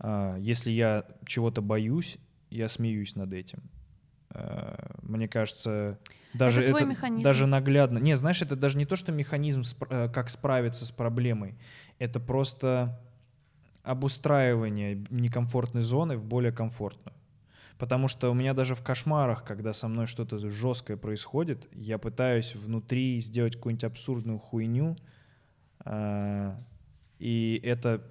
[0.00, 2.18] а, если я чего-то боюсь,
[2.50, 3.60] я смеюсь над этим.
[4.30, 5.98] А, мне кажется,
[6.34, 7.98] даже Это это даже наглядно.
[7.98, 11.56] Не, знаешь, это даже не то, что механизм, э, как справиться с проблемой.
[11.98, 13.00] Это просто
[13.82, 17.14] обустраивание некомфортной зоны в более комфортную.
[17.78, 22.54] Потому что у меня даже в кошмарах, когда со мной что-то жесткое происходит, я пытаюсь
[22.54, 24.96] внутри сделать какую-нибудь абсурдную хуйню,
[25.84, 26.58] а,
[27.18, 28.02] и это,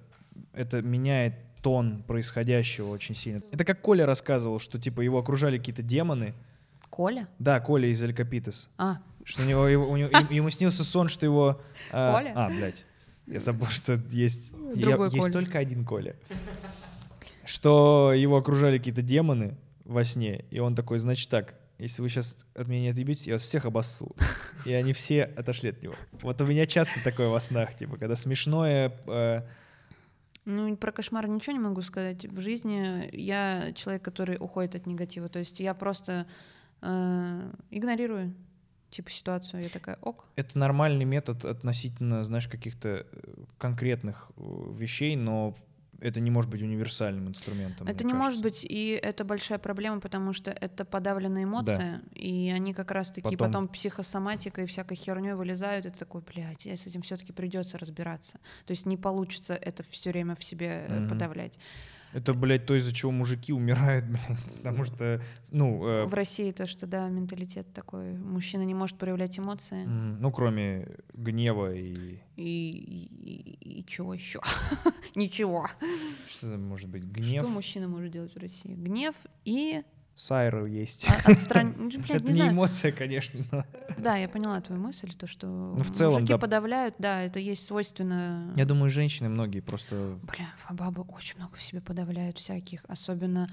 [0.52, 1.34] это меняет
[1.68, 3.42] тон происходящего очень сильно.
[3.50, 6.32] Это как Коля рассказывал, что типа его окружали какие-то демоны.
[6.88, 7.28] Коля?
[7.38, 8.70] Да, Коля из Элькапитес.
[8.78, 11.60] А, Что у него, его- у него- ему снился сон, что его...
[11.90, 12.32] а, Коля?
[12.34, 12.86] А, блядь.
[13.26, 14.54] Я забыл, что есть...
[14.74, 16.16] я- есть только один Коля.
[17.44, 19.54] Что его окружали какие-то демоны
[19.84, 23.34] во сне, и он такой, значит так, если вы сейчас от меня не отъебитесь, я
[23.34, 24.16] вас всех обоссу.
[24.64, 25.94] И они все отошли от него.
[26.22, 28.90] Вот у меня часто такое во снах, типа, когда смешное...
[29.06, 29.42] э,
[30.48, 32.24] ну про кошмар ничего не могу сказать.
[32.24, 35.28] В жизни я человек, который уходит от негатива.
[35.28, 36.26] То есть я просто
[36.80, 38.34] э, игнорирую
[38.90, 39.62] типа ситуацию.
[39.62, 40.24] Я такая, ок.
[40.36, 43.04] это нормальный метод относительно, знаешь, каких-то э,
[43.58, 44.42] конкретных э,
[44.72, 45.54] вещей, но
[46.00, 47.86] это не может быть универсальным инструментом.
[47.86, 48.62] Это не может кажется.
[48.62, 53.52] быть, и это большая проблема, потому что это подавленные эмоции, и они как раз-таки Потом-
[53.52, 57.78] потом, психосоматикой и всякой херней вылезают, и ты такой, блядь, я с этим все-таки придется
[57.78, 58.38] разбираться.
[58.64, 61.08] То есть не получится это все время в себе Мгм.
[61.08, 61.58] подавлять.
[62.12, 66.66] Это, блядь, то, из-за чего мужики умирают, блядь, потому что, ну, э, В России то,
[66.66, 72.18] что да, менталитет такой, мужчина не может проявлять эмоции, м, ну, кроме гнева и...
[72.36, 74.40] и, и, и чего еще?
[75.14, 75.68] Ничего.
[76.28, 77.04] Что может быть?
[77.04, 77.42] Гнев?
[77.42, 78.74] Что мужчина может делать в России?
[78.74, 79.82] Гнев и
[80.18, 81.08] Сайру есть.
[81.24, 81.88] отстранение.
[82.00, 82.52] Это Блядь, не не знаю.
[82.52, 83.64] эмоция, конечно, но...
[83.98, 86.38] Да, я поняла твою мысль, то, что Ну, в целом, мужики да.
[86.38, 88.52] подавляют, да, это есть свойственно...
[88.56, 90.18] Я думаю, женщины многие просто...
[90.24, 93.48] Бля, а бабы очень много в себе подавляют всяких, особенно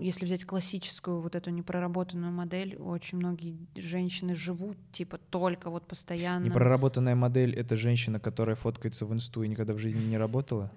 [0.00, 6.44] если взять классическую вот эту непроработанную модель, очень многие женщины живут типа только вот постоянно.
[6.44, 10.70] Непроработанная модель— это женщина, которая фоткается в инсту и никогда в жизни не работала.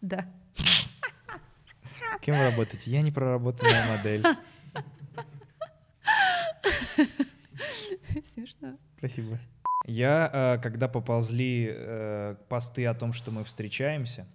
[0.00, 0.24] Да.
[2.20, 2.90] Кем вы работаете?
[2.90, 4.24] Я непроработанная модель.
[8.34, 8.76] Смешно.
[8.98, 9.38] Спасибо.
[9.86, 14.26] Я, э, когда поползли э, посты о том, что мы встречаемся,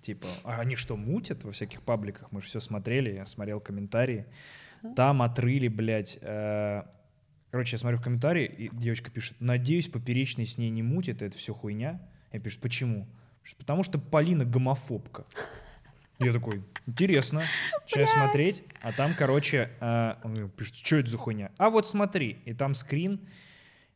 [0.00, 2.30] типа, а они что, мутят во всяких пабликах?
[2.30, 4.26] Мы же все смотрели, я смотрел комментарии.
[4.96, 6.18] Там отрыли, блядь.
[6.20, 6.82] э,
[7.50, 11.36] Короче, я смотрю в комментарии, и девочка пишет, надеюсь, поперечный с ней не мутит, это
[11.36, 12.00] все хуйня.
[12.32, 13.06] Я пишу, почему?
[13.58, 15.26] Потому что Полина гомофобка.
[16.24, 17.42] Я такой, интересно,
[17.86, 18.62] сейчас смотреть.
[18.82, 21.50] А там, короче, а, он пишет, что это за хуйня?
[21.58, 23.20] А вот смотри, и там скрин,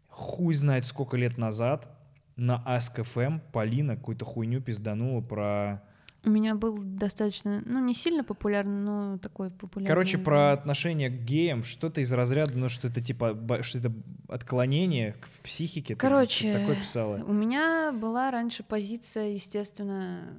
[0.08, 1.88] хуй знает сколько лет назад,
[2.36, 5.82] на Ask.fm Полина какую-то хуйню пизданула про...
[6.24, 9.86] У меня был достаточно, ну, не сильно популярный, но такой популярный.
[9.86, 13.92] Короче, про отношение к геям, что-то из разряда, ну, что это типа, что это
[14.28, 15.94] отклонение к- в психике.
[15.94, 17.22] Короче, такое писала.
[17.24, 20.34] У меня была раньше позиция, естественно,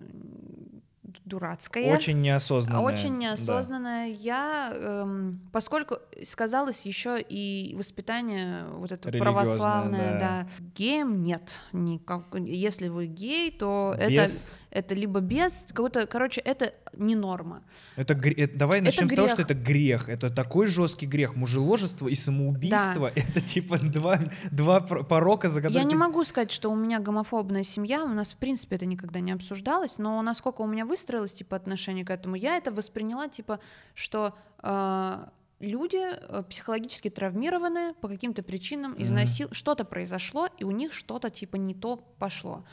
[1.27, 1.93] дурацкая.
[1.93, 2.81] Очень неосознанно.
[2.81, 4.07] Очень неосознанная.
[4.07, 10.19] Я, эм, поскольку сказалось еще и воспитание вот это православное, да.
[10.19, 10.47] да.
[10.75, 11.55] Геем нет.
[11.73, 12.23] Никак.
[12.35, 17.63] Если вы гей, то Без- это, это либо без, какого-то, короче, это не норма.
[17.95, 20.09] Это, гре- это- давай начнем с того, что это грех.
[20.09, 21.35] Это такой жесткий грех.
[21.35, 23.11] Мужеложество и самоубийство.
[23.15, 24.19] Это типа два,
[24.51, 28.09] два порока, за которые Я не ты- могу сказать, что у меня гомофобная семья, у
[28.09, 32.09] нас в принципе это никогда не обсуждалось, но насколько у меня выстроилось типа отношение к
[32.09, 33.59] этому, я это восприняла типа,
[33.93, 35.25] что э,
[35.59, 39.47] люди э, психологически травмированы по каким-то причинам, изнасил...
[39.51, 42.63] что-то произошло, и у них что-то типа не то пошло.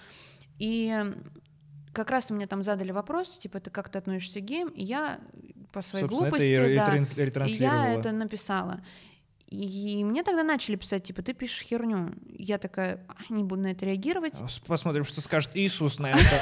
[0.59, 0.95] И
[1.95, 5.19] как раз мне там задали вопрос, типа, ты как ты относишься к геям, и я
[5.73, 6.85] по своей Собственно, это глупости, и ре- да,
[7.47, 8.81] и я это написала.
[9.55, 12.13] И мне тогда начали писать, типа, ты пишешь херню.
[12.37, 14.35] Я такая, «А, не буду на это реагировать.
[14.67, 16.41] Посмотрим, что скажет Иисус на это.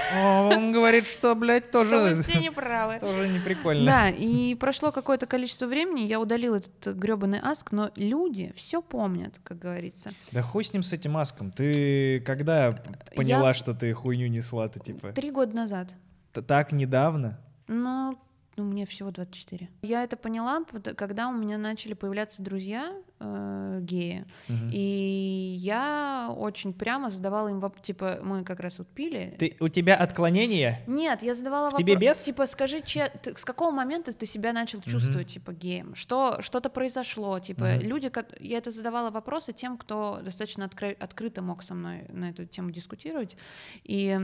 [0.50, 2.98] Он говорит, что, блядь, тоже, все неправы.
[2.98, 3.84] тоже не прикольно.
[3.86, 9.38] Да, и прошло какое-то количество времени, я удалила этот гребаный аск, но люди все помнят,
[9.44, 10.12] как говорится.
[10.32, 11.50] Да хуй с ним, с этим маском.
[11.50, 12.74] Ты когда
[13.14, 15.12] поняла, что ты хуйню несла, ты типа...
[15.12, 15.94] Три года назад.
[16.32, 17.38] Так недавно?
[17.68, 18.18] Ну,
[18.56, 19.68] ну, мне всего 24.
[19.82, 20.62] Я это поняла,
[20.96, 24.26] когда у меня начали появляться друзья э, геи.
[24.48, 24.68] Мгм.
[24.72, 29.34] И я очень прямо задавала им вопрос, типа, мы как раз вот пили.
[29.38, 30.80] Ты, у тебя отклонение?
[30.86, 32.24] Нет, я задавала В тебе вопрос, бес?
[32.24, 35.94] типа, скажи, че- ты- с какого момента ты себя начал чувствовать, типа, геем?
[35.94, 37.80] Что, что-то произошло, типа, Мгм.
[37.88, 38.10] люди,
[38.40, 42.70] я это задавала вопросы тем, кто достаточно откры- открыто мог со мной на эту тему
[42.70, 43.36] дискутировать,
[43.84, 44.18] и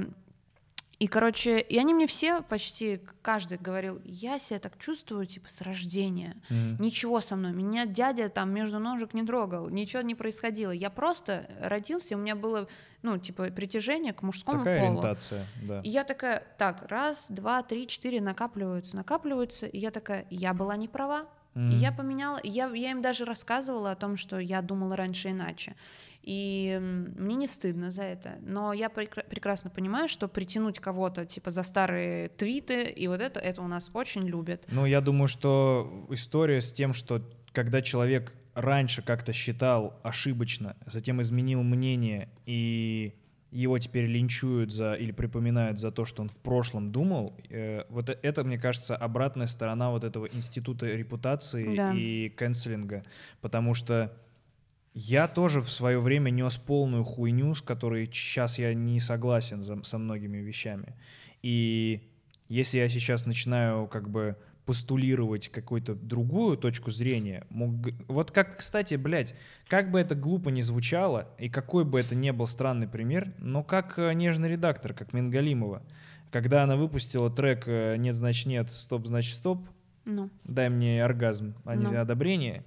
[0.98, 5.60] и, короче, и они мне все, почти каждый говорил, я себя так чувствую, типа, с
[5.60, 6.36] рождения.
[6.50, 6.76] Мгм.
[6.80, 7.52] Ничего со мной.
[7.52, 10.72] Меня дядя там между ножек не трогал, ничего не происходило.
[10.72, 12.66] Я просто родился, у меня было,
[13.02, 14.98] ну, типа, притяжение к мужскому Такая полу.
[14.98, 15.80] ориентация, да.
[15.82, 19.66] И я такая, так, раз, два, три, четыре накапливаются, накапливаются.
[19.66, 21.26] И я такая, я была не права.
[21.54, 21.78] И Мгм.
[21.78, 25.74] я поменяла, и я, я им даже рассказывала о том, что я думала раньше иначе.
[26.28, 26.78] И
[27.16, 28.36] мне не стыдно за это.
[28.42, 33.40] Но я прекра- прекрасно понимаю, что притянуть кого-то типа за старые твиты и вот это,
[33.40, 34.66] это у нас очень любят.
[34.70, 37.22] Ну, я думаю, что история с тем, что
[37.52, 43.14] когда человек раньше как-то считал ошибочно, затем изменил мнение, и
[43.50, 48.10] его теперь линчуют за или припоминают за то, что он в прошлом думал, э, вот
[48.10, 51.94] э- это, мне кажется, обратная сторона вот этого института репутации Да.
[51.94, 53.02] и канцелинга,
[53.40, 54.12] потому что
[55.00, 59.82] я тоже в свое время нес полную хуйню, с которой сейчас я не согласен за-
[59.84, 60.94] со многими вещами.
[61.42, 62.00] И
[62.48, 67.70] если я сейчас начинаю как бы постулировать какую-то другую точку зрения, мог
[68.06, 69.34] вот как, кстати, блядь,
[69.66, 73.62] как бы это глупо ни звучало, и какой бы это ни был странный пример, но
[73.62, 75.82] как э, нежный редактор, как Мингалимова,
[76.30, 79.66] когда она выпустила трек э, «Нет, значит нет, стоп, значит стоп»,
[80.04, 81.98] Ну, дай мне оргазм, а не Ну.
[82.00, 82.62] одобрение,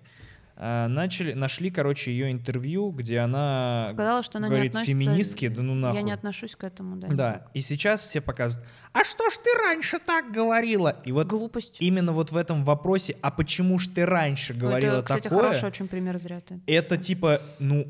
[0.57, 5.05] начали, нашли, короче, ее интервью, где она сказала, что она говорит, не относится...
[5.05, 5.97] феминистки, да ну нахуй.
[5.97, 7.07] Я не отношусь к этому, да.
[7.07, 10.95] Да, и сейчас все показывают, а что ж ты раньше так говорила?
[11.05, 11.77] И вот Глупость.
[11.79, 15.39] именно вот в этом вопросе, а почему ж ты раньше говорила это, кстати, такое?
[15.39, 16.59] хороший очень пример зря ты.
[16.67, 17.87] Это типа, ну,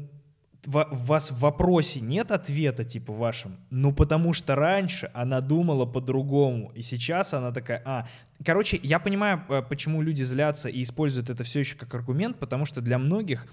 [0.66, 6.72] в вас в вопросе нет ответа, типа, вашем, ну, потому что раньше она думала по-другому,
[6.76, 8.08] и сейчас она такая, а,
[8.46, 12.66] короче, я понимаю, э, почему люди злятся и используют это все еще как аргумент, потому
[12.66, 13.48] что для многих,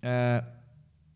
[0.00, 0.42] э,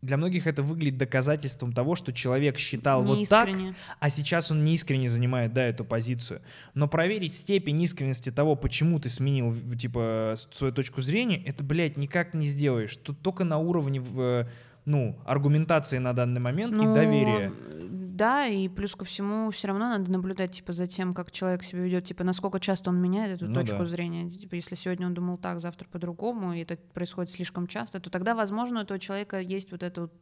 [0.03, 3.75] для многих это выглядит доказательством того, что человек считал вот так, Неискренне.
[3.99, 6.41] а сейчас он неискренне занимает, да, эту позицию.
[6.75, 12.35] Но проверить степень искренности того, почему ты сменил, типа, свою точку зрения, это, блядь, никак
[12.35, 12.97] не сделаешь.
[12.99, 14.47] Тут только на уровне, в,
[14.89, 17.53] ну, аргументации на данный момент Ну, и доверия.
[18.19, 21.83] Да, и плюс ко всему все равно надо наблюдать типа за тем, как человек себя
[21.83, 23.87] ведет, типа насколько часто он меняет эту Ну точку да.
[23.87, 24.29] зрения.
[24.29, 28.35] Типа если сегодня он думал так, завтра по-другому, и это происходит слишком часто, то тогда,
[28.35, 30.13] возможно, у этого человека есть вот это вот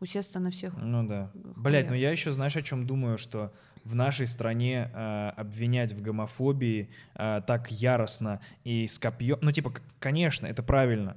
[0.00, 0.74] усесться на всех.
[0.76, 1.30] Ну да.
[1.32, 1.54] хуя.
[1.56, 3.52] Блять, ну я еще, знаешь, о чем думаю, что
[3.84, 9.72] в нашей стране э, обвинять в гомофобии э, так яростно и с копьем, ну типа,
[9.98, 11.16] конечно, это правильно.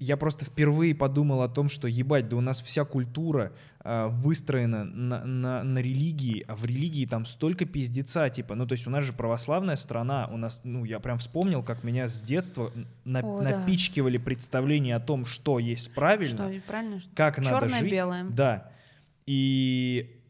[0.00, 4.84] Я просто впервые подумал о том, что ебать, да у нас вся культура а, выстроена
[4.84, 8.90] на, на, на религии, а в религии там столько пиздеца, типа, ну то есть у
[8.90, 12.72] нас же православная страна, у нас, ну я прям вспомнил, как меня с детства
[13.04, 13.60] на- О, да.
[13.60, 17.00] напичкивали представление о том, что есть правильно, Что, правильно?
[17.14, 17.90] как надо жить.
[17.90, 18.24] белое.
[18.30, 18.70] Да.
[19.26, 20.20] И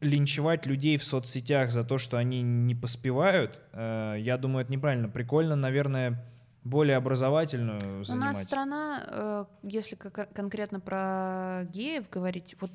[0.00, 5.08] линчевать людей в соцсетях за то, что они не поспевают, э, я думаю, это неправильно.
[5.08, 6.24] Прикольно, наверное,
[6.64, 8.42] более образовательную У нас занимать.
[8.42, 12.70] страна, э, если конкретно про геев говорить, вот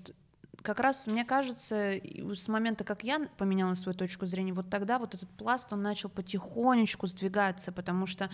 [0.62, 5.14] как раз, мне кажется, с момента, как я поменяла свою точку зрения, вот тогда вот
[5.14, 8.30] этот пласт, он начал потихонечку сдвигаться, потому что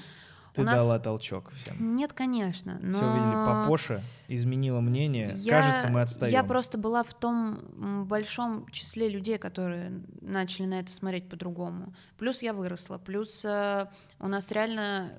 [0.53, 0.81] Ты нас...
[0.81, 1.95] дала толчок всем.
[1.95, 2.93] Нет, конечно, но...
[2.93, 5.33] Все увидели, Папоша изменила мнение.
[5.37, 6.31] Я- Кажется, мы отстаем.
[6.33, 11.93] Я просто была в том большом числе людей, которые начали на это смотреть по-другому.
[12.17, 13.87] Плюс я выросла, плюс э,
[14.19, 15.13] у нас реально...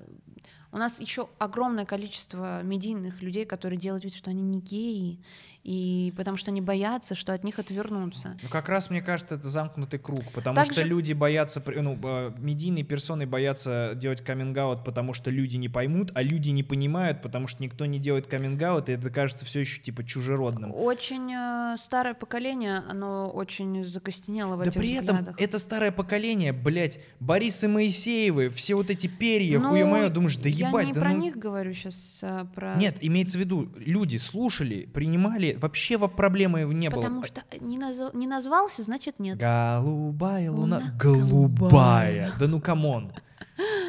[0.73, 5.19] У нас еще огромное количество медийных людей, которые делают вид, что они не геи,
[5.63, 8.37] и потому что они боятся, что от них отвернутся.
[8.41, 11.95] Ну, как раз, мне кажется, это замкнутый круг, потому Так что люди боятся, ну,
[12.37, 17.47] медийные персоны боятся делать каминг потому что люди не поймут, а люди не понимают, потому
[17.47, 20.73] что никто не делает каминг и это кажется все еще типа чужеродным.
[20.73, 25.39] Очень э, старое поколение, оно очень закостенело в Да этих при этом взглядах.
[25.39, 30.49] это старое поколение, блядь, Борисы Моисеевы, все вот эти перья, Ну, хуя моё, думаешь, да
[30.49, 31.17] я ебать, не да про ну...
[31.17, 32.75] них говорю сейчас, а про...
[32.75, 37.01] Нет, имеется в виду, люди слушали, принимали, вообще во проблемы не было.
[37.01, 39.37] Потому что не, назв- не назвался, значит нет.
[39.37, 40.77] Голубая луна.
[40.77, 41.59] Луна Голубая.
[41.59, 42.33] голубая.
[42.39, 43.11] Да ну come on.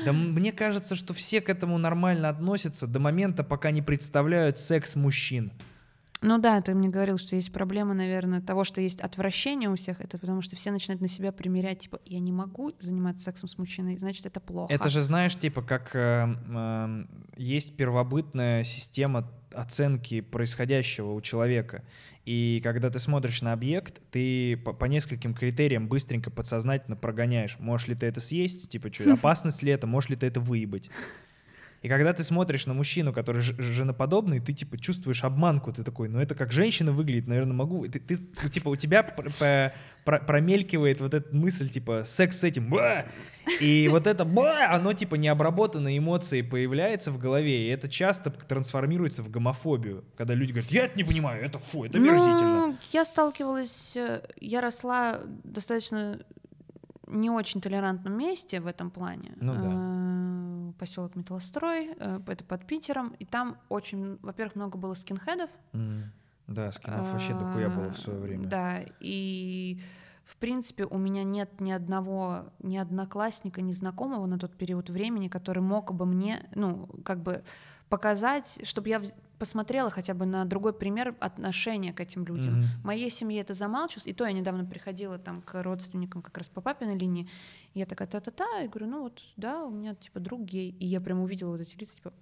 [0.05, 4.97] Да мне кажется, что все к этому нормально относятся до момента, пока не представляют секс
[4.97, 5.53] мужчин.
[6.27, 10.01] Ну да, ты мне говорил, что есть проблема, наверное, того, что есть отвращение у всех,
[10.01, 13.59] это потому что все начинают на себя примерять, типа, я не могу заниматься сексом с
[13.59, 14.73] мужчиной, значит, это плохо.
[14.73, 17.05] Это же, знаешь, типа, как э, э,
[17.37, 21.85] есть первобытная система оценки происходящего у человека.
[22.25, 27.59] И когда ты смотришь на объект, ты по, по нескольким критериям быстренько подсознательно прогоняешь.
[27.59, 28.71] Можешь ли ты это съесть?
[28.71, 29.87] Типа, что, опасность ли это?
[29.87, 30.91] Можешь ли ты это выебать?
[31.85, 36.19] И когда ты смотришь на мужчину, который женоподобный, ты типа чувствуешь обманку, ты такой, ну
[36.19, 37.87] это как женщина выглядит, наверное, могу.
[37.87, 39.75] Ты, ты, ну, типа у тебя пр- п-
[40.07, 43.05] пр- промелькивает вот эта мысль типа секс с этим, ба!
[43.61, 49.23] и вот это ба, оно типа необработанные эмоции появляется в голове, и это часто трансформируется
[49.23, 51.99] в гомофобию, когда люди говорят, я это не понимаю, это фу, это.
[51.99, 56.19] Ну, я сталкивалась, э, я росла достаточно
[57.15, 59.33] не очень толерантном месте в этом плане.
[59.37, 60.75] Ну да.
[60.79, 65.51] Поселок Металлострой, э, это под Питером, и там очень, во-первых, много было скинхедов.
[66.47, 68.47] Да, скинов вообще дохуя было в свое А, время.
[68.47, 69.81] Да, и
[70.25, 75.29] в принципе у меня нет ни одного, ни одноклассника, ни знакомого на тот период времени,
[75.29, 77.45] который мог бы мне, ну, как бы
[77.89, 79.01] показать, чтобы я
[79.45, 82.61] посмотрела хотя бы на другой пример отношения к этим людям.
[82.61, 82.65] Мгм.
[82.81, 86.49] В моей семье это замалчивалось, и то я недавно приходила там к родственникам как раз
[86.49, 87.29] по папиной линии,
[87.75, 90.87] и я такая та-та-та, и говорю, ну вот, да, у меня типа друг гей, и
[90.87, 92.15] я прям увидела вот эти лица, типа,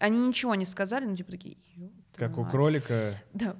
[0.00, 2.50] они ничего не сказали, ну типа такие, «Ёб Как у твою мать».
[2.50, 3.22] кролика.
[3.34, 3.54] Да.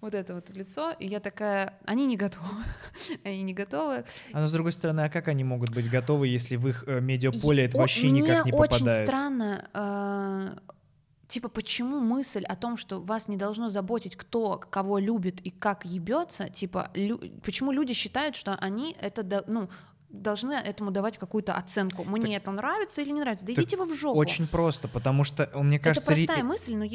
[0.00, 2.64] Вот это вот лицо, и я такая, они не готовы,
[3.24, 4.04] они не готовы.
[4.32, 7.00] А но с другой стороны, а как они могут быть готовы, если в их э,
[7.00, 9.06] медиаполе это вообще никак не Мне очень попадает?
[9.06, 10.72] странно, э,
[11.28, 15.84] типа, почему мысль о том, что вас не должно заботить, кто кого любит и как
[15.84, 19.68] ебется, типа, лю- почему люди считают, что они это, ну,
[20.10, 22.02] должны этому давать какую-то оценку.
[22.04, 23.44] Мне это нравится или не нравится?
[23.44, 24.18] Да так идите вы в жопу.
[24.18, 26.12] Очень просто, потому что, э, мне кажется...
[26.12, 26.86] это ре- простая мысль, но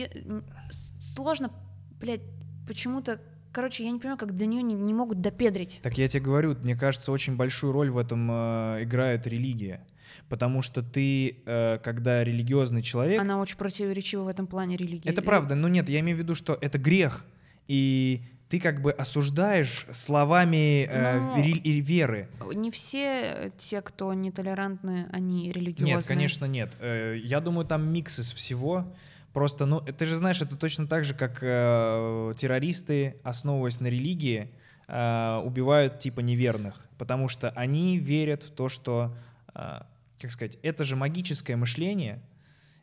[0.72, 1.52] с- сложно,
[2.00, 2.22] блядь,
[2.68, 5.80] почему-то, короче, я не понимаю, как до нее не, не могут допедрить.
[5.84, 9.86] Так я тебе говорю, мне кажется, очень большую роль в этом э, играет религия.
[10.30, 13.22] Потому что ты, э, когда религиозный человек...
[13.22, 15.10] Она очень противоречива в этом плане религии.
[15.10, 17.26] Это правда, но нет, я имею в виду, что это грех.
[17.68, 22.30] И ты как бы осуждаешь словами э, вери- веры.
[22.54, 25.96] Не все те, кто нетолерантны, они религиозные.
[25.96, 26.78] Нет, конечно, нет.
[26.80, 28.94] Э, Я думаю, там микс из всего.
[29.34, 34.52] Просто, ну, ты же знаешь, это точно так же, как э, террористы, основываясь на религии,
[34.88, 39.16] э, убивают типа неверных, потому что они верят в то, что,
[39.56, 39.80] э,
[40.20, 42.22] как сказать, это же магическое мышление,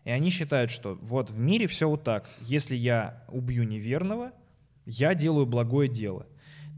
[0.05, 2.29] и они считают, что вот в мире все вот так.
[2.41, 4.33] Если я убью неверного,
[4.87, 6.27] я делаю благое дело.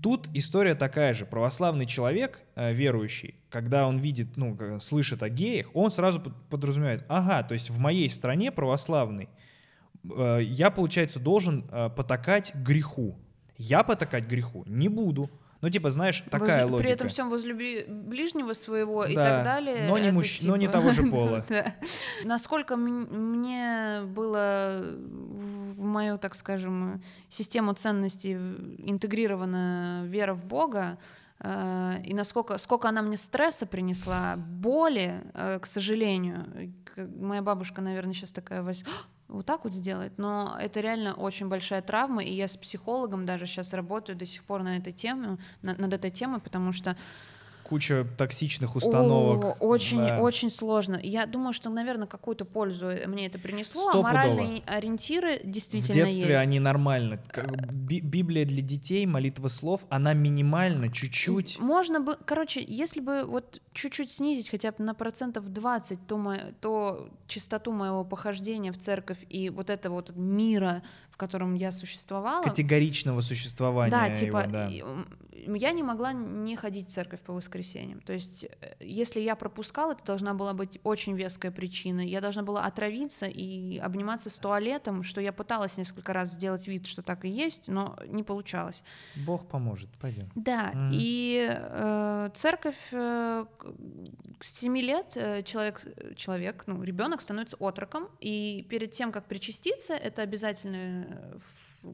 [0.03, 1.25] Тут история такая же.
[1.27, 6.35] Православный человек, э, верующий, когда он видит, ну, как- слышит о геях, он сразу под-
[6.49, 9.29] подразумевает, ага, то есть в моей стране православный,
[10.05, 13.17] э, я, получается, должен э, потакать греху.
[13.57, 15.31] Я потакать греху не буду.
[15.63, 16.83] Ну, типа, знаешь, такая Возлю- логика.
[16.83, 19.87] При этом всем возлюби ближнего своего и Да, так далее.
[19.89, 21.47] но не мужч- но не типа- того же пола.
[22.25, 28.33] Насколько мне было в мою, так скажем, систему ценностей
[28.79, 30.99] интегрирована вера в Бога,
[31.41, 36.45] э, и насколько сколько она мне стресса принесла, боли, э, к сожалению.
[36.97, 38.63] Моя бабушка, наверное, сейчас такая
[39.33, 43.47] вот так вот сделает, но это реально очень большая травма, и я с психологом даже
[43.47, 46.97] сейчас работаю до сих пор на этой теме, на- над этой темой, потому что
[47.73, 49.57] Куча токсичных установок.
[49.61, 50.21] о, очень, да.
[50.21, 51.01] очень сложно.
[51.03, 53.89] Я думаю, что, наверное, какую-то пользу мне это принесло.
[53.95, 56.43] А моральные ориентиры В действительно детстве есть.
[56.43, 57.19] они нормально.
[57.81, 61.59] Библия для детей, молитва слов, она минимальна, чуть-чуть.
[61.61, 66.53] Можно бы, короче, если бы вот чуть-чуть снизить хотя бы на процентов 20 то, мо-
[66.61, 72.43] то частоту моего похождения в церковь и вот этого вот мира, в котором я существовала.
[72.43, 74.71] Категоричного существования Да, его, типа, да.
[75.47, 78.01] Я не могла не ходить в церковь по воскресеньям.
[78.01, 82.01] То есть, э, если я пропускала, это должна была быть очень веская причина.
[82.01, 86.87] Я должна была отравиться и обниматься с туалетом, что я пыталась несколько раз сделать вид,
[86.87, 88.83] что так и есть, но не получалось.
[89.27, 90.31] Бог поможет, пойдем.
[90.35, 90.91] Да, Мгм.
[90.93, 93.67] и э, церковь э, к-
[94.41, 95.83] с 7 лет э, человек,
[96.17, 101.39] человек, ну, ребенок становится отроком, и перед тем, как причаститься, это обязательно, э,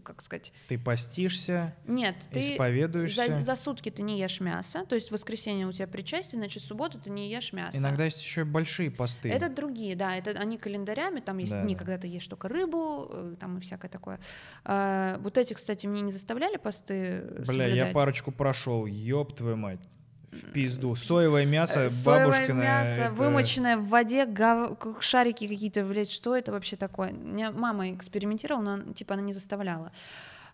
[0.04, 3.26] как сказать, Ты постишься, нет, ты исповедуешься.
[3.26, 6.62] за, за сутки ты не ешь мясо, то есть в воскресенье у тебя причастие, значит,
[6.62, 7.78] в субботу ты не ешь мясо.
[7.78, 9.30] Иногда есть еще и большие посты.
[9.30, 11.78] Это другие, да, это они календарями, там есть Да, дни, да.
[11.78, 14.20] когда ты ешь только рыбу, э, там и всякое такое.
[14.64, 17.92] А, вот эти, кстати, мне не заставляли посты Бля, я соблюдать.
[17.94, 19.80] парочку прошел, ёб твою мать.
[20.30, 20.94] В пизду.
[20.94, 22.60] Соевое мясо, Э, Соевое бабушкино.
[22.62, 27.12] мясо, это- вымоченное в воде, гав- шарики какие-то, блядь, что это вообще такое?
[27.12, 29.90] Меня мама экспериментировала, но типа она не заставляла.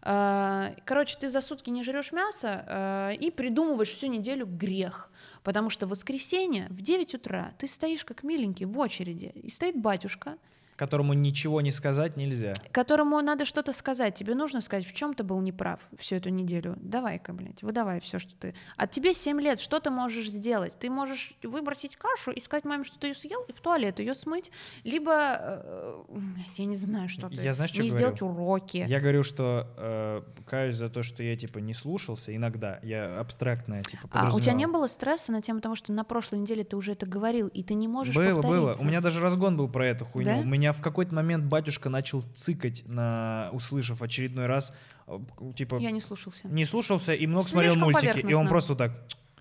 [0.07, 5.11] А, Короче, ты за сутки не жрешь мясо а, и придумываешь всю неделю грех.
[5.43, 9.77] Потому что в воскресенье в 9 утра ты стоишь как миленький в очереди, и стоит
[9.77, 10.37] батюшка,
[10.77, 12.53] Которому ничего не сказать нельзя.
[12.73, 14.15] которому надо что-то сказать.
[14.15, 16.77] Тебе нужно сказать, в чем ты был неправ всю эту неделю.
[16.81, 18.55] Давай-ка, блядь, выдавай все, что ты...
[18.77, 20.77] А тебе 7 лет, что ты можешь сделать?
[20.79, 24.15] Ты можешь выбросить кашу и сказать маме, что ты ее съел, и в туалет ее
[24.15, 24.51] смыть,
[24.83, 27.37] либо, э, блядь, я не знаю, что ты...
[27.37, 28.05] Я знаешь, что не говорю?
[28.05, 28.85] сделать уроки.
[28.89, 32.81] Я говорю, что э, каюсь за то, что я типа не слушался иногда.
[32.83, 36.41] Я абстрактное типа А у тебя не было стресса на тему того, что на прошлой
[36.41, 38.43] неделе ты уже это говорил, и ты не можешь Было, было.
[38.43, 38.85] повториться?
[38.85, 40.31] У меня даже разгон был про эту хуйню.
[40.31, 40.39] Да?
[40.41, 44.73] У меня в какой-то момент батюшка начал цикать, на, услышав очередной раз,
[45.07, 45.19] э,
[45.57, 46.49] типа, Я не слушался.
[46.49, 48.31] не слушался и много Слишком смотрел мультики.
[48.31, 48.93] И он просто так,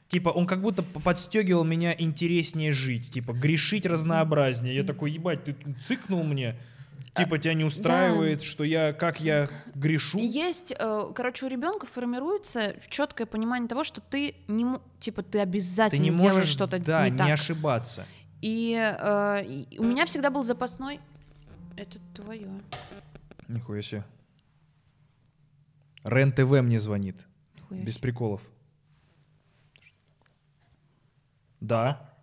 [0.09, 4.75] типа, он как будто подстегивал меня интереснее жить, типа, грешить разнообразнее.
[4.75, 6.57] Я такой, ебать, ты цикнул мне.
[7.15, 10.17] Типа, тебя не устраивает, что я, как я грешу.
[10.17, 14.65] Есть, э, короче, у ребенка формируется четкое понимание того, что ты не,
[14.99, 17.29] типа, ты Ты обязательно не делаешь можешь, что-то да, не не так.
[17.29, 18.05] ошибаться.
[18.41, 20.99] И, э, и у меня всегда был запасной.
[21.77, 22.49] Это твое.
[23.47, 24.03] Нихуя себе.
[26.03, 27.15] Рен ТВ мне звонит.
[27.69, 28.41] Без приколов.
[31.59, 32.13] Да.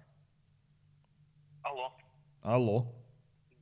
[1.62, 1.92] Алло.
[2.42, 2.86] Алло.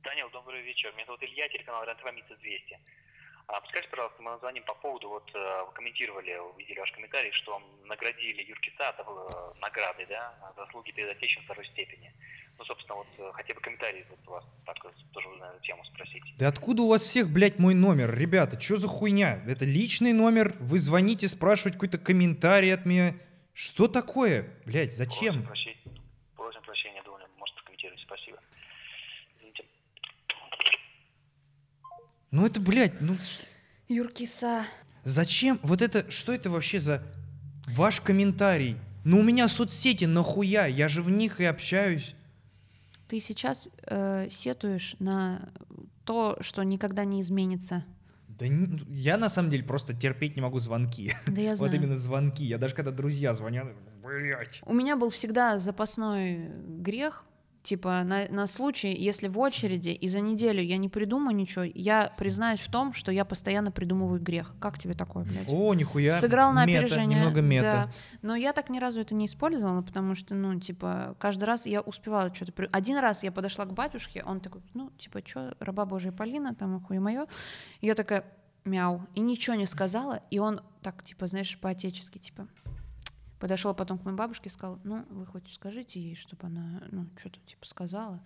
[0.03, 0.91] Данил, добрый вечер.
[0.93, 2.79] Меня зовут Илья, телеканал РЕН-ТВ 200.
[3.47, 7.59] А, подскажите, пожалуйста, мы звоним по поводу, вот э, вы комментировали, увидели ваш комментарий, что
[7.85, 12.13] наградили Юркиса э, наградой, да, за заслуги перед Отечеством второй степени.
[12.59, 15.61] Ну, собственно, вот э, хотя бы комментарий вот у вас так вот тоже на эту
[15.63, 16.21] тему спросить.
[16.37, 18.13] Да откуда у вас всех, блядь, мой номер?
[18.13, 19.41] Ребята, что за хуйня?
[19.47, 20.53] Это личный номер?
[20.59, 23.15] Вы звоните спрашивать какой-то комментарий от меня?
[23.53, 24.49] Что такое?
[24.65, 25.43] Блядь, Просим зачем?
[25.43, 25.77] прощения,
[26.35, 28.01] просим прощения, думаю, может прокомментировать.
[28.01, 28.37] Спасибо.
[29.37, 29.63] Извините.
[32.31, 33.15] Ну это, блядь, ну
[33.87, 34.65] Юркиса.
[35.03, 35.59] зачем?
[35.63, 37.03] Вот это, что это вообще за
[37.67, 38.77] ваш комментарий?
[39.05, 40.65] Ну у меня соцсети, нахуя?
[40.67, 42.15] Я же в них и общаюсь.
[43.09, 45.49] Ты сейчас э, сетуешь на
[46.05, 47.83] то, что никогда не изменится.
[48.27, 51.13] Да не- я на самом деле просто терпеть не могу звонки.
[51.25, 51.71] Да я знаю.
[51.71, 52.45] Вот именно звонки.
[52.45, 53.67] Я даже когда друзья звонят,
[54.03, 54.61] блядь.
[54.65, 57.25] У меня был всегда запасной грех,
[57.63, 62.11] типа на, на случай, если в очереди и за неделю я не придумаю ничего, я
[62.17, 64.53] признаюсь в том, что я постоянно придумываю грех.
[64.59, 65.51] Как тебе такое, блядь?
[65.51, 66.19] О, нихуя.
[66.19, 67.19] Сыграл на Мета, опережение.
[67.19, 67.71] Немного мета.
[67.71, 67.91] Да.
[68.21, 71.81] Но я так ни разу это не использовала, потому что, ну, типа, каждый раз я
[71.81, 72.51] успевала что-то...
[72.53, 76.55] при- Один раз я подошла к батюшке, он такой, ну, типа, что, раба Божия Полина,
[76.55, 77.27] там, охуе мое.
[77.81, 78.23] Я такая,
[78.65, 82.47] мяу, и ничего не сказала, и он так, типа, знаешь, по-отечески, типа,
[83.39, 87.07] подошел потом к моей бабушке и сказал, ну, вы хоть скажите ей, чтобы она, ну,
[87.17, 88.21] что-то, типа, сказала.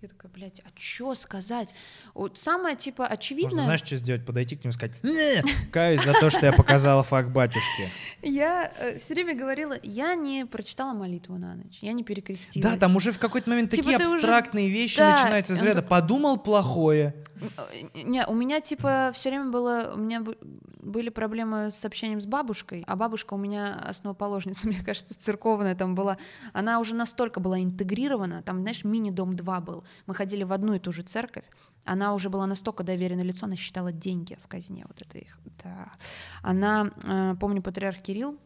[0.00, 1.74] Я такая, блядь, а что сказать?
[2.14, 3.50] Вот самое, типа, очевидное...
[3.50, 4.24] Можно, знаешь, что сделать?
[4.24, 5.42] Подойти к нему и сказать, «Не,
[5.72, 7.90] каюсь за то, что я показала факт батюшке.
[8.22, 12.70] Я все время говорила, я не прочитала молитву на ночь, я не перекрестилась.
[12.74, 15.80] Да, там уже в какой-то момент Типа такие уже- абстрактные вещи Да, начинаются из ряда.
[15.80, 17.16] так- Подумал плохое.
[17.40, 20.22] Э, Не, у меня типа все время было, у меня
[20.80, 25.94] были проблемы с общением с бабушкой, а бабушка у меня основоположница, мне кажется, церковная там
[25.96, 26.18] была.
[26.52, 29.84] Она уже настолько была интегрирована, там, знаешь, мини-дом 2 был.
[30.06, 31.44] Мы ходили в одну и ту же церковь.
[31.84, 34.84] Она уже была настолько доверенное лицо, она считала деньги в казне.
[34.88, 35.38] Вот это их.
[35.64, 35.90] Да.
[36.42, 38.38] Она, э, помню, патриарх Кирилл.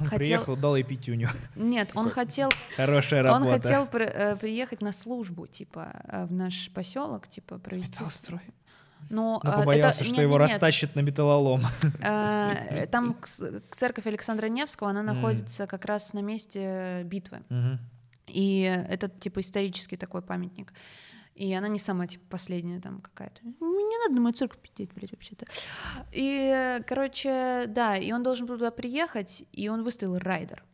[0.00, 1.28] Он Хотел- приехал, дал ей пятюню.
[1.56, 3.60] Нет, он хотел Хорошая Он работа.
[3.62, 7.92] хотел при- э, приехать на службу, типа, э, в наш поселок, типа, провести.
[7.92, 8.40] с- Металлстрой.
[9.10, 10.50] Но, Но э, побоялся, это- что нет, его нет, нет.
[10.52, 11.62] растащит на металлолом.
[12.90, 13.26] Там к
[13.76, 17.42] церковь Александра Невского, она находится как раз на месте битвы.
[17.48, 17.78] Мгм.
[18.32, 20.72] И это, типа, исторический такой памятник.
[21.34, 23.40] И она не самая, типа, последняя там какая-то.
[23.42, 25.46] «Ну, Не надо на мою церковь пиздеть, блядь, вообще-то.
[26.12, 30.64] И, короче, да, и он должен был туда приехать, и он выставил райдер.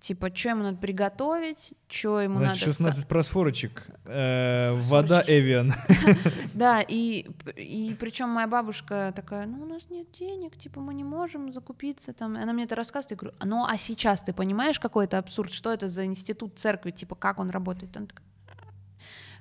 [0.00, 2.72] Типа, что ему надо приготовить, что ему Значит, надо...
[2.72, 3.84] 16 просфорочек.
[4.04, 5.24] Э, Вода.
[5.26, 5.72] Эвиан.
[6.54, 7.26] Да, и,
[7.56, 12.12] и причем моя бабушка такая, ну у нас нет денег, типа мы не можем закупиться
[12.12, 12.36] там.
[12.36, 15.72] Она мне это рассказывает, я говорю, ну а сейчас ты понимаешь, какой это абсурд, что
[15.72, 17.96] это за институт церкви, типа как он работает?
[17.96, 18.26] Она такая,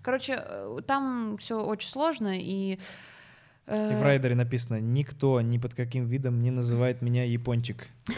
[0.04, 2.80] Короче, э, там все очень сложно и...
[3.66, 7.88] э, И в райдере написано, никто ни под каким видом не называет меня япончик.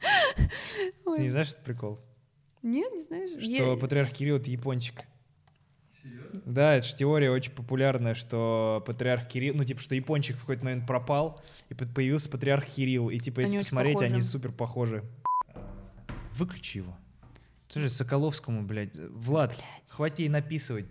[0.00, 2.00] Ты не знаешь этот прикол?
[2.62, 3.30] Нет, не знаешь?
[3.42, 5.04] Что Я- патриарх Кирилл— это япончик.
[6.46, 10.64] Да, это же теория очень популярная, что патриарх Кирилл, ну, типа, что япончик в какой-то
[10.64, 13.10] момент пропал, и появился патриарх Кирилл.
[13.10, 15.04] И, типа, если Они посмотреть, они супер похожи.
[16.36, 16.96] Выключи его.
[17.68, 19.56] Слушай, Соколовскому, блядь, Влад,
[19.88, 20.86] хватит ей написывать.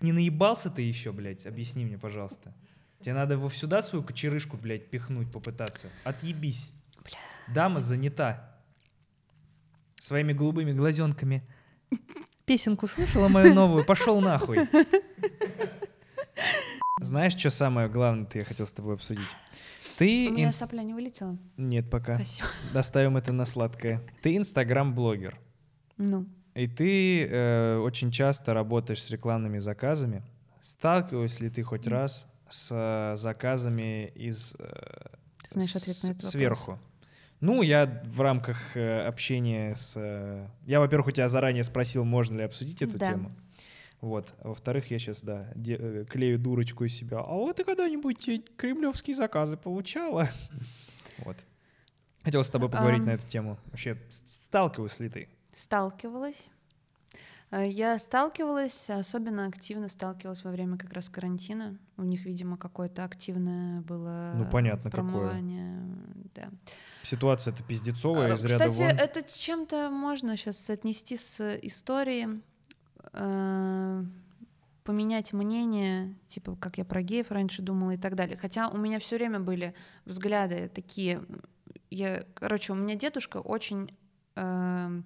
[0.00, 1.46] Не наебался ты еще, блядь?
[1.46, 2.54] Объясни мне, пожалуйста.
[3.00, 5.88] Тебе надо его сюда свою кочерышку, блядь, пихнуть, попытаться.
[6.04, 6.70] Отъебись.
[7.48, 8.56] Дама занята.
[10.00, 11.42] Своими голубыми глазенками.
[12.44, 13.84] Песенку слышала мою новую?
[13.84, 14.68] Пошел нахуй.
[17.00, 19.28] Знаешь, что самое главное ты я хотел с тобой обсудить?
[19.96, 20.28] Ты...
[20.30, 21.36] У меня инс- сопля не вылетела.
[21.56, 22.16] Нет, пока.
[22.16, 22.48] Спасибо.
[22.72, 24.02] Доставим это на сладкое.
[24.22, 25.38] Ты инстаграм-блогер.
[25.98, 30.22] Ну, И ты э, очень часто работаешь с рекламными заказами.
[30.60, 35.06] Сталкивалась ли ты хоть раз с э, заказами из э,
[35.50, 36.78] знаешь ответ на этот вопрос.
[37.42, 39.94] Ну, я в рамках э, общения с...
[39.96, 43.06] э, я, во-первых, у тебя заранее спросил, можно ли обсудить эту Да.
[43.10, 43.32] тему.
[44.00, 44.32] Вот.
[44.42, 47.18] А во-вторых, я сейчас, да, де- э, клею дурочку из себя.
[47.18, 50.28] А вот ты когда-нибудь кремлевские заказы получала?
[51.24, 51.36] Вот.
[52.24, 53.58] Хотел с тобой поговорить на эту тему.
[53.66, 55.28] Вообще, сталкивалась ли ты?
[55.52, 56.48] Сталкивалась.
[57.52, 61.78] Э, Я сталкивалась, особенно активно сталкивалась во время как раз карантина.
[61.96, 65.04] У них, видимо, какое-то активное было Ну, понятно, какое.
[65.04, 65.84] промывание.
[66.34, 66.48] Да.
[67.02, 68.98] Ситуация это пиздецовая А, из ряда Кстати, вон.
[69.00, 72.40] это чем-то можно сейчас отнести с историей,
[73.12, 74.04] э,
[74.84, 78.36] поменять мнение, типа, как я про геев раньше думала и так далее.
[78.36, 79.74] Хотя у меня все время были
[80.06, 81.22] взгляды такие.
[81.90, 83.94] Я, короче, у меня дедушка очень,
[84.36, 85.02] э,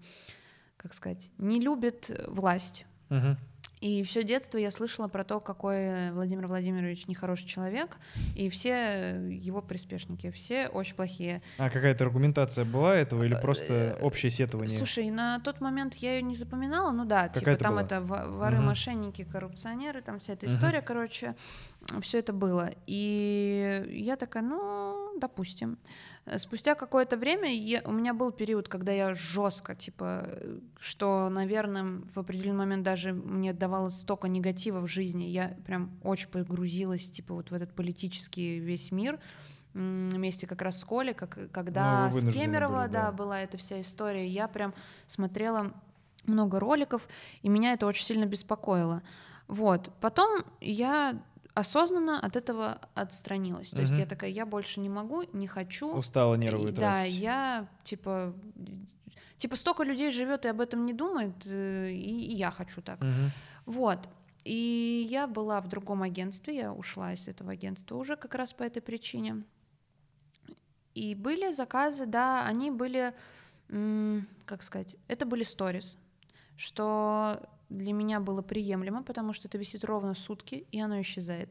[0.77, 2.86] как сказать, не любит власть.
[3.09, 3.36] Мгм.
[3.82, 7.98] И все детство я слышала про то, какой Владимир Владимирович нехороший человек,
[8.35, 11.43] и все его приспешники, все очень плохие.
[11.59, 14.74] А какая-то аргументация была этого или Э, просто общее сетование?
[14.77, 17.82] Слушай, на тот момент я ее не запоминала, ну да, типа Какая-то там была.
[17.82, 18.66] это во- воры, Мгм.
[18.66, 21.36] мошенники, коррупционеры, там вся эта история, короче,
[22.01, 22.70] все это было.
[22.86, 25.78] И я такая, ну, допустим.
[26.27, 31.28] Э, Спустя какое-то время я- у меня был период, когда я жестко, типа, э, что,
[31.31, 37.11] наверное, в определенный момент даже мне давало столько негатива в жизни, я прям очень погрузилась,
[37.11, 39.19] типа, вот в этот политический весь мир,
[39.74, 43.03] вместе как раз с Колей, как, когда Ну, с Кемерово, были, да.
[43.07, 44.73] да, была эта вся история, я прям
[45.07, 45.73] смотрела
[46.24, 47.07] много роликов,
[47.43, 49.03] и меня это очень сильно беспокоило.
[49.48, 49.90] Вот.
[50.01, 51.23] Потом я
[51.56, 53.70] осознанно от этого отстранилась.
[53.70, 54.00] То есть Мгм.
[54.02, 55.88] я такая, я больше не могу, не хочу.
[55.96, 57.14] Устала нервы И Да, тратить.
[57.16, 58.34] я типа
[59.38, 63.00] типа столько людей живет и об этом не думает, э, и, и я хочу так.
[63.00, 63.30] Мгм.
[63.64, 64.08] Вот.
[64.44, 68.62] И я была в другом агентстве, я ушла из этого агентства уже как раз по
[68.62, 69.42] этой причине.
[70.94, 73.12] И были заказы, да, они были,
[74.44, 75.96] как сказать, это были сторис,
[76.56, 81.48] что для меня было приемлемо, потому что это висит ровно сутки, и оно исчезает.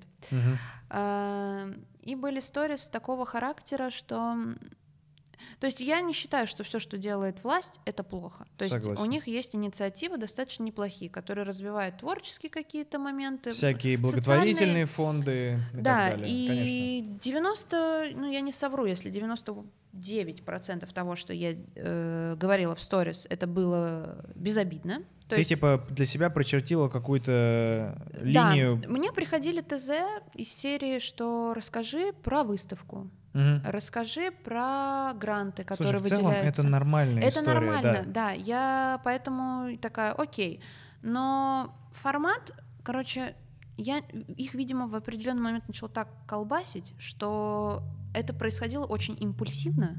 [0.89, 1.67] А,
[2.03, 4.35] И были сторис такого характера, что
[5.59, 8.47] То есть я не считаю, что все, что делает власть, это плохо.
[8.57, 9.01] То есть Согласен.
[9.01, 13.51] у них есть инициативы достаточно неплохие, которые развивают творческие какие-то моменты.
[13.51, 16.47] Всякие социальные- благотворительные фонды и да, так далее.
[16.47, 16.63] Конечно.
[16.67, 19.09] и 90, ну я не совру, если
[19.95, 24.99] 99% того, что я э, говорила в сторис, это было безобидно.
[25.27, 28.81] То Ты есть, типа для себя прочертила какую-то да, линию.
[28.87, 29.89] мне приходили ТЗ
[30.35, 33.63] из серии, что расскажи про выставку, Мгм.
[33.65, 36.61] расскажи про гранты, Слушай, которые в целом выделяются.
[36.61, 38.03] это нормальная Это история, нормально, да.
[38.05, 38.31] да.
[38.31, 40.61] Я поэтому такая, окей.
[41.01, 42.51] Но формат,
[42.83, 43.35] короче,
[43.77, 47.81] я их, видимо, в определенный момент начала так колбасить, что
[48.15, 49.97] это происходило очень импульсивно.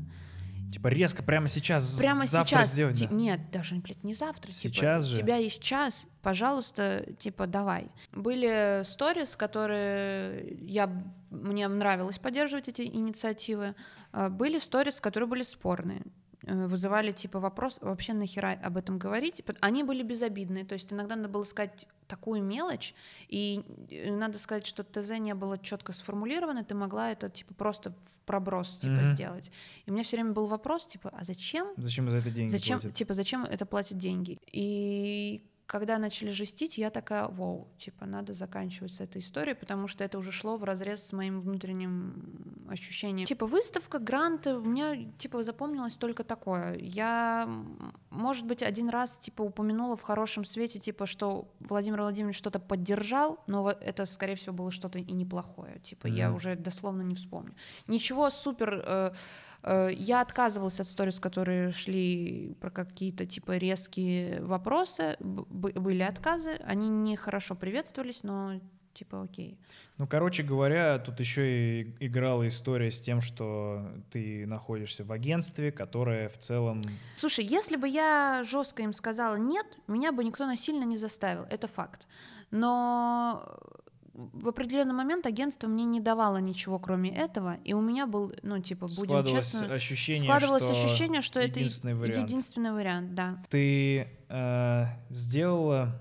[0.73, 2.73] Типа резко прямо сейчас, Прямо завтра сейчас.
[2.73, 2.99] сделать.
[2.99, 3.15] ти- да.
[3.15, 4.51] Нет, даже, блядь, не завтра.
[4.51, 5.15] типа, Сейчас же.
[5.15, 7.87] У тебя есть час, пожалуйста, типа, давай.
[8.13, 10.91] Были сторис, которые я
[11.31, 13.75] мне нравилось поддерживать эти инициативы.
[14.13, 16.03] А, Были сторис, которые были спорные
[16.43, 21.29] вызывали типа вопрос вообще нахера об этом говорить они были безобидные то есть иногда надо
[21.29, 22.95] было сказать такую мелочь
[23.29, 27.91] и э, надо сказать что ТЗ не было четко сформулировано ты могла это типа просто
[27.91, 29.15] в проброс типа Мгм.
[29.15, 29.51] сделать
[29.87, 32.81] и у меня все время был вопрос типа а зачем Зачем за это деньги Зачем,
[32.81, 32.95] платят?
[32.95, 34.39] типа, зачем это платят деньги?
[34.53, 40.05] И когда начали жестить, я такая, вау, типа, надо заканчивать с этой историей, потому что
[40.05, 43.27] это уже шло в разрез с моим внутренним ощущением.
[43.27, 46.79] Типа, выставка, гранты, у меня, типа, запомнилось только такое.
[46.79, 47.49] Я,
[48.17, 53.39] может быть, один раз, типа, упомянула в хорошем свете, типа, что Владимир Владимирович что-то поддержал,
[53.47, 55.79] но это, скорее всего, было что-то и неплохое.
[55.81, 56.37] Типа, я Мгм.
[56.37, 57.55] уже дословно не вспомню.
[57.89, 58.83] Ничего супер...
[58.85, 59.13] э,
[59.63, 65.17] Э, Я отказывалась от сторис, которые шли про какие-то типа резкие вопросы.
[65.19, 68.61] Б- бы- Были отказы, они не хорошо приветствовались, но
[68.97, 69.59] типа окей.
[69.99, 75.71] Ну, короче говоря, тут еще и играла история с тем, что ты находишься в агентстве,
[75.71, 76.83] которое в целом...
[77.15, 81.69] Слушай, если бы я жестко им сказала нет, меня бы никто насильно не заставил, это
[81.69, 82.07] факт.
[82.51, 83.59] Но
[84.15, 88.61] в определенный момент агентство мне не давало ничего, кроме этого, и у меня был, ну
[88.61, 92.29] типа, будем складывалось честно, ощущение, складывалось что ощущение, что это единственный вариант.
[92.29, 93.43] единственный вариант, да.
[93.51, 96.01] Ты э, сделала...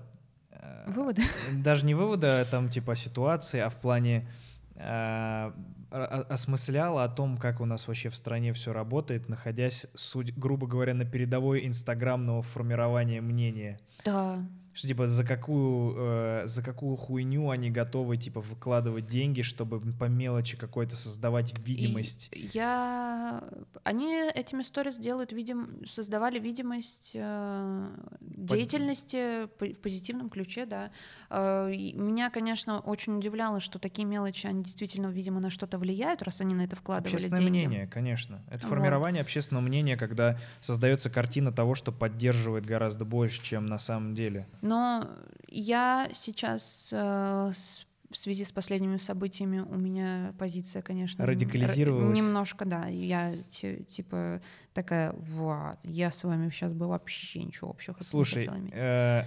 [0.86, 1.22] Выводы?
[1.52, 4.28] даже не вывода, а там типа ситуации, а в плане
[4.74, 5.52] э, о-
[5.90, 10.66] о- осмысляла о том, как у нас вообще в стране все работает, находясь, суть, грубо
[10.66, 13.78] говоря, на передовой инстаграмного формирования мнения.
[14.04, 14.38] Да.
[14.76, 20.04] Что типа за какую э, за какую хуйню они готовы типа выкладывать деньги, чтобы по
[20.04, 22.28] мелочи какой-то создавать видимость.
[22.32, 23.42] И я...
[23.84, 25.80] Они этими сторис делают, видим...
[25.86, 27.88] создавали видимость э,
[28.20, 30.90] деятельности по- в позитивном ключе, да.
[31.30, 36.42] Э, меня, конечно, очень удивляло, что такие мелочи, они действительно, видимо, на что-то влияют, раз
[36.42, 37.66] они на это вкладывали Общественное деньги.
[37.66, 38.42] мнение, конечно.
[38.48, 38.76] Это Вот.
[38.76, 44.46] формирование общественного мнения, когда создается картина того, что поддерживает гораздо больше, чем на самом деле.
[44.66, 45.08] Но
[45.48, 52.16] я сейчас э, с- в связи с последними событиями у меня позиция, конечно, Радикализировалась?
[52.16, 52.86] Немножко, да.
[52.86, 54.40] Я ти- типа
[54.74, 58.74] такая, вот, я с вами сейчас бы вообще ничего общего не Слушай, хотела иметь.
[58.74, 59.24] э,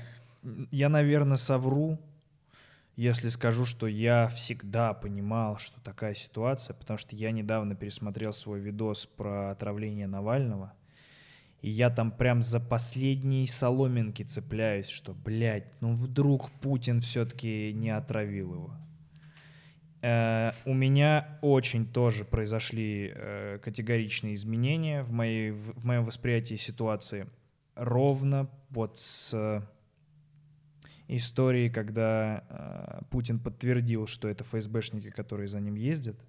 [0.72, 1.99] я, наверное, совру,
[2.95, 8.60] если скажу, что я всегда понимал, что такая ситуация, потому что я недавно пересмотрел свой
[8.60, 10.74] видос про отравление Навального,
[11.61, 17.90] и я там прям за последние соломинки цепляюсь, что, блядь, ну вдруг Путин все-таки не
[17.90, 18.73] отравил его.
[20.02, 27.27] Э, у меня очень тоже произошли э, категоричные изменения в, моей, в моем восприятии ситуации.
[27.76, 29.61] Ровно вот с э,
[31.10, 36.23] историей, когда э, Путин подтвердил, что это ФСБшники, которые за ним ездят,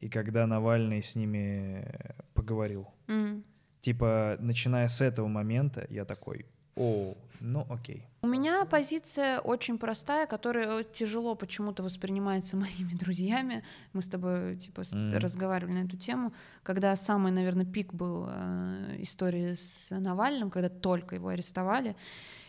[0.00, 2.88] и когда Навальный с ними э, поговорил.
[3.06, 3.44] М.
[3.80, 8.04] Типа, начиная с этого момента, я такой, о, ну окей.
[8.22, 13.62] У меня позиция очень простая, которая тяжело почему-то воспринимается моими друзьями.
[13.92, 15.18] Мы с тобой типа Мгм.
[15.18, 16.32] разговаривали на эту тему,
[16.62, 21.96] когда самый, наверное, пик был э, истории с Навальным, когда только его арестовали,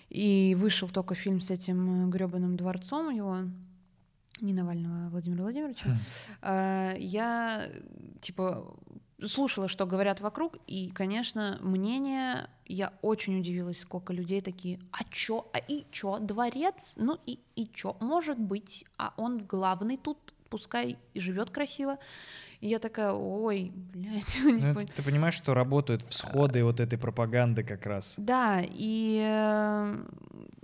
[0.09, 3.37] и вышел только фильм с этим гребаным дворцом его,
[4.41, 5.85] не Навального, а Владимира Владимировича.
[5.89, 5.97] Хм.
[6.43, 7.69] Э, я
[8.21, 8.73] типа
[9.27, 15.47] слушала, что говорят вокруг, и, конечно, мнение, я очень удивилась, сколько людей такие, а чё,
[15.53, 20.17] а и чё, дворец, ну и, и чё, может быть, а он главный тут,
[20.49, 21.97] пускай и живет красиво.
[22.59, 27.63] И я такая, ой, блядь, Ну, это ты понимаешь, что работают всходы вот этой пропаганды
[27.63, 28.15] как раз.
[28.17, 29.95] да, и, э,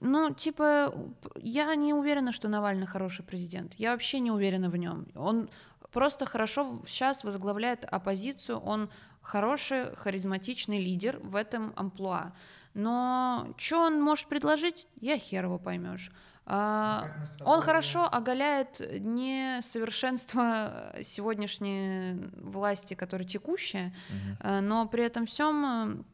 [0.01, 0.93] ну, типа,
[1.41, 3.75] я не уверена, что Навальный хороший президент.
[3.77, 5.07] Я вообще не уверена в нем.
[5.15, 5.49] Он
[5.95, 8.89] просто хорошо сейчас возглавляет оппозицию, он
[9.21, 12.33] хороший, харизматичный лидер в этом амплуа.
[12.73, 16.11] Но что он может предложить, я хер его поймешь.
[16.45, 17.07] А,
[17.39, 23.93] он хорошо оголяет несовершенство сегодняшней власти, которая текущая,
[24.39, 26.05] а, но при этом всем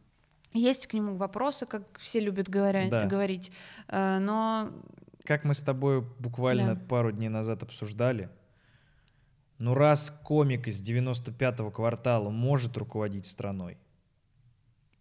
[0.53, 3.05] есть к нему вопросы, как все любят говоря- Да.
[3.05, 3.51] говорить.
[3.87, 4.69] А, Но
[5.23, 6.81] Как мы с тобой буквально Да.
[6.89, 8.29] пару дней назад обсуждали,
[9.61, 13.77] ну раз комик из 95-го квартала может руководить страной,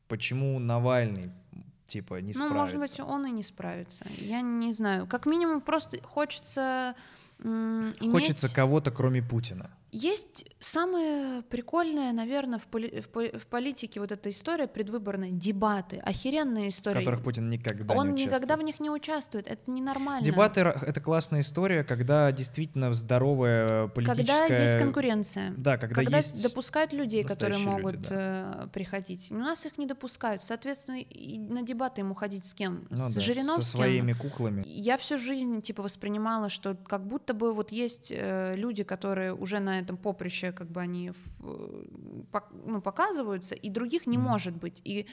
[0.06, 1.30] почему Навальный
[1.86, 2.54] типа не Ну, справится?
[2.54, 4.04] может быть, он и не справится.
[4.18, 5.06] Я не знаю.
[5.06, 6.94] Как минимум, просто хочется
[7.42, 8.12] иметь...
[8.12, 9.70] Хочется кого-то, кроме Путина.
[9.92, 15.96] Есть самое прикольное, наверное, в, поли- в по- в политике вот эта история предвыборная, дебаты,
[15.98, 17.00] охеренная В история.
[17.00, 20.24] которых Путин никогда Он не никогда в них не участвует, это ненормально.
[20.24, 24.38] Дебаты это классная история, когда действительно здоровая политическая.
[24.48, 25.54] Когда есть конкуренция.
[25.56, 26.42] Да, когда, Когда, есть.
[26.42, 29.26] допускают людей, которые настоящие люди, могут э, приходить.
[29.30, 30.42] У нас их не допускают.
[30.42, 30.98] Соответственно,
[31.52, 32.86] на дебаты им уходить с кем?
[32.90, 33.62] Ну с да, Жириновским?
[33.64, 34.62] со своими куклами.
[34.66, 39.58] Я всю жизнь типа воспринимала, что как будто бы вот есть э, люди, которые уже
[39.58, 41.85] на этом поприще, как бы они э,
[42.66, 44.27] ну, показываются, и других не Мгм.
[44.27, 44.81] может быть.
[44.85, 45.07] И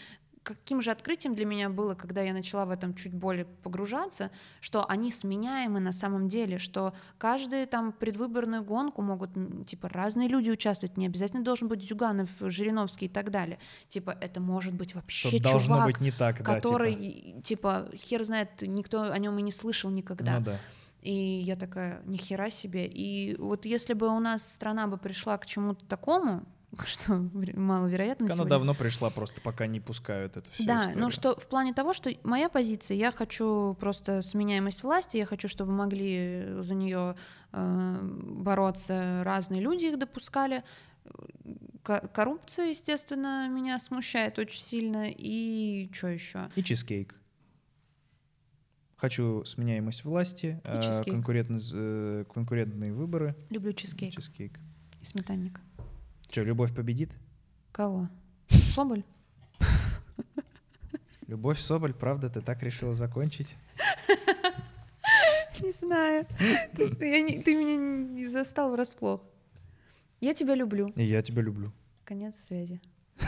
[0.47, 4.31] каким же открытием для меня было, когда я начала в этом чуть более погружаться,
[4.61, 9.31] что они сменяемы на самом деле, что каждую там предвыборную гонку могут
[9.67, 13.59] типа разные люди участвовать, не обязательно должен быть Зюганов, Жириновский и так далее.
[13.89, 16.95] Типа это может быть вообще должно чувак, быть не так, да, который
[17.41, 17.41] типа.
[17.41, 20.39] типа хер знает, никто о нем и не слышал никогда.
[20.39, 20.59] Ну да.
[21.01, 22.85] И я такая, ни хера себе.
[22.87, 26.43] И вот если бы у нас страна бы пришла к чему-то такому,
[26.85, 27.13] что
[27.55, 28.49] маловероятно Она сегодня.
[28.49, 30.99] давно пришла, просто пока не пускают эту всю Да, историю.
[31.03, 35.47] ну что в плане того, что моя позиция, я хочу просто сменяемость власти, я хочу,
[35.47, 37.15] чтобы могли за нее
[37.53, 40.63] бороться разные люди, их допускали.
[41.83, 45.05] Ко- Коррупция, естественно, меня смущает очень сильно.
[45.09, 46.49] И что еще?
[46.55, 47.15] И чизкейк.
[48.97, 53.35] Хочу сменяемость власти, э, конкурентность, э, конкурентные выборы.
[53.51, 54.59] Люблю чизкейк Чизкейк.
[55.01, 55.59] и сметанник.
[56.29, 57.11] Что, любовь победит?
[57.71, 58.09] Кого?
[58.73, 59.03] Соболь?
[61.27, 63.55] Любовь Соболь, правда, ты так решила закончить?
[65.61, 66.25] Не знаю.
[66.75, 69.23] Ты, не- ты меня не застал врасплох.
[70.21, 70.87] Я тебя люблю.
[70.95, 71.71] И я тебя люблю.
[72.03, 72.79] Конец связи.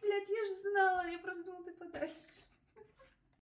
[0.00, 2.33] Блять, я же знала, я просто думала, ты подальше.